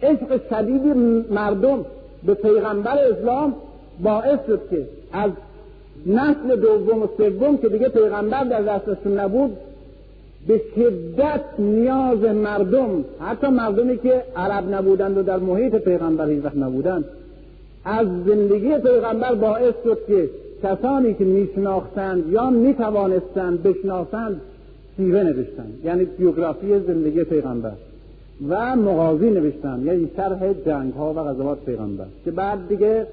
عشق 0.02 0.40
شدید 0.50 0.96
مردم 1.30 1.84
به 2.26 2.34
پیغمبر 2.34 2.98
اسلام 2.98 3.54
باعث 4.02 4.38
شد 4.46 4.60
که 4.70 4.86
از 5.12 5.30
نسل 6.06 6.56
دوم 6.56 7.02
و 7.02 7.06
سوم 7.16 7.56
که 7.56 7.68
دیگه 7.68 7.88
پیغمبر 7.88 8.44
در 8.44 8.62
دستشون 8.62 9.18
نبود 9.18 9.56
به 10.46 10.60
شدت 10.76 11.40
نیاز 11.58 12.18
مردم 12.18 13.04
حتی 13.20 13.46
مردمی 13.46 13.98
که 13.98 14.22
عرب 14.36 14.74
نبودند 14.74 15.18
و 15.18 15.22
در 15.22 15.36
محیط 15.36 15.74
پیغمبر 15.74 16.28
هیچ 16.28 16.44
وقت 16.44 16.56
نبودند 16.56 17.04
از 17.84 18.06
زندگی 18.26 18.78
پیغمبر 18.78 19.34
باعث 19.34 19.74
شد 19.84 19.98
که 20.06 20.30
کسانی 20.62 21.14
که 21.14 21.24
میشناختند 21.24 22.32
یا 22.32 22.50
می‌توانستند 22.50 23.62
بشناسند 23.62 24.40
سیره 24.96 25.22
نوشتند. 25.22 25.78
یعنی 25.84 26.04
بیوگرافی 26.04 26.78
زندگی 26.78 27.24
پیغمبر. 27.24 27.72
و 28.48 28.76
مغازی 28.76 29.30
نوشتند 29.30 29.86
یعنی 29.86 30.10
شرح 30.16 30.52
جنگ 30.52 30.92
ها 30.92 31.12
و 31.12 31.16
غزوات 31.16 31.64
پیغمبر. 31.64 32.06
که 32.24 32.30
بعد 32.30 32.68
دیگه 32.68 33.06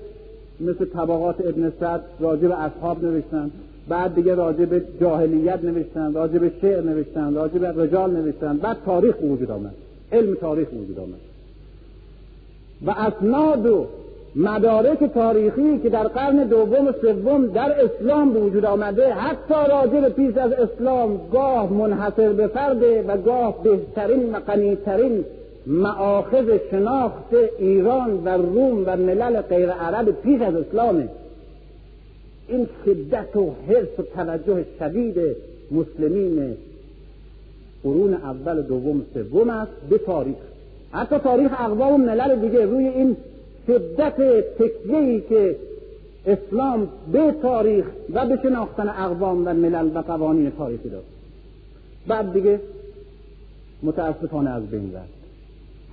مثل 0.59 0.85
طبقات 0.85 1.41
ابن 1.41 1.71
سعد 1.79 2.01
راجع 2.19 2.47
به 2.47 2.59
اصحاب 2.59 3.05
نوشتند 3.05 3.51
بعد 3.89 4.15
دیگه 4.15 4.35
راجع 4.35 4.65
به 4.65 4.83
جاهلیت 5.01 5.63
نوشتن 5.63 6.13
راجع 6.13 6.37
به 6.37 6.51
شعر 6.61 6.81
نوشتن 6.81 7.33
راجع 7.33 7.57
به 7.57 7.83
رجال 7.83 8.11
نوشتن. 8.11 8.57
بعد 8.57 8.77
تاریخ 8.85 9.15
وجود 9.21 9.51
آمد. 9.51 9.73
علم 10.11 10.35
تاریخ 10.35 10.67
وجود 10.73 10.99
آمد. 10.99 11.19
و 12.85 12.91
اسناد 12.91 13.65
و 13.65 13.85
مدارک 14.35 15.03
تاریخی 15.03 15.79
که 15.83 15.89
در 15.89 16.07
قرن 16.07 16.37
دوم 16.43 16.87
و 16.87 16.91
سوم 17.01 17.47
در 17.47 17.85
اسلام 17.85 18.33
به 18.33 18.39
وجود 18.39 18.65
آمده 18.65 19.13
حتی 19.13 19.69
راجع 19.69 20.01
به 20.01 20.09
پیش 20.09 20.37
از 20.37 20.51
اسلام 20.51 21.19
گاه 21.31 21.73
منحصر 21.73 22.33
به 22.33 22.47
فرده 22.47 23.03
و 23.07 23.17
گاه 23.17 23.63
بهترین 23.63 24.35
و 24.35 24.39
غنیترین 24.39 25.25
معاخذ 25.67 26.45
شناخت 26.71 27.33
ایران 27.59 28.23
و 28.23 28.29
روم 28.29 28.83
و 28.85 28.97
ملل 28.97 29.41
غیر 29.41 29.69
عرب 29.69 30.21
پیش 30.21 30.41
از 30.41 30.55
اسلامه. 30.55 31.09
این 32.47 32.67
شدت 32.85 33.35
و 33.35 33.53
حرس 33.67 33.99
و 33.99 34.03
توجه 34.15 34.65
شدید 34.79 35.35
مسلمین 35.71 36.57
قرون 37.83 38.13
اول 38.13 38.59
و 38.59 38.61
دوم 38.61 39.01
سوم 39.13 39.49
است 39.49 39.71
به 39.89 39.97
تاریخ. 39.97 40.35
حتی 40.91 41.17
تاریخ 41.17 41.51
اقوام 41.59 41.93
و 41.93 41.97
ملل 41.97 42.35
دیگه 42.35 42.65
روی 42.65 42.87
این 42.87 43.17
شدت 43.69 44.15
تکیهی 44.57 45.21
که 45.21 45.55
اسلام 46.25 46.87
به 47.11 47.35
تاریخ 47.41 47.85
و 48.13 48.25
به 48.25 48.39
شناختن 48.43 48.89
اقوام 48.89 49.47
و 49.47 49.53
ملل 49.53 49.97
و 49.97 50.01
قوانین 50.01 50.51
تاریخی 50.51 50.89
داد 50.89 51.03
بعد 52.07 52.33
دیگه 52.33 52.59
متاسفانه 53.83 54.49
از 54.49 54.67
بین 54.67 54.93
رفت. 54.95 55.19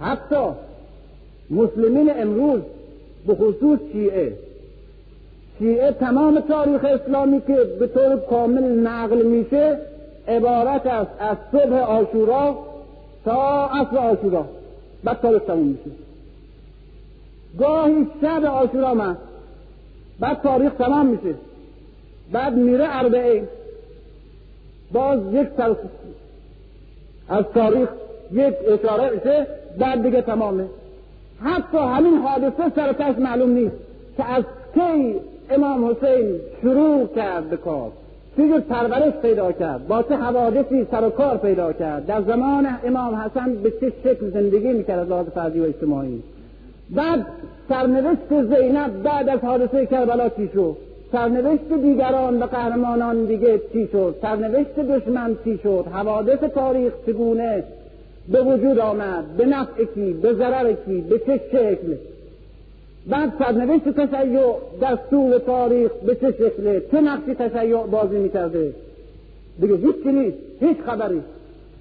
حتی 0.01 0.45
مسلمین 1.51 2.11
امروز 2.17 2.61
به 3.27 3.35
خصوص 3.35 3.79
شیعه 3.93 4.33
شیعه 5.59 5.93
تمام 5.93 6.41
تاریخ 6.41 6.85
اسلامی 6.85 7.41
که 7.41 7.55
به 7.55 7.87
طور 7.87 8.17
کامل 8.17 8.63
نقل 8.63 9.23
میشه 9.23 9.79
عبارت 10.29 10.87
است 10.87 11.11
از 11.19 11.37
صبح 11.53 11.75
آشورا 11.75 12.59
تا 13.25 13.67
اصل 13.67 13.97
آشورا 13.97 14.45
بعد 15.05 15.21
تاریخ 15.21 15.43
تموم 15.43 15.67
میشه. 15.67 16.06
گاهی 17.59 18.07
شب 18.21 18.45
آشورا 18.45 18.95
من 18.95 19.17
بعد 20.21 20.41
تاریخ 20.43 20.73
تمام 20.75 21.07
میشه. 21.07 21.35
بعد 22.33 22.55
میره 22.57 22.87
اربعین 22.89 23.45
باز 24.93 25.21
یک 25.33 25.49
سر 25.57 25.75
از 27.29 27.45
تاریخ 27.55 27.89
یک 28.33 28.55
اشاره 28.69 29.11
میشه 29.15 29.47
بعد 29.79 30.03
دیگه 30.03 30.23
تمامه. 30.23 30.65
حتی 31.41 31.79
همین 31.79 32.19
حادثه 32.19 32.73
سرتش 32.77 33.19
معلوم 33.19 33.51
نیست 33.51 33.77
که 34.17 34.25
از 34.25 34.45
کی 34.75 35.15
امام 35.51 35.91
حسین 35.91 36.41
شروع 36.63 37.07
کرد 37.07 37.51
به 37.51 37.57
کار. 37.57 37.91
چه 38.37 38.61
پرورش 38.61 39.13
پیدا 39.23 39.53
کرد. 39.53 39.89
با 39.89 40.03
چه 40.03 40.17
حوادثی 40.17 40.87
سر 40.91 41.05
و 41.05 41.11
کار 41.11 41.37
پیدا 41.37 41.73
کرد. 41.73 42.07
در 42.07 42.23
زمان 42.23 42.69
امام 42.85 43.15
حسن 43.15 43.55
به 43.55 43.71
چه 43.71 43.93
شکل 44.05 44.31
زندگی 44.31 44.73
می‌کرد 44.73 44.99
از 44.99 45.09
لحاظ 45.09 45.27
فردی 45.27 45.61
و 45.61 45.63
اجتماعی. 45.63 46.23
بعد 46.91 47.27
سرنوشت 47.69 48.29
زینب 48.31 49.03
بعد 49.03 49.29
از 49.29 49.41
حادثه 49.41 49.87
کربلا 49.87 50.29
چی 50.29 50.49
شد؟ 50.55 50.77
سرنوشت 51.13 51.73
دیگران 51.83 52.43
و 52.43 52.47
قهرمانان 52.47 53.25
دیگه 53.25 53.61
چی 53.73 53.89
شد؟ 53.93 54.15
سرنوشت 54.23 54.75
دشمن 54.79 55.37
چی 55.45 55.59
شد؟ 55.63 55.85
حوادث 55.93 56.39
تاریخ 56.39 56.93
چگونه 57.07 57.65
به 58.29 58.43
وجود 58.43 58.79
آمد؟ 58.79 59.25
به 59.37 59.47
نفع 59.47 59.85
کی؟ 59.85 60.13
به 60.13 60.35
ضرر 60.35 60.73
کی؟ 60.73 61.01
به 61.01 61.19
چه 61.19 61.41
شکل؟ 61.53 61.95
بعد 63.07 63.33
سرنوشت 63.39 63.89
تشیع 63.89 64.55
در 64.81 64.99
طول 65.11 65.39
تاریخ 65.39 65.93
به 65.93 66.15
چه 66.15 66.33
شکله 66.33 66.83
چه 66.91 67.01
نقشی 67.01 67.35
تشیع 67.35 67.87
بازی 67.87 68.19
می‌کرده؟ 68.19 68.75
دیگه 69.61 69.77
هیچ 69.77 70.07
نیست 70.07 70.37
هیچ 70.61 70.77
خبری. 70.87 71.21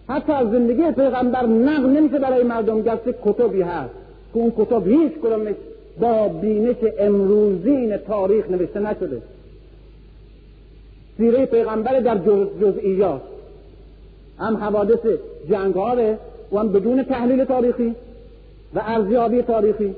حتی 0.09 0.31
از 0.31 0.51
زندگی 0.51 0.91
پیغمبر 0.91 1.45
نقل 1.45 1.89
نمیشه 1.89 2.19
برای 2.19 2.43
مردم 2.43 2.81
گرچه 2.81 3.15
کتبی 3.23 3.61
هست. 3.61 4.04
که 4.35 4.41
اون 4.41 4.53
کتب 4.57 4.87
هیچ 4.87 5.11
کدومش 5.23 5.55
با 5.99 6.27
بینش 6.27 6.75
امروزین 6.99 7.97
تاریخ 7.97 8.49
نوشته 8.49 8.79
نشده. 8.79 9.21
سیره 11.17 11.45
پیغمبر 11.45 11.99
در 11.99 12.17
جز 12.17 12.47
جزئیات. 12.61 13.21
هم 14.39 14.57
حوادث 14.57 15.05
جنگ 15.49 15.77
و 16.51 16.57
هم 16.57 16.71
بدون 16.71 17.03
تحلیل 17.03 17.45
تاریخی 17.45 17.95
و 18.75 18.81
ارزیابی 18.85 19.41
تاریخی. 19.41 19.95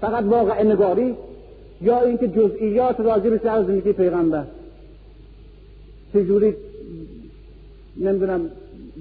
فقط 0.00 0.24
واقع 0.24 0.62
نگاری 0.62 1.14
یا 1.80 2.00
اینکه 2.00 2.28
جزئیات 2.28 3.00
راجع 3.00 3.30
به 3.30 3.40
سر 3.42 3.62
زندگی 3.62 3.92
پیغمبر. 3.92 4.44
چجوری؟ 6.12 6.54
نمی‌دونم. 7.96 8.50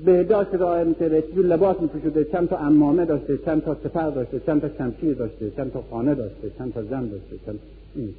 بهداشت 0.06 0.54
را 0.54 0.84
می‌کرده 0.84 1.22
چجور 1.22 1.46
لباس 1.46 1.76
میپوشیده 1.82 2.24
چند 2.24 2.50
تا 2.50 2.58
امامه 2.58 3.06
داشته 3.06 3.38
چند 3.38 3.64
تا 3.64 3.76
سپر 3.84 4.10
داشته 4.10 4.40
چند 4.40 4.62
تا 4.62 4.70
شمشیر 4.78 5.14
داشته 5.14 5.52
چند 5.58 5.74
تا 5.74 5.84
خانه 5.92 6.16
داشته 6.16 6.52
چند 6.58 6.74
تا 6.74 6.84
زن 6.84 7.08
داشته 7.08 7.36
چند 7.46 7.60
این. 7.96 8.14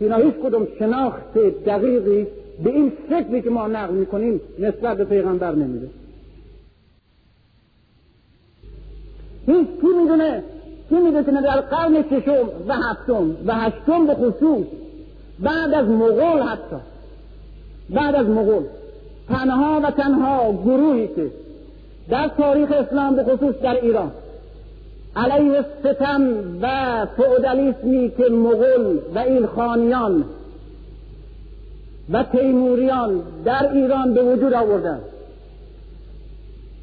اینا 0.00 0.16
هیچ 0.16 0.34
کدوم 0.34 0.68
شناخت 0.78 1.38
دقیقی 1.66 2.26
به 2.64 2.70
این 2.70 2.92
شکلی 3.10 3.42
که 3.42 3.50
ما 3.50 3.66
نقل 3.66 3.94
می‌کنیم 3.94 4.40
نسبت 4.58 4.96
به 4.96 5.04
پیغمبر 5.04 5.54
نمیده. 5.54 5.88
هیچ 9.46 9.66
کی 9.80 9.86
می‌دونه 10.02 10.42
کی 10.88 10.94
می‌دونه 10.94 11.42
در 11.42 11.60
قرن 11.60 12.02
ششم 12.02 12.48
و 12.68 12.74
هفتم 12.74 13.36
و 13.46 13.54
هشتم 13.54 14.06
به 14.06 14.14
خصوص 14.14 14.66
بعد 15.40 15.74
از 15.74 15.88
مغول 15.88 16.42
حتی 16.42 16.76
بعد 17.90 18.14
از 18.14 18.26
مغول. 18.26 18.62
تنها 19.32 19.80
و 19.84 19.90
تنها 19.90 20.52
گروهی 20.52 21.08
که 21.08 21.30
در 22.10 22.28
تاریخ 22.28 22.72
اسلام 22.72 23.16
به 23.16 23.24
خصوص 23.24 23.54
در 23.62 23.74
ایران 23.74 24.10
علیه 25.16 25.64
ستم 25.80 26.22
و 26.62 26.68
فعودالیسمی 27.16 28.10
که 28.10 28.24
مغول 28.24 28.98
و 29.14 29.18
ایلخانیان 29.18 30.24
و 32.10 32.22
تیموریان 32.22 33.22
در 33.44 33.72
ایران 33.72 34.14
به 34.14 34.22
وجود 34.22 34.54
آوردن 34.54 35.00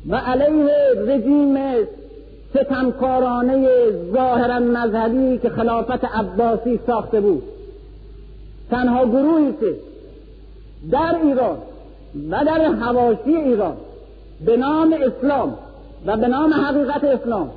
و 0.10 0.16
علیه 0.16 0.74
رژیم 1.08 1.58
ستمکارانه 2.50 3.68
ظاهرا 4.14 4.60
مذهبی 4.60 5.38
که 5.38 5.50
خلافت 5.50 6.06
عباسی 6.06 6.80
ساخته 6.88 7.22
بود. 7.22 7.44
تنها 8.72 9.06
گروهی 9.06 9.54
که 9.60 9.76
در 10.92 11.16
ایران 11.24 11.58
و 12.32 12.46
در 12.46 12.66
حواشی 12.66 13.36
ایران 13.36 13.78
به 14.46 14.58
نام 14.58 14.94
اسلام 14.94 15.58
و 16.06 16.18
به 16.18 16.28
نام 16.28 16.54
حقیقت 16.54 17.04
اسلام 17.04 17.50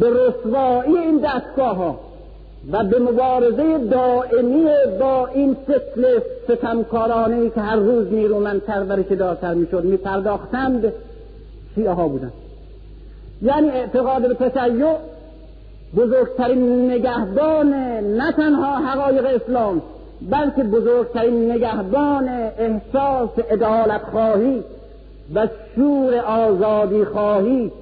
به 0.00 0.10
رسوایی 0.10 0.98
این 0.98 1.20
دستگاه 1.24 1.76
ها 1.76 2.00
و 2.72 2.84
به 2.84 2.98
مبارزه 2.98 3.78
دائمی 3.78 4.66
با 5.00 5.26
این 5.26 5.56
سکل 5.66 6.20
ستمکارانه 6.44 7.50
که 7.50 7.60
هر 7.60 7.76
روز 7.76 8.12
نیرومندتر 8.12 8.84
و 8.88 8.92
رشدارتر 8.92 9.54
می‌شد 9.54 9.84
میپرداختند 9.84 10.92
شیعه 11.74 11.90
ها 11.90 12.08
بودند. 12.08 12.32
یعنی 13.42 13.70
اعتقاد 13.70 14.38
به 14.38 14.48
تشیع 14.48 14.94
بزرگترین 15.96 16.90
نگهبان 16.90 17.74
نه 18.04 18.32
تنها 18.32 18.76
حقایق 18.76 19.24
اسلام 19.24 19.82
بلکه 20.28 20.64
بزرگترین 20.64 21.52
نگهبان 21.52 22.28
احساس 22.58 23.30
ادالت 23.50 24.02
خواهی 24.02 24.62
و 25.34 25.48
شور 25.74 26.14
آزادی 26.14 27.04
خواهی 27.04 27.72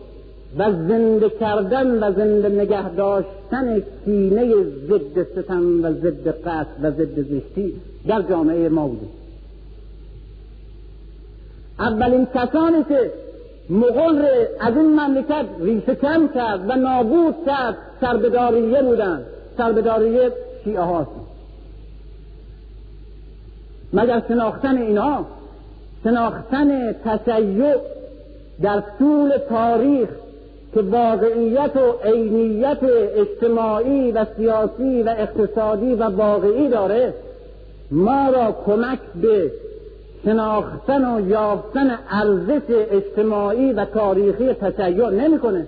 و 0.59 0.73
زنده 0.73 1.31
کردن 1.31 2.05
و 2.05 2.13
زنده 2.13 2.49
نگه 2.49 2.89
داشتن 2.89 3.83
سینه 4.05 4.55
ضد 4.89 5.23
ستم 5.23 5.85
و 5.85 5.93
ضد 5.93 6.29
قصد 6.29 6.67
و 6.83 6.91
ضد 6.91 7.21
زشتی 7.21 7.75
در 8.07 8.23
جامعه 8.23 8.69
ما 8.69 8.89
بوده. 8.89 9.07
اولین 11.79 12.27
کسانی 12.35 12.85
که 12.89 13.11
مغول 13.71 14.27
از 14.61 14.77
این 14.77 15.01
مملکت 15.01 15.47
ریشه 15.61 15.95
کم 15.95 16.29
کرد 16.35 16.71
و 16.71 16.73
نابود 16.73 17.35
کرد 17.47 17.77
سربداریه 18.01 18.83
بودند 18.83 19.25
سربداریه 19.57 20.33
شیعه 20.65 20.81
هاست 20.81 21.28
مگر 23.93 24.23
شناختن 24.29 24.77
اینها 24.77 25.27
شناختن 26.05 26.93
تشیع 26.93 27.75
در 28.63 28.83
طول 28.99 29.33
تاریخ 29.49 30.09
که 30.75 30.81
واقعیت 30.81 31.77
و 31.77 32.09
عینیت 32.09 32.79
اجتماعی 32.83 34.13
و 34.13 34.27
سیاسی 34.37 35.03
و 35.03 35.15
اقتصادی 35.19 35.95
و 35.95 36.03
واقعی 36.03 36.69
داره 36.69 37.15
ما 37.91 38.31
را 38.31 38.57
کمک 38.67 38.99
به 39.23 39.53
شناختن 40.25 41.15
و 41.15 41.29
یافتن 41.29 41.99
ارزش 42.11 42.63
اجتماعی 42.69 43.73
و 43.73 43.85
تاریخی 43.85 44.53
تشیع 44.53 45.11
نمی‌کنه. 45.11 45.67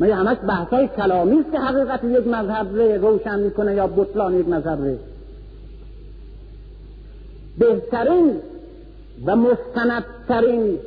مگه 0.00 0.14
همش 0.14 0.36
بحثای 0.48 0.88
کلامی 0.88 1.40
است 1.40 1.52
که 1.52 1.58
حقیقت 1.58 2.04
یک 2.04 2.26
مذهب 2.26 2.66
رو 2.76 3.08
روشن 3.08 3.40
می‌کنه 3.40 3.74
یا 3.74 3.86
بطلان 3.86 4.34
یک 4.34 4.48
مذهب 4.48 4.84
رو؟ 4.84 4.96
بهترین 7.58 8.40
و 9.26 9.36
مستندترین 9.36 10.78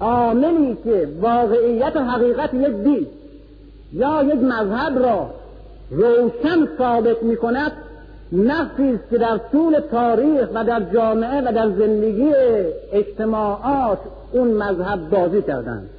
عاملی 0.00 0.76
که 0.84 1.08
واقعیت 1.20 1.96
و 1.96 2.04
حقیقت 2.04 2.54
یک 2.54 2.76
دین 2.84 3.06
یا 3.92 4.22
یک 4.22 4.42
مذهب 4.42 4.98
را 4.98 5.30
روشن 5.90 6.68
ثابت 6.78 7.22
می 7.22 7.36
کند 7.36 7.72
که 9.10 9.18
در 9.18 9.40
طول 9.52 9.80
تاریخ 9.90 10.48
و 10.54 10.64
در 10.64 10.80
جامعه 10.80 11.40
و 11.40 11.52
در 11.52 11.70
زندگی 11.70 12.32
اجتماعات 12.92 13.98
اون 14.32 14.48
مذهب 14.48 15.10
بازی 15.10 15.42
کردند. 15.42 15.90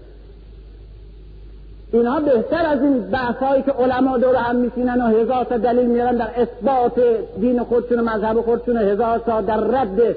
اینها 1.96 2.20
بهتر 2.20 2.66
از 2.66 2.82
این 2.82 3.02
بحثهایی 3.02 3.64
که 3.64 3.72
علما 3.72 4.18
دور 4.18 4.36
هم 4.36 4.56
میشینن 4.56 5.02
و 5.02 5.08
هزار 5.08 5.44
تا 5.44 5.58
دلیل 5.58 5.86
میارن 5.86 6.18
در 6.18 6.30
اثبات 6.36 7.00
دین 7.40 7.64
خودشون 7.64 8.00
و 8.00 8.04
مذهب 8.04 8.42
خودشون 8.42 8.78
و 8.78 8.80
هزار 8.80 9.20
تا 9.20 9.42
در 9.42 9.58
رد 9.58 10.16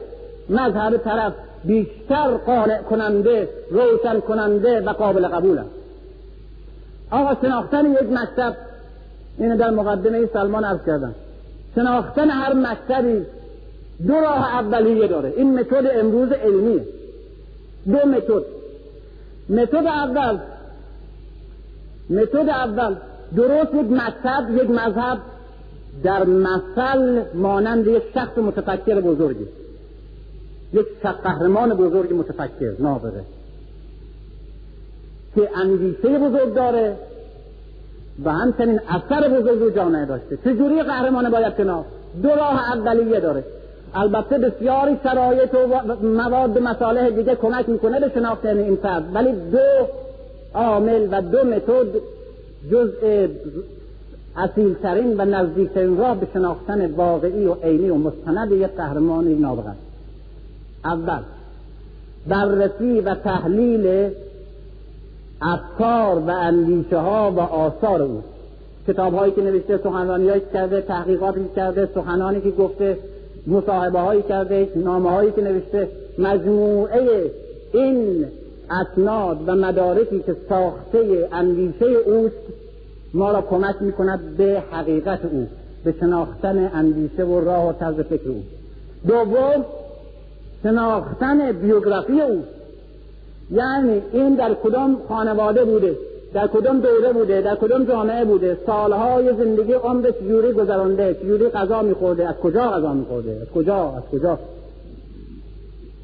مذهب 0.49 0.97
طرف 0.97 1.33
بیشتر 1.65 2.31
قانع 2.47 2.83
کننده 2.83 3.49
روشن 3.71 4.21
کننده 4.21 4.81
و 4.81 4.93
قابل 4.93 5.29
قبول 5.29 5.59
است. 5.59 5.71
آقا 7.11 7.37
شناختن 7.43 7.93
یک 7.93 8.13
مکتب 8.13 8.55
اینو 9.39 9.57
در 9.57 9.71
مقدمه 9.71 10.27
سلمان 10.27 10.65
عرض 10.65 10.81
کردم. 10.87 11.15
شناختن 11.75 12.31
هر 12.31 12.53
مکتبی 12.53 13.27
دو 14.07 14.15
راه 14.15 14.55
اولیه 14.55 15.07
داره. 15.07 15.33
این 15.37 15.59
متد 15.59 15.87
امروز 16.01 16.33
علمی 16.33 16.81
دو 17.87 18.09
متد. 18.09 18.45
متد 19.49 19.87
اول 19.87 20.39
متد 22.11 22.49
اول 22.49 22.95
درست 23.37 23.75
یک 23.75 23.91
مکتب 23.91 24.57
یک 24.57 24.71
مذهب 24.71 25.19
در 26.03 26.25
مثل 26.25 27.23
مانند 27.35 27.87
یک 27.87 28.03
شخص 28.15 28.39
متفکر 28.39 29.01
بزرگی. 29.01 29.47
یک 30.73 30.87
قهرمان 31.03 31.75
بزرگ 31.75 32.15
متفکر 32.15 32.73
نابغه. 32.79 33.23
که 35.35 35.49
اندیشه 35.57 36.19
بزرگ 36.19 36.55
داره 36.55 36.97
و 38.25 38.33
همچنین 38.33 38.81
اثر 38.89 39.29
بزرگ 39.29 39.59
رو 39.59 39.71
جامعه 39.71 40.05
داشته. 40.05 40.37
چجوری 40.37 40.83
قهرمان 40.83 41.31
باید 41.31 41.57
کنار 41.57 41.85
دو 42.23 42.29
راه 42.29 42.73
اولیه 42.73 43.21
داره. 43.21 43.45
البته 43.95 44.39
بسیاری 44.39 44.97
شرایط 45.03 45.55
و 45.55 45.97
مواد 46.07 46.59
مصالح 46.59 47.11
دیگه 47.11 47.35
کمک 47.35 47.69
می‌کنه 47.69 48.01
به 48.01 48.11
شناختن 48.15 48.59
این 48.59 48.77
فرد. 48.77 49.05
ولی 49.15 49.33
دو 49.33 49.59
عامل 50.55 51.09
و 51.11 51.23
دو 51.23 51.45
متد 51.45 52.01
جزء 52.71 53.27
اصیلترین 54.37 55.21
و 55.21 55.25
نزدیکترین 55.25 55.97
راه 55.99 56.21
به 56.21 56.27
شناختن 56.35 56.91
واقعی 56.91 57.47
و 57.47 57.55
عینی 57.55 57.91
و 57.91 57.95
مستند 57.95 58.53
یک 58.53 58.67
قهرمان 58.67 59.29
نابغه 59.29 59.73
اول 60.85 61.23
بررسی 62.27 63.01
و 63.01 63.15
تحلیل 63.15 64.11
افکار 65.43 66.19
و 66.19 66.31
اندیشه 66.31 66.99
ها 66.99 67.33
و 67.37 67.41
آثار 67.41 68.03
او. 68.03 68.23
کتاب 68.89 69.15
هایی 69.15 69.33
که 69.33 69.43
نوشته 69.43 69.79
سخنرانی 69.79 70.29
هایی 70.29 70.43
کرده 70.53 70.81
تحقیقاتی 70.81 71.41
کرده 71.57 71.89
سخنانی 71.95 72.41
که 72.41 72.51
گفته 72.51 72.99
مصاحبه 73.47 73.99
هایی 73.99 74.23
کرده 74.23 74.69
نامه 74.77 75.11
هایی 75.11 75.33
که 75.33 75.43
نوشته. 75.43 75.89
مجموعه 76.19 77.31
این 77.73 78.27
اسناد 78.71 79.39
و 79.47 79.55
مدارکی 79.55 80.23
که 80.23 80.37
ساخته 80.49 81.29
اندیشه 81.33 81.87
اوست 81.87 82.35
ما 83.15 83.33
را 83.33 83.43
کمک 83.43 83.77
می 83.81 83.93
کند 83.93 84.37
به 84.37 84.63
حقیقت 84.71 85.25
او 85.25 85.47
به 85.85 85.95
شناختن 86.01 86.71
اندیشه 86.75 87.25
و 87.25 87.41
راه 87.41 87.69
و 87.69 87.73
طرز 87.73 87.95
فکر 87.95 88.29
او. 88.29 88.43
دوم 89.07 89.65
شناختن 90.63 91.53
بیوگرافی 91.53 92.21
او. 92.21 92.43
یعنی 93.51 94.03
این 94.13 94.35
در 94.35 94.55
کدام 94.55 94.97
خانواده 95.09 95.65
بوده 95.65 95.97
در 96.35 96.47
کدام 96.47 96.81
دوره 96.81 97.13
بوده 97.13 97.41
در 97.41 97.55
کدام 97.55 97.85
جامعه 97.85 98.25
بوده 98.25 98.59
سالهای 98.67 99.37
زندگی 99.37 99.73
عمر 99.73 100.11
چجوری 100.11 100.53
گذرانده 100.53 101.15
چجوری 101.15 101.49
غذا 101.49 101.83
میخورده 101.83 102.29
از 102.29 102.35
کجا 102.37 102.71
غذا 102.71 102.93
میخورده 102.93 103.39
از 103.43 103.49
کجا 103.49 103.95
از 103.97 104.03
کجا 104.13 104.39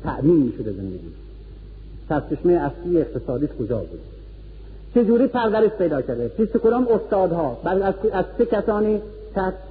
تأمین 0.04 0.52
شده 0.58 0.72
زندگی؟ 0.72 1.23
سرچشمه 2.20 2.52
اصلی 2.52 3.00
اقتصادی 3.00 3.48
کجا 3.58 3.78
بوده 3.78 4.02
چجوری 4.94 5.26
پرورش 5.26 5.70
پیدا 5.70 6.02
کرده؟ 6.02 6.30
چیز 6.36 6.48
کدام 6.48 6.88
استادها 6.88 7.58
از, 7.64 7.94
از 8.12 8.24
چه 8.38 8.46
کسانی 8.46 9.00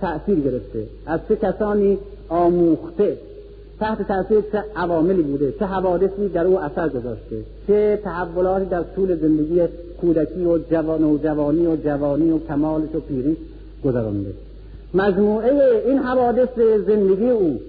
تأثیر 0.01 0.39
گرفته؟ 0.39 0.83
از 1.05 1.19
چه 1.29 1.35
کسانی 1.35 1.97
آموخته؟ 2.29 3.17
تحت 3.79 4.07
تاثیر 4.07 4.41
چه 4.51 4.63
عواملی 4.75 5.21
بوده؟ 5.21 5.51
چه 5.51 5.65
حوادثی 5.65 6.27
در 6.27 6.45
او 6.45 6.59
اثر 6.59 6.89
گذاشته؟ 6.89 7.35
چه 7.67 7.99
تحولاتی 8.03 8.65
در 8.65 8.83
طول 8.95 9.15
زندگی 9.15 9.61
کودکی 10.01 10.45
و 10.45 10.57
جوان 10.57 11.03
و 11.03 11.17
جوانی 11.17 11.67
و 11.67 11.75
جوانی 11.75 12.31
و 12.31 12.39
کمالش 12.39 12.95
و 12.95 12.99
پیری 12.99 13.37
گذرانده؟ 13.85 14.33
مجموعه 14.93 15.81
این 15.85 15.97
حوادث 15.97 16.49
زندگی 16.87 17.29
او 17.29 17.59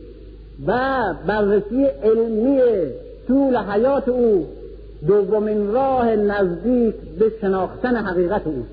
و 0.66 1.02
بررسی 1.26 1.84
علمی 1.84 2.60
طول 3.28 3.56
حیات 3.56 4.08
او 4.08 4.46
دومین 5.06 5.72
راه 5.72 6.16
نزدیک 6.16 6.94
به 7.18 7.32
شناختن 7.40 7.96
حقیقت 7.96 8.46
او 8.46 8.64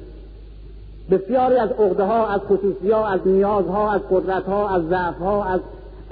بسیاری 1.12 1.56
از 1.56 1.70
عقده 1.72 2.04
ها 2.04 2.28
از 2.28 2.42
خصوصی 2.42 2.92
ها 2.92 3.08
از 3.08 3.20
نیاز 3.26 3.66
ها 3.66 3.92
از 3.92 4.02
قدرت 4.12 4.44
ها 4.44 4.70
از 4.70 4.88
ضعف 4.90 5.18
ها 5.18 5.46
از 5.46 5.60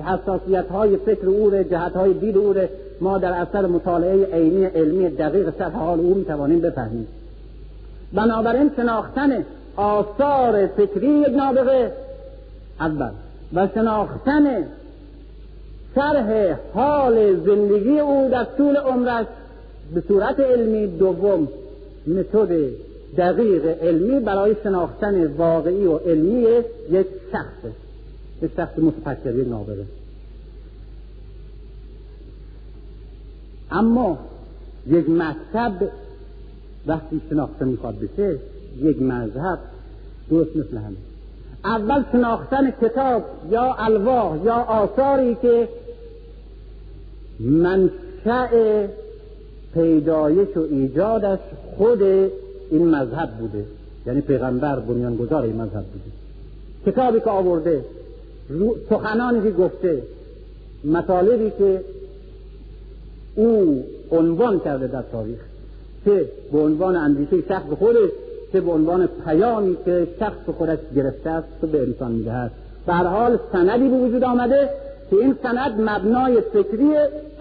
حساسیت 0.06 0.68
های 0.68 0.98
فکر 0.98 1.28
او 1.28 1.64
جهت 1.64 1.96
های 1.96 2.14
دید 2.14 2.38
او 2.38 2.54
ما 3.02 3.18
در 3.18 3.32
اثر 3.32 3.66
مطالعه 3.66 4.26
عینی 4.26 4.66
علمی 4.66 5.10
دقیق 5.10 5.50
سطح 5.50 5.76
حال 5.76 6.00
او 6.00 6.16
می‌توانیم 6.16 6.62
بفهمیم. 6.62 7.08
بنابراین 8.14 8.72
شناختن 8.76 9.46
آثار 9.76 10.68
فکری 10.68 11.08
یک 11.08 11.36
نابغه. 11.36 11.92
اول 12.80 13.12
و 13.54 13.68
شناختن 13.76 14.66
شرح 15.96 16.56
حال 16.74 17.36
زندگی 17.36 18.00
او 18.00 18.30
در 18.32 18.44
طول 18.44 18.78
عمرش 18.78 19.26
به 19.94 20.04
صورت 20.08 20.40
علمی 20.40 20.88
دوم 20.88 21.48
متد 22.08 22.70
دقیق 23.18 23.66
علمی 23.66 24.20
برای 24.20 24.56
شناختن 24.64 25.28
واقعی 25.28 25.86
و 25.86 25.98
علمی 25.98 26.48
یک 26.92 27.08
شخص 27.32 27.72
یک 28.42 28.52
شخص 28.58 28.80
متفکر 28.80 29.36
یک 29.36 29.48
اما 33.72 34.18
یک 34.88 35.10
مکتب 35.10 35.72
وقتی 36.88 37.22
شناخته 37.30 37.66
می‌خواد 37.66 37.96
بشه 37.96 38.38
یک 38.82 39.02
مذهب 39.02 39.60
درست 40.30 40.56
مثل 40.56 40.78
همه. 40.78 40.96
اول 41.66 42.04
شناختن 42.12 42.72
کتاب 42.72 43.24
یا 43.52 43.76
الواح 43.80 44.46
یا 44.46 44.56
آثاری 44.56 45.36
که 45.36 45.68
منشأ 47.40 48.50
پیدایش 49.74 50.58
و 50.58 50.60
ایجادش 50.60 51.40
خود 51.78 52.04
این 52.72 52.88
مذهب 52.88 53.30
بوده. 53.30 53.66
یعنی 54.08 54.22
پیغمبر 54.22 54.80
بنیانگذار 54.80 55.44
این 55.44 55.56
مذهب 55.56 55.84
بوده. 55.84 56.10
کتابی 56.86 57.20
که 57.20 57.30
آورده 57.30 57.86
سخنانی 58.90 59.42
که 59.42 59.52
گفته 59.52 60.02
مطالبی 60.84 61.52
که 61.58 61.82
او 63.36 63.84
عنوان 64.12 64.60
کرده 64.60 64.88
در 64.88 65.04
تاریخ 65.12 65.40
چه 66.06 66.26
به 66.52 66.60
عنوان 66.60 66.96
اندیشه 66.96 67.48
شخص 67.50 67.70
خودش 67.80 68.10
چه 68.54 68.62
به 68.62 68.72
عنوان 68.72 69.10
پیامی 69.26 69.78
که 69.86 70.08
شخص 70.20 70.50
خودش 70.58 70.78
گرفته 70.96 71.30
است 71.30 71.48
و 71.64 71.68
به 71.68 71.82
انسان 71.82 72.12
می‌دهد. 72.12 72.52
به 72.86 72.94
هر 72.94 73.04
حال 73.04 73.40
سندی 73.52 73.90
به 73.90 73.98
وجود 73.98 74.24
آمده 74.24 74.70
که 75.10 75.16
این 75.16 75.36
سند 75.44 75.82
مبنای 75.82 76.42
فکری 76.42 76.92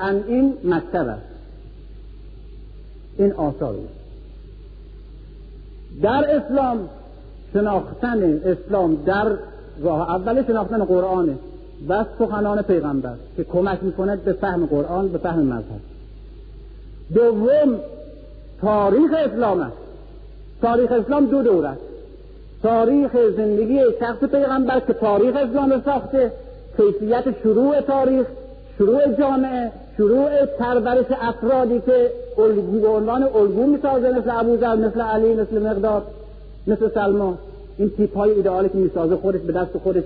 ان 0.01 0.25
این 0.29 0.55
مکتب 0.65 1.09
است. 1.09 1.28
این 3.19 3.33
آثار 3.33 3.75
در 6.03 6.37
اسلام 6.37 6.89
شناختن 7.53 8.41
اسلام 8.45 8.95
در 8.95 9.33
راه 9.81 10.15
اول 10.15 10.47
شناختن 10.47 10.85
قرآنه 10.85 11.35
و 11.89 12.05
سخنان 12.19 12.63
پیغمبر 12.63 13.15
که 13.37 13.45
کمک 13.45 13.79
می‌کنه 13.83 14.17
به 14.17 14.33
فهم 14.33 14.67
قرآن 14.67 15.09
به 15.09 15.19
فهم 15.19 15.43
مذهب. 15.43 15.81
دوم 17.15 17.81
تاریخ 18.61 19.11
اسلام 19.27 19.61
است. 19.61 19.77
تاریخ 20.63 20.93
اسلام 20.93 21.27
دو 21.27 21.43
دور 21.43 21.67
است. 21.67 21.81
تاریخ 22.63 23.11
زندگی 23.37 23.81
شخص 24.01 24.25
پیغمبر 24.25 24.81
که 24.81 24.93
تاریخ 24.93 25.37
اسلام 25.37 25.83
ساخته 25.85 26.33
کیفیت 26.77 27.25
شروع 27.43 27.81
تاریخ 27.81 28.27
شروع 28.79 29.15
جامعه 29.19 29.71
شروع 29.97 30.45
پرورش 30.45 31.07
افرادی 31.21 31.81
که 31.87 32.11
الگو 32.39 32.81
به 32.81 32.89
عنوان 32.89 33.23
الگو 33.23 33.67
می‌سازه 33.67 34.11
مثل 34.11 34.31
ابوذر 34.31 34.75
مثل 34.75 35.01
علی 35.01 35.35
مثل 35.35 35.63
مقدار 35.63 36.03
مثل 36.67 36.89
سلمان. 36.95 37.39
این 37.79 37.91
تیپ 37.91 38.17
های 38.17 38.31
ایدئالی 38.31 38.69
که 38.69 38.79
می‌سازه 38.79 39.17
خودش 39.17 39.41
به 39.41 39.53
دست 39.53 39.79
خودش 39.79 40.03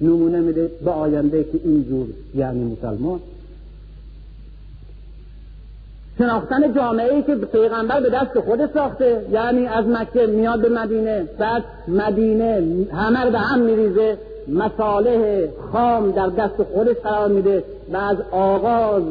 نمونه 0.00 0.40
میده 0.40 0.70
به 0.84 0.90
آینده 0.90 1.44
که 1.44 1.60
اینجور 1.64 2.06
یعنی 2.34 2.64
مسلمان. 2.64 3.20
شناختن 6.18 6.74
جامعه 6.74 7.14
ای 7.14 7.22
که 7.22 7.34
پیغمبر 7.34 8.00
به 8.00 8.10
دست 8.10 8.40
خود 8.40 8.72
ساخته 8.74 9.26
یعنی 9.32 9.66
از 9.66 9.86
مکه 9.86 10.26
میاد 10.26 10.60
به 10.60 10.68
مدینه 10.68 11.24
بعد 11.38 11.64
مدینه 11.88 12.62
همه 12.92 13.30
به 13.30 13.38
هم 13.38 13.60
میریزه 13.60 14.18
مصالح 14.48 15.46
خام 15.72 16.10
در 16.10 16.26
دست 16.26 16.62
خودش 16.62 16.96
قرار 16.96 17.28
میده. 17.28 17.64
و 17.92 17.96
از 17.96 18.16
آغاز 18.30 19.02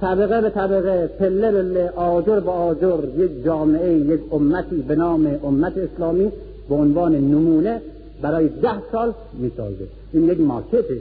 طبقه 0.00 0.40
به 0.40 0.50
طبقه 0.50 1.06
پله 1.06 1.50
پله 1.50 1.90
آجر 1.96 2.40
به 2.40 2.50
آجر 2.50 2.98
یک 3.16 3.44
جامعه 3.44 3.92
یک 3.92 4.20
امتی 4.32 4.76
به 4.76 4.96
نام 4.96 5.40
امت 5.44 5.72
اسلامی 5.78 6.32
به 6.68 6.74
عنوان 6.74 7.14
نمونه 7.14 7.80
برای 8.22 8.48
ده 8.48 8.82
سال 8.92 9.12
می‌سازه. 9.32 9.86
این 10.12 10.24
یک 10.24 10.40
ماکته. 10.40 10.96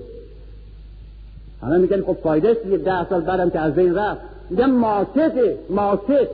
همه 1.62 1.78
میگن 1.78 2.02
خب 2.02 2.18
فایده 2.24 2.58
یه 2.70 2.78
ده 2.78 3.10
سال 3.10 3.22
بعدم 3.22 3.50
که 3.50 3.60
از 3.60 3.74
بین 3.74 3.96
رفت. 3.96 4.22
میگن 4.50 4.72
ماکته 4.72 5.58
ماکت 5.70 6.28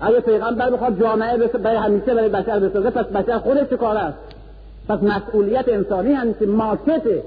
اگه 0.00 0.20
پیغمبر 0.20 0.70
بخواد 0.70 1.00
جامعه 1.00 1.36
برای 1.36 1.76
همیشه 1.76 2.14
برای 2.14 2.28
بشر 2.28 2.58
بسازه 2.58 2.90
پس 2.90 3.06
بشر 3.06 3.38
خودش 3.38 3.68
چه 3.70 3.76
کار 3.76 3.96
است؟ 3.96 4.18
پس 4.88 5.02
مسئولیت 5.02 5.68
انسانی 5.68 6.12
همیشه 6.12 6.46
ماکته. 6.46 7.22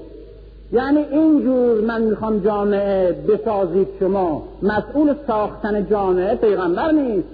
یعنی 0.72 0.98
اینجور 0.98 1.80
من 1.80 2.02
می‌خوام 2.02 2.38
جامعه 2.38 3.12
بسازید 3.12 3.88
شما. 4.00 4.42
مسئول 4.62 5.14
ساختن 5.26 5.86
جامعه 5.90 6.34
پیغمبر 6.34 6.92
نیست. 6.92 7.28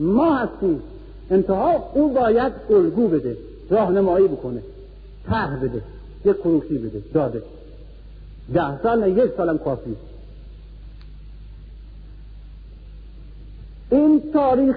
ما 0.00 0.34
هستیم. 0.34 0.82
انتها 1.30 1.90
او 1.94 2.08
باید 2.08 2.52
الگو 2.70 3.08
بده 3.08 3.36
راهنمایی 3.70 4.28
بکنه 4.28 4.62
ته 5.26 5.56
بده 5.62 5.82
یک 6.24 6.36
کروسی 6.42 6.78
بده 6.78 7.02
داده. 7.14 7.42
ده 8.54 8.82
سال 8.82 9.00
نه 9.00 9.10
یک 9.10 9.30
سالم 9.36 9.58
کافی. 9.58 9.96
این 13.90 14.22
تاریخ 14.32 14.76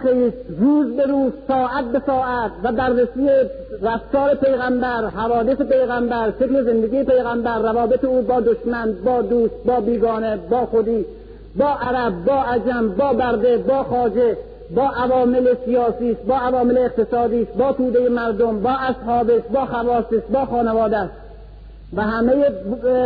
روز 0.60 0.96
به 0.96 1.06
روز 1.06 1.32
ساعت 1.48 1.86
به 1.86 2.02
ساعت 2.06 2.52
و 2.64 2.72
بررسی 2.72 3.30
رفتار 3.82 4.36
پیغمبر 4.36 5.06
حوادث 5.06 5.58
پیغمبر 5.58 6.34
شکل 6.40 6.64
زندگی 6.64 7.04
پیغمبر 7.04 7.60
روابط 7.60 8.04
او 8.06 8.22
با 8.22 8.42
دشمن 8.42 8.94
با 9.06 9.22
دوست 9.22 9.54
با 9.66 9.80
بیگانه 9.80 10.38
با 10.50 10.66
خودی 10.66 11.06
با 11.56 11.70
عرب 11.70 12.26
با 12.26 12.44
عجم 12.44 12.90
با 12.90 13.14
برده 13.14 13.58
با 13.58 13.84
خاجه 13.84 14.38
با 14.76 14.90
عوامل 14.90 15.54
سیاسی 15.66 16.18
با 16.28 16.36
عوامل 16.36 16.78
اقتصادی 16.78 17.48
با 17.58 17.74
توده 17.74 18.10
مردم 18.10 18.60
با 18.60 18.72
اصحابش 18.72 19.42
با 19.54 19.66
خواستش 19.66 20.22
با 20.34 20.46
خانواده 20.46 21.10
و 21.94 22.02
همه 22.02 22.50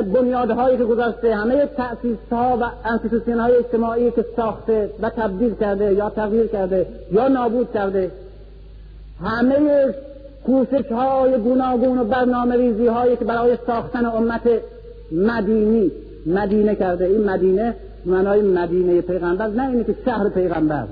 بنیادهایی 0.02 0.78
که 0.78 0.84
گذاشته 0.84 1.36
همه 1.36 1.66
تأسیس 1.66 2.18
ها 2.32 2.58
و 2.62 2.88
انستیتوسیون 2.88 3.40
های 3.40 3.56
اجتماعی 3.56 4.12
که 4.12 4.26
ساخته 4.36 4.90
و 5.02 5.10
تبدیل 5.10 5.56
کرده 5.56 5.94
یا 5.94 6.10
تغییر 6.10 6.48
کرده 6.48 6.86
یا 7.12 7.28
نابود 7.28 7.72
کرده 7.74 8.12
همه 9.24 9.94
کوشش 10.46 10.92
های 10.92 11.38
گوناگون 11.38 11.98
و 11.98 12.04
برنامه 12.04 12.56
ریزی 12.56 12.88
هایی 12.88 13.16
که 13.16 13.26
برای 13.26 13.58
ساختن 13.68 14.06
امت 14.06 14.50
مدینی 15.12 15.92
مدینه 16.26 16.76
کرده. 16.76 17.06
این 17.06 17.24
مدینه 17.24 17.76
معنای 18.06 18.42
مدینه 18.42 19.02
پیغمبر 19.02 19.48
نه 19.48 19.70
اینه 19.70 19.84
که 19.84 19.96
شهر 20.06 20.30
پیغمبر. 20.30 20.84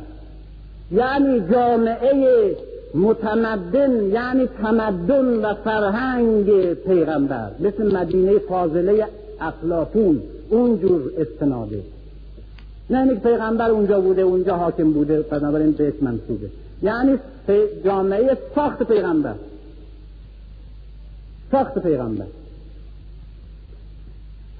یعنی 0.92 1.44
جامعه 1.52 2.56
متمدن 2.94 4.04
یعنی 4.04 4.48
تمدن 4.62 5.46
و 5.46 5.54
فرهنگ 5.54 6.74
پیغمبر 6.74 7.52
مثل 7.60 7.96
مدینه 7.96 8.40
فاضله 8.40 9.08
افلاطون 9.42 10.22
اونجور 10.50 11.12
استناده. 11.18 11.84
نه 12.90 13.00
اینکه 13.00 13.20
پیغمبر 13.20 13.70
اونجا 13.70 14.02
بوده 14.02 14.22
اونجا 14.22 14.56
حاکم 14.56 14.92
بوده 14.92 15.22
بنابراین 15.22 15.72
بهش 15.72 15.94
منصوبه. 16.02 16.50
یعنی 16.84 17.18
جامعه 17.86 18.38
ساخت 18.56 18.84
پیغمبر. 18.84 19.36
ساخت 21.52 21.80
پیغمبر. 21.80 22.26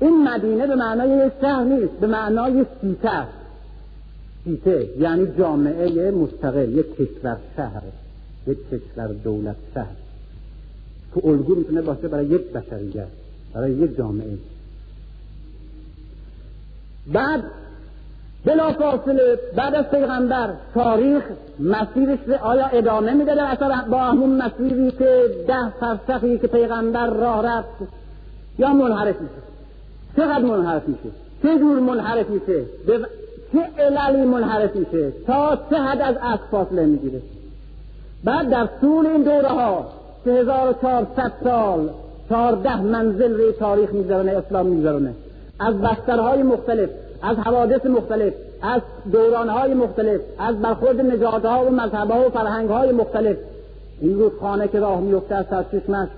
این 0.02 0.28
مدینه 0.28 0.68
به 0.68 0.76
معنای 0.76 1.32
شهر 1.42 1.64
نیست 1.64 1.94
به 1.94 2.08
معنای 2.08 2.66
سیته. 2.82 3.28
سیته 4.44 4.88
یعنی 5.00 5.28
جامعه 5.38 6.12
مستقل 6.12 6.78
یک 6.78 6.96
کشور 6.96 7.38
شهر. 7.58 7.82
یک 8.48 8.58
کشور 8.70 9.08
دولت 9.08 9.56
شهر. 9.74 9.96
که 11.16 11.28
الگو 11.28 11.56
می‌تونه 11.56 11.82
باشه 11.82 12.08
برای 12.08 12.26
یک 12.26 12.42
بشریت 12.42 13.08
برای 13.54 13.72
یک 13.72 13.98
جامعه. 13.98 14.38
بعد 17.14 17.44
بلا 18.46 18.72
فاصله 18.74 19.40
بعد 19.56 19.76
از 19.76 19.86
پیغمبر 19.86 20.54
تاریخ 20.74 21.24
مسیرش 21.60 22.20
آیا 22.42 22.66
ادامه 22.66 23.14
میده 23.14 23.36
در 23.36 23.46
اثر 23.46 23.82
با 23.90 23.98
همون 23.98 24.42
مسیری 24.42 24.92
که 24.92 25.24
ده 25.48 25.70
فرسخی 25.80 26.38
که 26.38 26.48
پیغمبر 26.48 27.08
راه 27.08 27.46
رفت 27.46 27.68
یا 28.60 28.74
منحرف 28.74 29.22
میشه؟ 29.22 29.34
چقدر 30.18 30.46
منحرف 30.46 30.88
میشه؟ 30.88 31.10
چه 31.44 31.60
جور 31.60 31.80
منحرف 31.80 32.30
میشه؟ 32.30 32.66
چه 33.54 33.60
عللی 33.78 34.26
منحرف 34.26 34.76
میشه؟ 34.76 35.12
تا 35.28 35.58
چه 35.70 35.76
حد 35.76 36.02
از 36.02 36.16
اصل 36.22 36.44
فاصله 36.52 36.86
می‌گیره؟ 36.86 37.22
بعد 38.24 38.50
در 38.50 38.68
طول 38.82 39.08
این 39.08 39.24
دوره 39.24 39.48
ها 39.48 39.86
سه 40.26 40.32
هزار 40.32 40.70
و 40.70 40.74
چهارصد 40.82 41.32
سال 41.44 41.90
چهارده 42.30 42.82
منزل 42.82 43.34
روی 43.34 43.52
تاریخ 43.52 43.94
میگذرونه 43.94 44.32
اسلام 44.32 44.66
میگذرونه. 44.66 45.14
از 45.60 45.82
بسترهای 45.82 46.44
مختلف 46.44 46.90
از 47.22 47.38
حوادث 47.38 47.86
مختلف 47.86 48.34
از 48.62 48.82
دورانهای 49.12 49.74
مختلف 49.74 50.22
از 50.40 50.62
برخورد 50.62 51.02
نژادها 51.02 51.66
و 51.66 51.70
مذهبها 51.70 52.28
و 52.28 52.30
فرهنگهای 52.30 52.92
مختلف. 52.92 53.38
این 54.02 54.20
رودخانه 54.20 54.68
که 54.68 54.80
راه 54.80 55.02
میفته 55.02 55.36
از 55.36 55.46
سرچشمش 55.50 56.10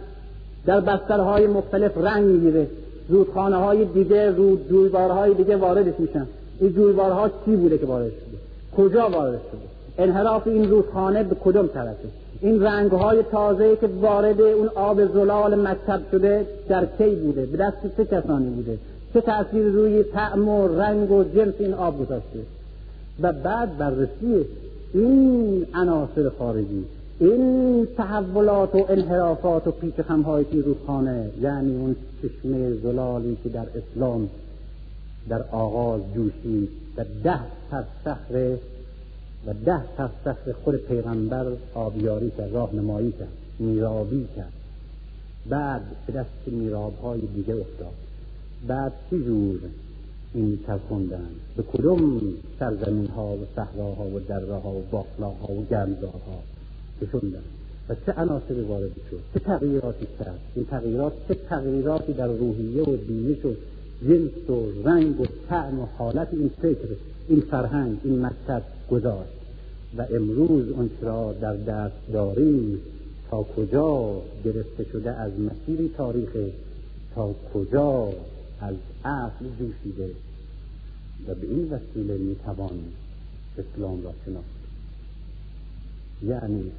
در 0.65 0.79
بسترهای 0.79 1.47
مختلف 1.47 1.97
رنگ 1.97 2.25
می‌گیره. 2.25 2.67
رودخانه 3.09 3.55
های 3.55 3.85
دیگه 3.85 4.31
رود 4.31 4.69
جویبارهای 4.69 5.33
دیگه 5.33 5.55
واردش 5.55 5.93
میشن. 5.99 6.27
این 6.59 6.73
جویبارها 6.73 7.29
چی 7.45 7.55
بوده 7.55 7.77
که 7.77 7.85
وارد 7.85 8.11
شده؟ 8.11 8.37
کجا 8.77 9.09
وارد 9.09 9.41
شده؟ 9.51 9.72
انحراف 9.97 10.47
این 10.47 10.69
رودخانه 10.69 11.23
به 11.23 11.35
کدوم 11.35 11.67
طرفه؟ 11.67 12.07
این 12.41 12.63
رنگ 12.63 12.91
های 12.91 13.23
تازه 13.31 13.75
که 13.75 13.87
وارد 13.87 14.41
اون 14.41 14.67
آب 14.67 15.13
زلال 15.13 15.67
مکتب 15.67 16.01
شده 16.11 16.45
در 16.69 16.85
کی 16.85 17.15
بوده؟ 17.15 17.45
به 17.45 17.57
دست 17.57 17.97
چه 17.97 18.05
کسانی 18.05 18.49
بوده؟ 18.49 18.77
چه 19.13 19.21
تأثیر 19.21 19.65
روی 19.65 20.03
طعم 20.03 20.49
و 20.49 20.67
رنگ 20.67 21.11
و 21.11 21.23
جنس 21.23 21.53
این 21.59 21.73
آب 21.73 21.99
گذاشته؟ 21.99 22.39
و 23.21 23.33
بعد 23.33 23.77
بررسی 23.77 24.45
این 24.93 25.65
عناصر 25.73 26.29
خارجی 26.39 26.85
این 27.19 27.87
تحولات 27.97 28.75
و 28.75 28.85
انحرافات 28.89 29.67
و 29.67 29.71
پیچ 29.71 30.01
خمهای 30.01 30.45
که 30.45 30.61
رودخانه 30.61 31.29
یعنی 31.41 31.75
اون 31.75 31.95
چشمه 32.21 32.73
زلالی 32.73 33.37
که 33.43 33.49
در 33.49 33.65
اسلام 33.75 34.29
در 35.29 35.41
آغاز 35.51 36.01
جوشید 36.15 36.69
و 36.97 37.05
ده 37.23 37.39
سرسخر 37.71 38.57
و 39.47 39.53
ده 39.65 39.81
تفسخ 39.97 40.51
خود 40.63 40.75
پیغمبر 40.75 41.45
آبیاری 41.73 42.31
کرد 42.37 42.53
راهنمایی 42.53 43.11
کرد 43.11 43.33
میرابی 43.59 44.27
کرد. 44.35 44.53
بعد 45.49 45.81
به 46.07 46.13
دست 46.13 46.47
میراب 46.47 46.99
های 46.99 47.21
دیگه 47.21 47.55
افتاد. 47.55 47.93
بعد 48.67 48.91
چی 49.09 49.23
جور 49.23 49.59
این 50.33 50.59
ترکندن 50.67 51.29
به 51.57 51.63
کدوم 51.63 52.21
سرزمین 52.59 53.07
ها 53.07 53.33
و 53.33 53.45
صحراها 53.55 54.05
و 54.05 54.19
دره 54.19 54.53
ها 54.53 54.71
و 54.71 54.83
باخلاها 54.91 55.53
و 55.53 55.65
گرمزارها 55.71 56.39
کشوندن؟ 57.01 57.43
و 57.89 57.95
چه 58.05 58.13
وارد 58.63 58.91
شد؟ 59.11 59.19
چه 59.33 59.39
تغییراتی 59.39 60.07
کرد؟ 60.19 60.39
این 60.55 60.65
تغییرات 60.65 61.13
چه 61.27 61.33
تغییراتی 61.49 62.13
در 62.13 62.27
روحیه 62.27 62.83
و 62.83 62.95
دینش 62.95 63.45
و 63.45 63.53
جنس 64.07 64.49
و 64.49 64.89
رنگ 64.89 65.21
و 65.21 65.25
طعم 65.49 65.79
و 65.79 65.85
حالت 65.97 66.27
این 66.31 66.51
فکر 66.61 66.87
این 67.27 67.41
فرهنگ 67.51 67.97
این 68.03 68.25
مکتب 68.25 68.61
گذاشت 68.91 69.29
و 69.97 70.05
امروز 70.15 70.69
اون 70.69 70.89
را 71.01 71.33
در 71.33 71.55
دست 71.55 72.11
داریم 72.13 72.79
تا 73.31 73.43
کجا 73.43 74.21
گرفته 74.45 74.85
شده 74.91 75.11
از 75.11 75.31
مسیری 75.39 75.89
تاریخ 75.97 76.29
تا 77.15 77.35
کجا 77.53 78.09
از 78.61 78.75
اصل 79.05 79.45
جوشیده 79.59 80.09
و 81.27 81.35
به 81.35 81.47
این 81.47 81.69
وسیله 81.73 82.17
می‌توان 82.17 82.79
اسلام 83.57 84.03
را 84.03 84.13
شناخت. 84.25 84.47
یعنی 86.23 86.71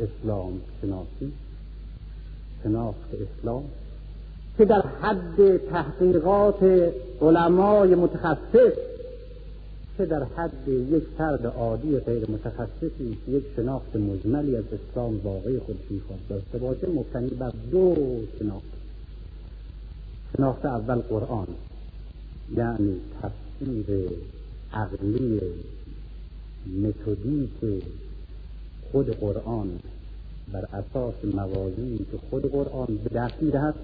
اسلام 0.00 0.60
شناسی 0.82 1.32
شناخت 2.62 3.10
اسلام 3.14 3.64
که 4.58 4.64
در 4.64 4.84
حد 5.02 5.56
تحقیقات 5.56 6.92
علمای 7.20 7.94
متخصص 7.94 8.72
که 9.98 10.06
در 10.06 10.24
حد 10.24 10.68
یک 10.68 11.02
فرد 11.18 11.46
عادی 11.46 11.98
غیر 11.98 12.30
متخصصی 12.30 13.18
یک 13.28 13.44
شناخت 13.56 13.96
مجملی 13.96 14.56
از 14.56 14.64
اسلام 14.64 15.20
واقعی 15.24 15.58
خود 15.58 15.78
می‌خواد 15.90 16.18
داشته 16.28 16.58
باشه 16.58 16.88
مبتنی 16.88 17.28
بر 17.28 17.52
دو 17.70 17.96
شناخت. 18.38 18.66
شناخت 20.36 20.64
اول 20.64 20.94
قرآن 20.94 21.46
یعنی 22.56 23.00
تفسیر 23.22 24.10
عقلی 24.72 25.40
متدیک 26.82 27.82
خود 28.92 29.10
قرآن 29.10 29.68
بر 30.52 30.64
اساس 30.72 31.14
موازینی 31.34 31.98
که 31.98 32.18
خود 32.30 32.50
قرآن 32.52 32.86
به 33.04 33.10
دست 33.14 33.42
می‌دهد 33.42 33.74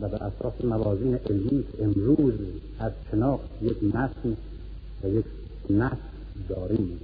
و 0.00 0.08
بر 0.08 0.24
اساس 0.24 0.64
موازین 0.64 1.14
علمی 1.14 1.64
که 1.72 1.84
امروز 1.84 2.34
از 2.78 2.92
شناخت 3.10 3.62
یک 3.62 3.84
متن 3.84 4.36
و 5.04 5.08
یک 5.08 5.24
نفس 5.70 5.96
داریم. 6.48 7.00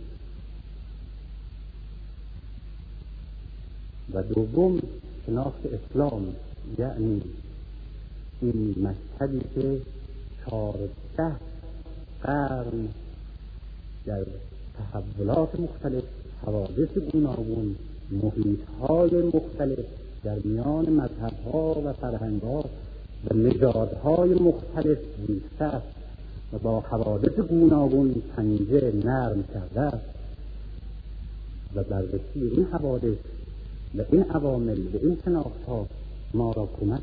و 4.12 4.22
دوم 4.22 4.82
شناخت 5.26 5.60
اسلام 5.66 6.34
یعنی 6.78 7.22
این 8.42 8.74
مشهدی 8.78 9.40
که 9.54 9.80
چهارده 10.44 11.36
قرن 12.22 12.88
در 14.06 14.26
تحولات 14.78 15.60
مختلف 15.60 16.04
حوادث 16.46 16.88
گوناگون 17.12 17.76
محیط 18.10 18.60
های 18.80 19.22
مختلف 19.22 19.84
در 20.24 20.38
میان 20.44 20.90
مذهب 20.90 21.32
ها 21.52 21.82
و 21.84 21.92
فرهنگ 21.92 22.42
ها 22.42 22.64
و 23.30 23.34
نژادهای 23.34 24.34
مختلف 24.34 24.98
زیسته 25.26 25.64
است 25.64 25.95
با 26.58 26.80
حوادث 26.80 27.38
گوناگون 27.38 28.14
پنجه 28.36 28.92
نرم 29.04 29.44
کرده 29.54 29.98
و 31.74 31.82
بررسی 31.82 32.40
این 32.56 32.64
حوادث 32.64 33.18
و 33.94 34.02
این 34.12 34.22
عوامل 34.22 34.78
و 34.78 34.96
این 35.02 35.18
شناخت 35.24 35.64
ها 35.68 35.86
ما 36.34 36.52
را 36.52 36.68
کمک 36.80 37.00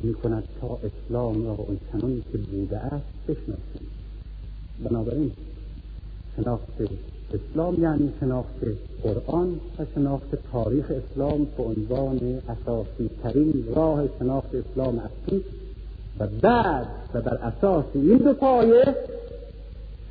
می 0.00 0.14
کند 0.14 0.44
تا 0.60 0.78
اسلام 0.82 1.44
را 1.44 1.52
اون 1.52 1.78
چنانی 1.92 2.22
که 2.32 2.38
بوده 2.38 2.78
است 2.78 3.04
بشناسیم. 3.28 3.88
بنابراین 4.84 5.32
شناخت 6.36 6.82
اسلام 7.34 7.82
یعنی 7.82 8.12
شناخت 8.20 8.64
قرآن 9.02 9.60
و 9.78 9.84
شناخت 9.94 10.52
تاریخ 10.52 10.90
اسلام 10.90 11.46
به 11.56 11.62
عنوان 11.62 12.42
اساسی 12.48 13.10
ترین 13.22 13.64
راه 13.74 14.04
شناخت 14.18 14.54
اسلام 14.54 14.98
اصلی 14.98 15.44
و 16.20 16.26
بعد 16.42 16.86
و 17.14 17.20
بر 17.20 17.34
اساس 17.34 17.84
این 17.94 18.16
دو 18.16 18.32
پایه 18.32 18.96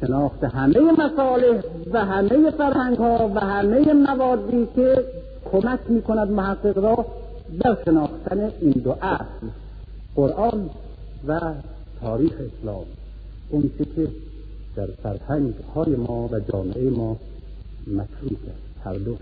شناخت 0.02 0.44
همه 0.44 0.80
مصالح 0.92 1.62
و 1.92 2.06
همه 2.06 2.52
فرهنگ 2.52 2.98
ها 2.98 3.32
و 3.36 3.40
همه 3.40 3.94
موادی 3.94 4.68
که 4.76 5.06
کمک 5.52 5.80
می 5.90 6.02
کند 6.02 6.32
محقق 6.32 6.78
را 6.78 7.06
در 7.60 7.78
شناختن 7.86 8.52
این 8.62 8.72
دو 8.72 8.92
اصل 8.92 9.48
قرآن 10.16 10.70
و 11.28 11.40
تاریخ 12.02 12.34
اسلام. 12.34 12.86
اون 13.50 13.72
که 13.78 14.08
در 14.76 14.88
فرهنگ 15.04 15.54
های 15.76 15.96
ما 15.96 16.30
و 16.32 16.40
جامعه 16.40 16.90
ما 16.90 17.18
مطلوب 17.88 18.38
است 18.48 18.86
هر 18.86 18.94
دو. 18.94 19.18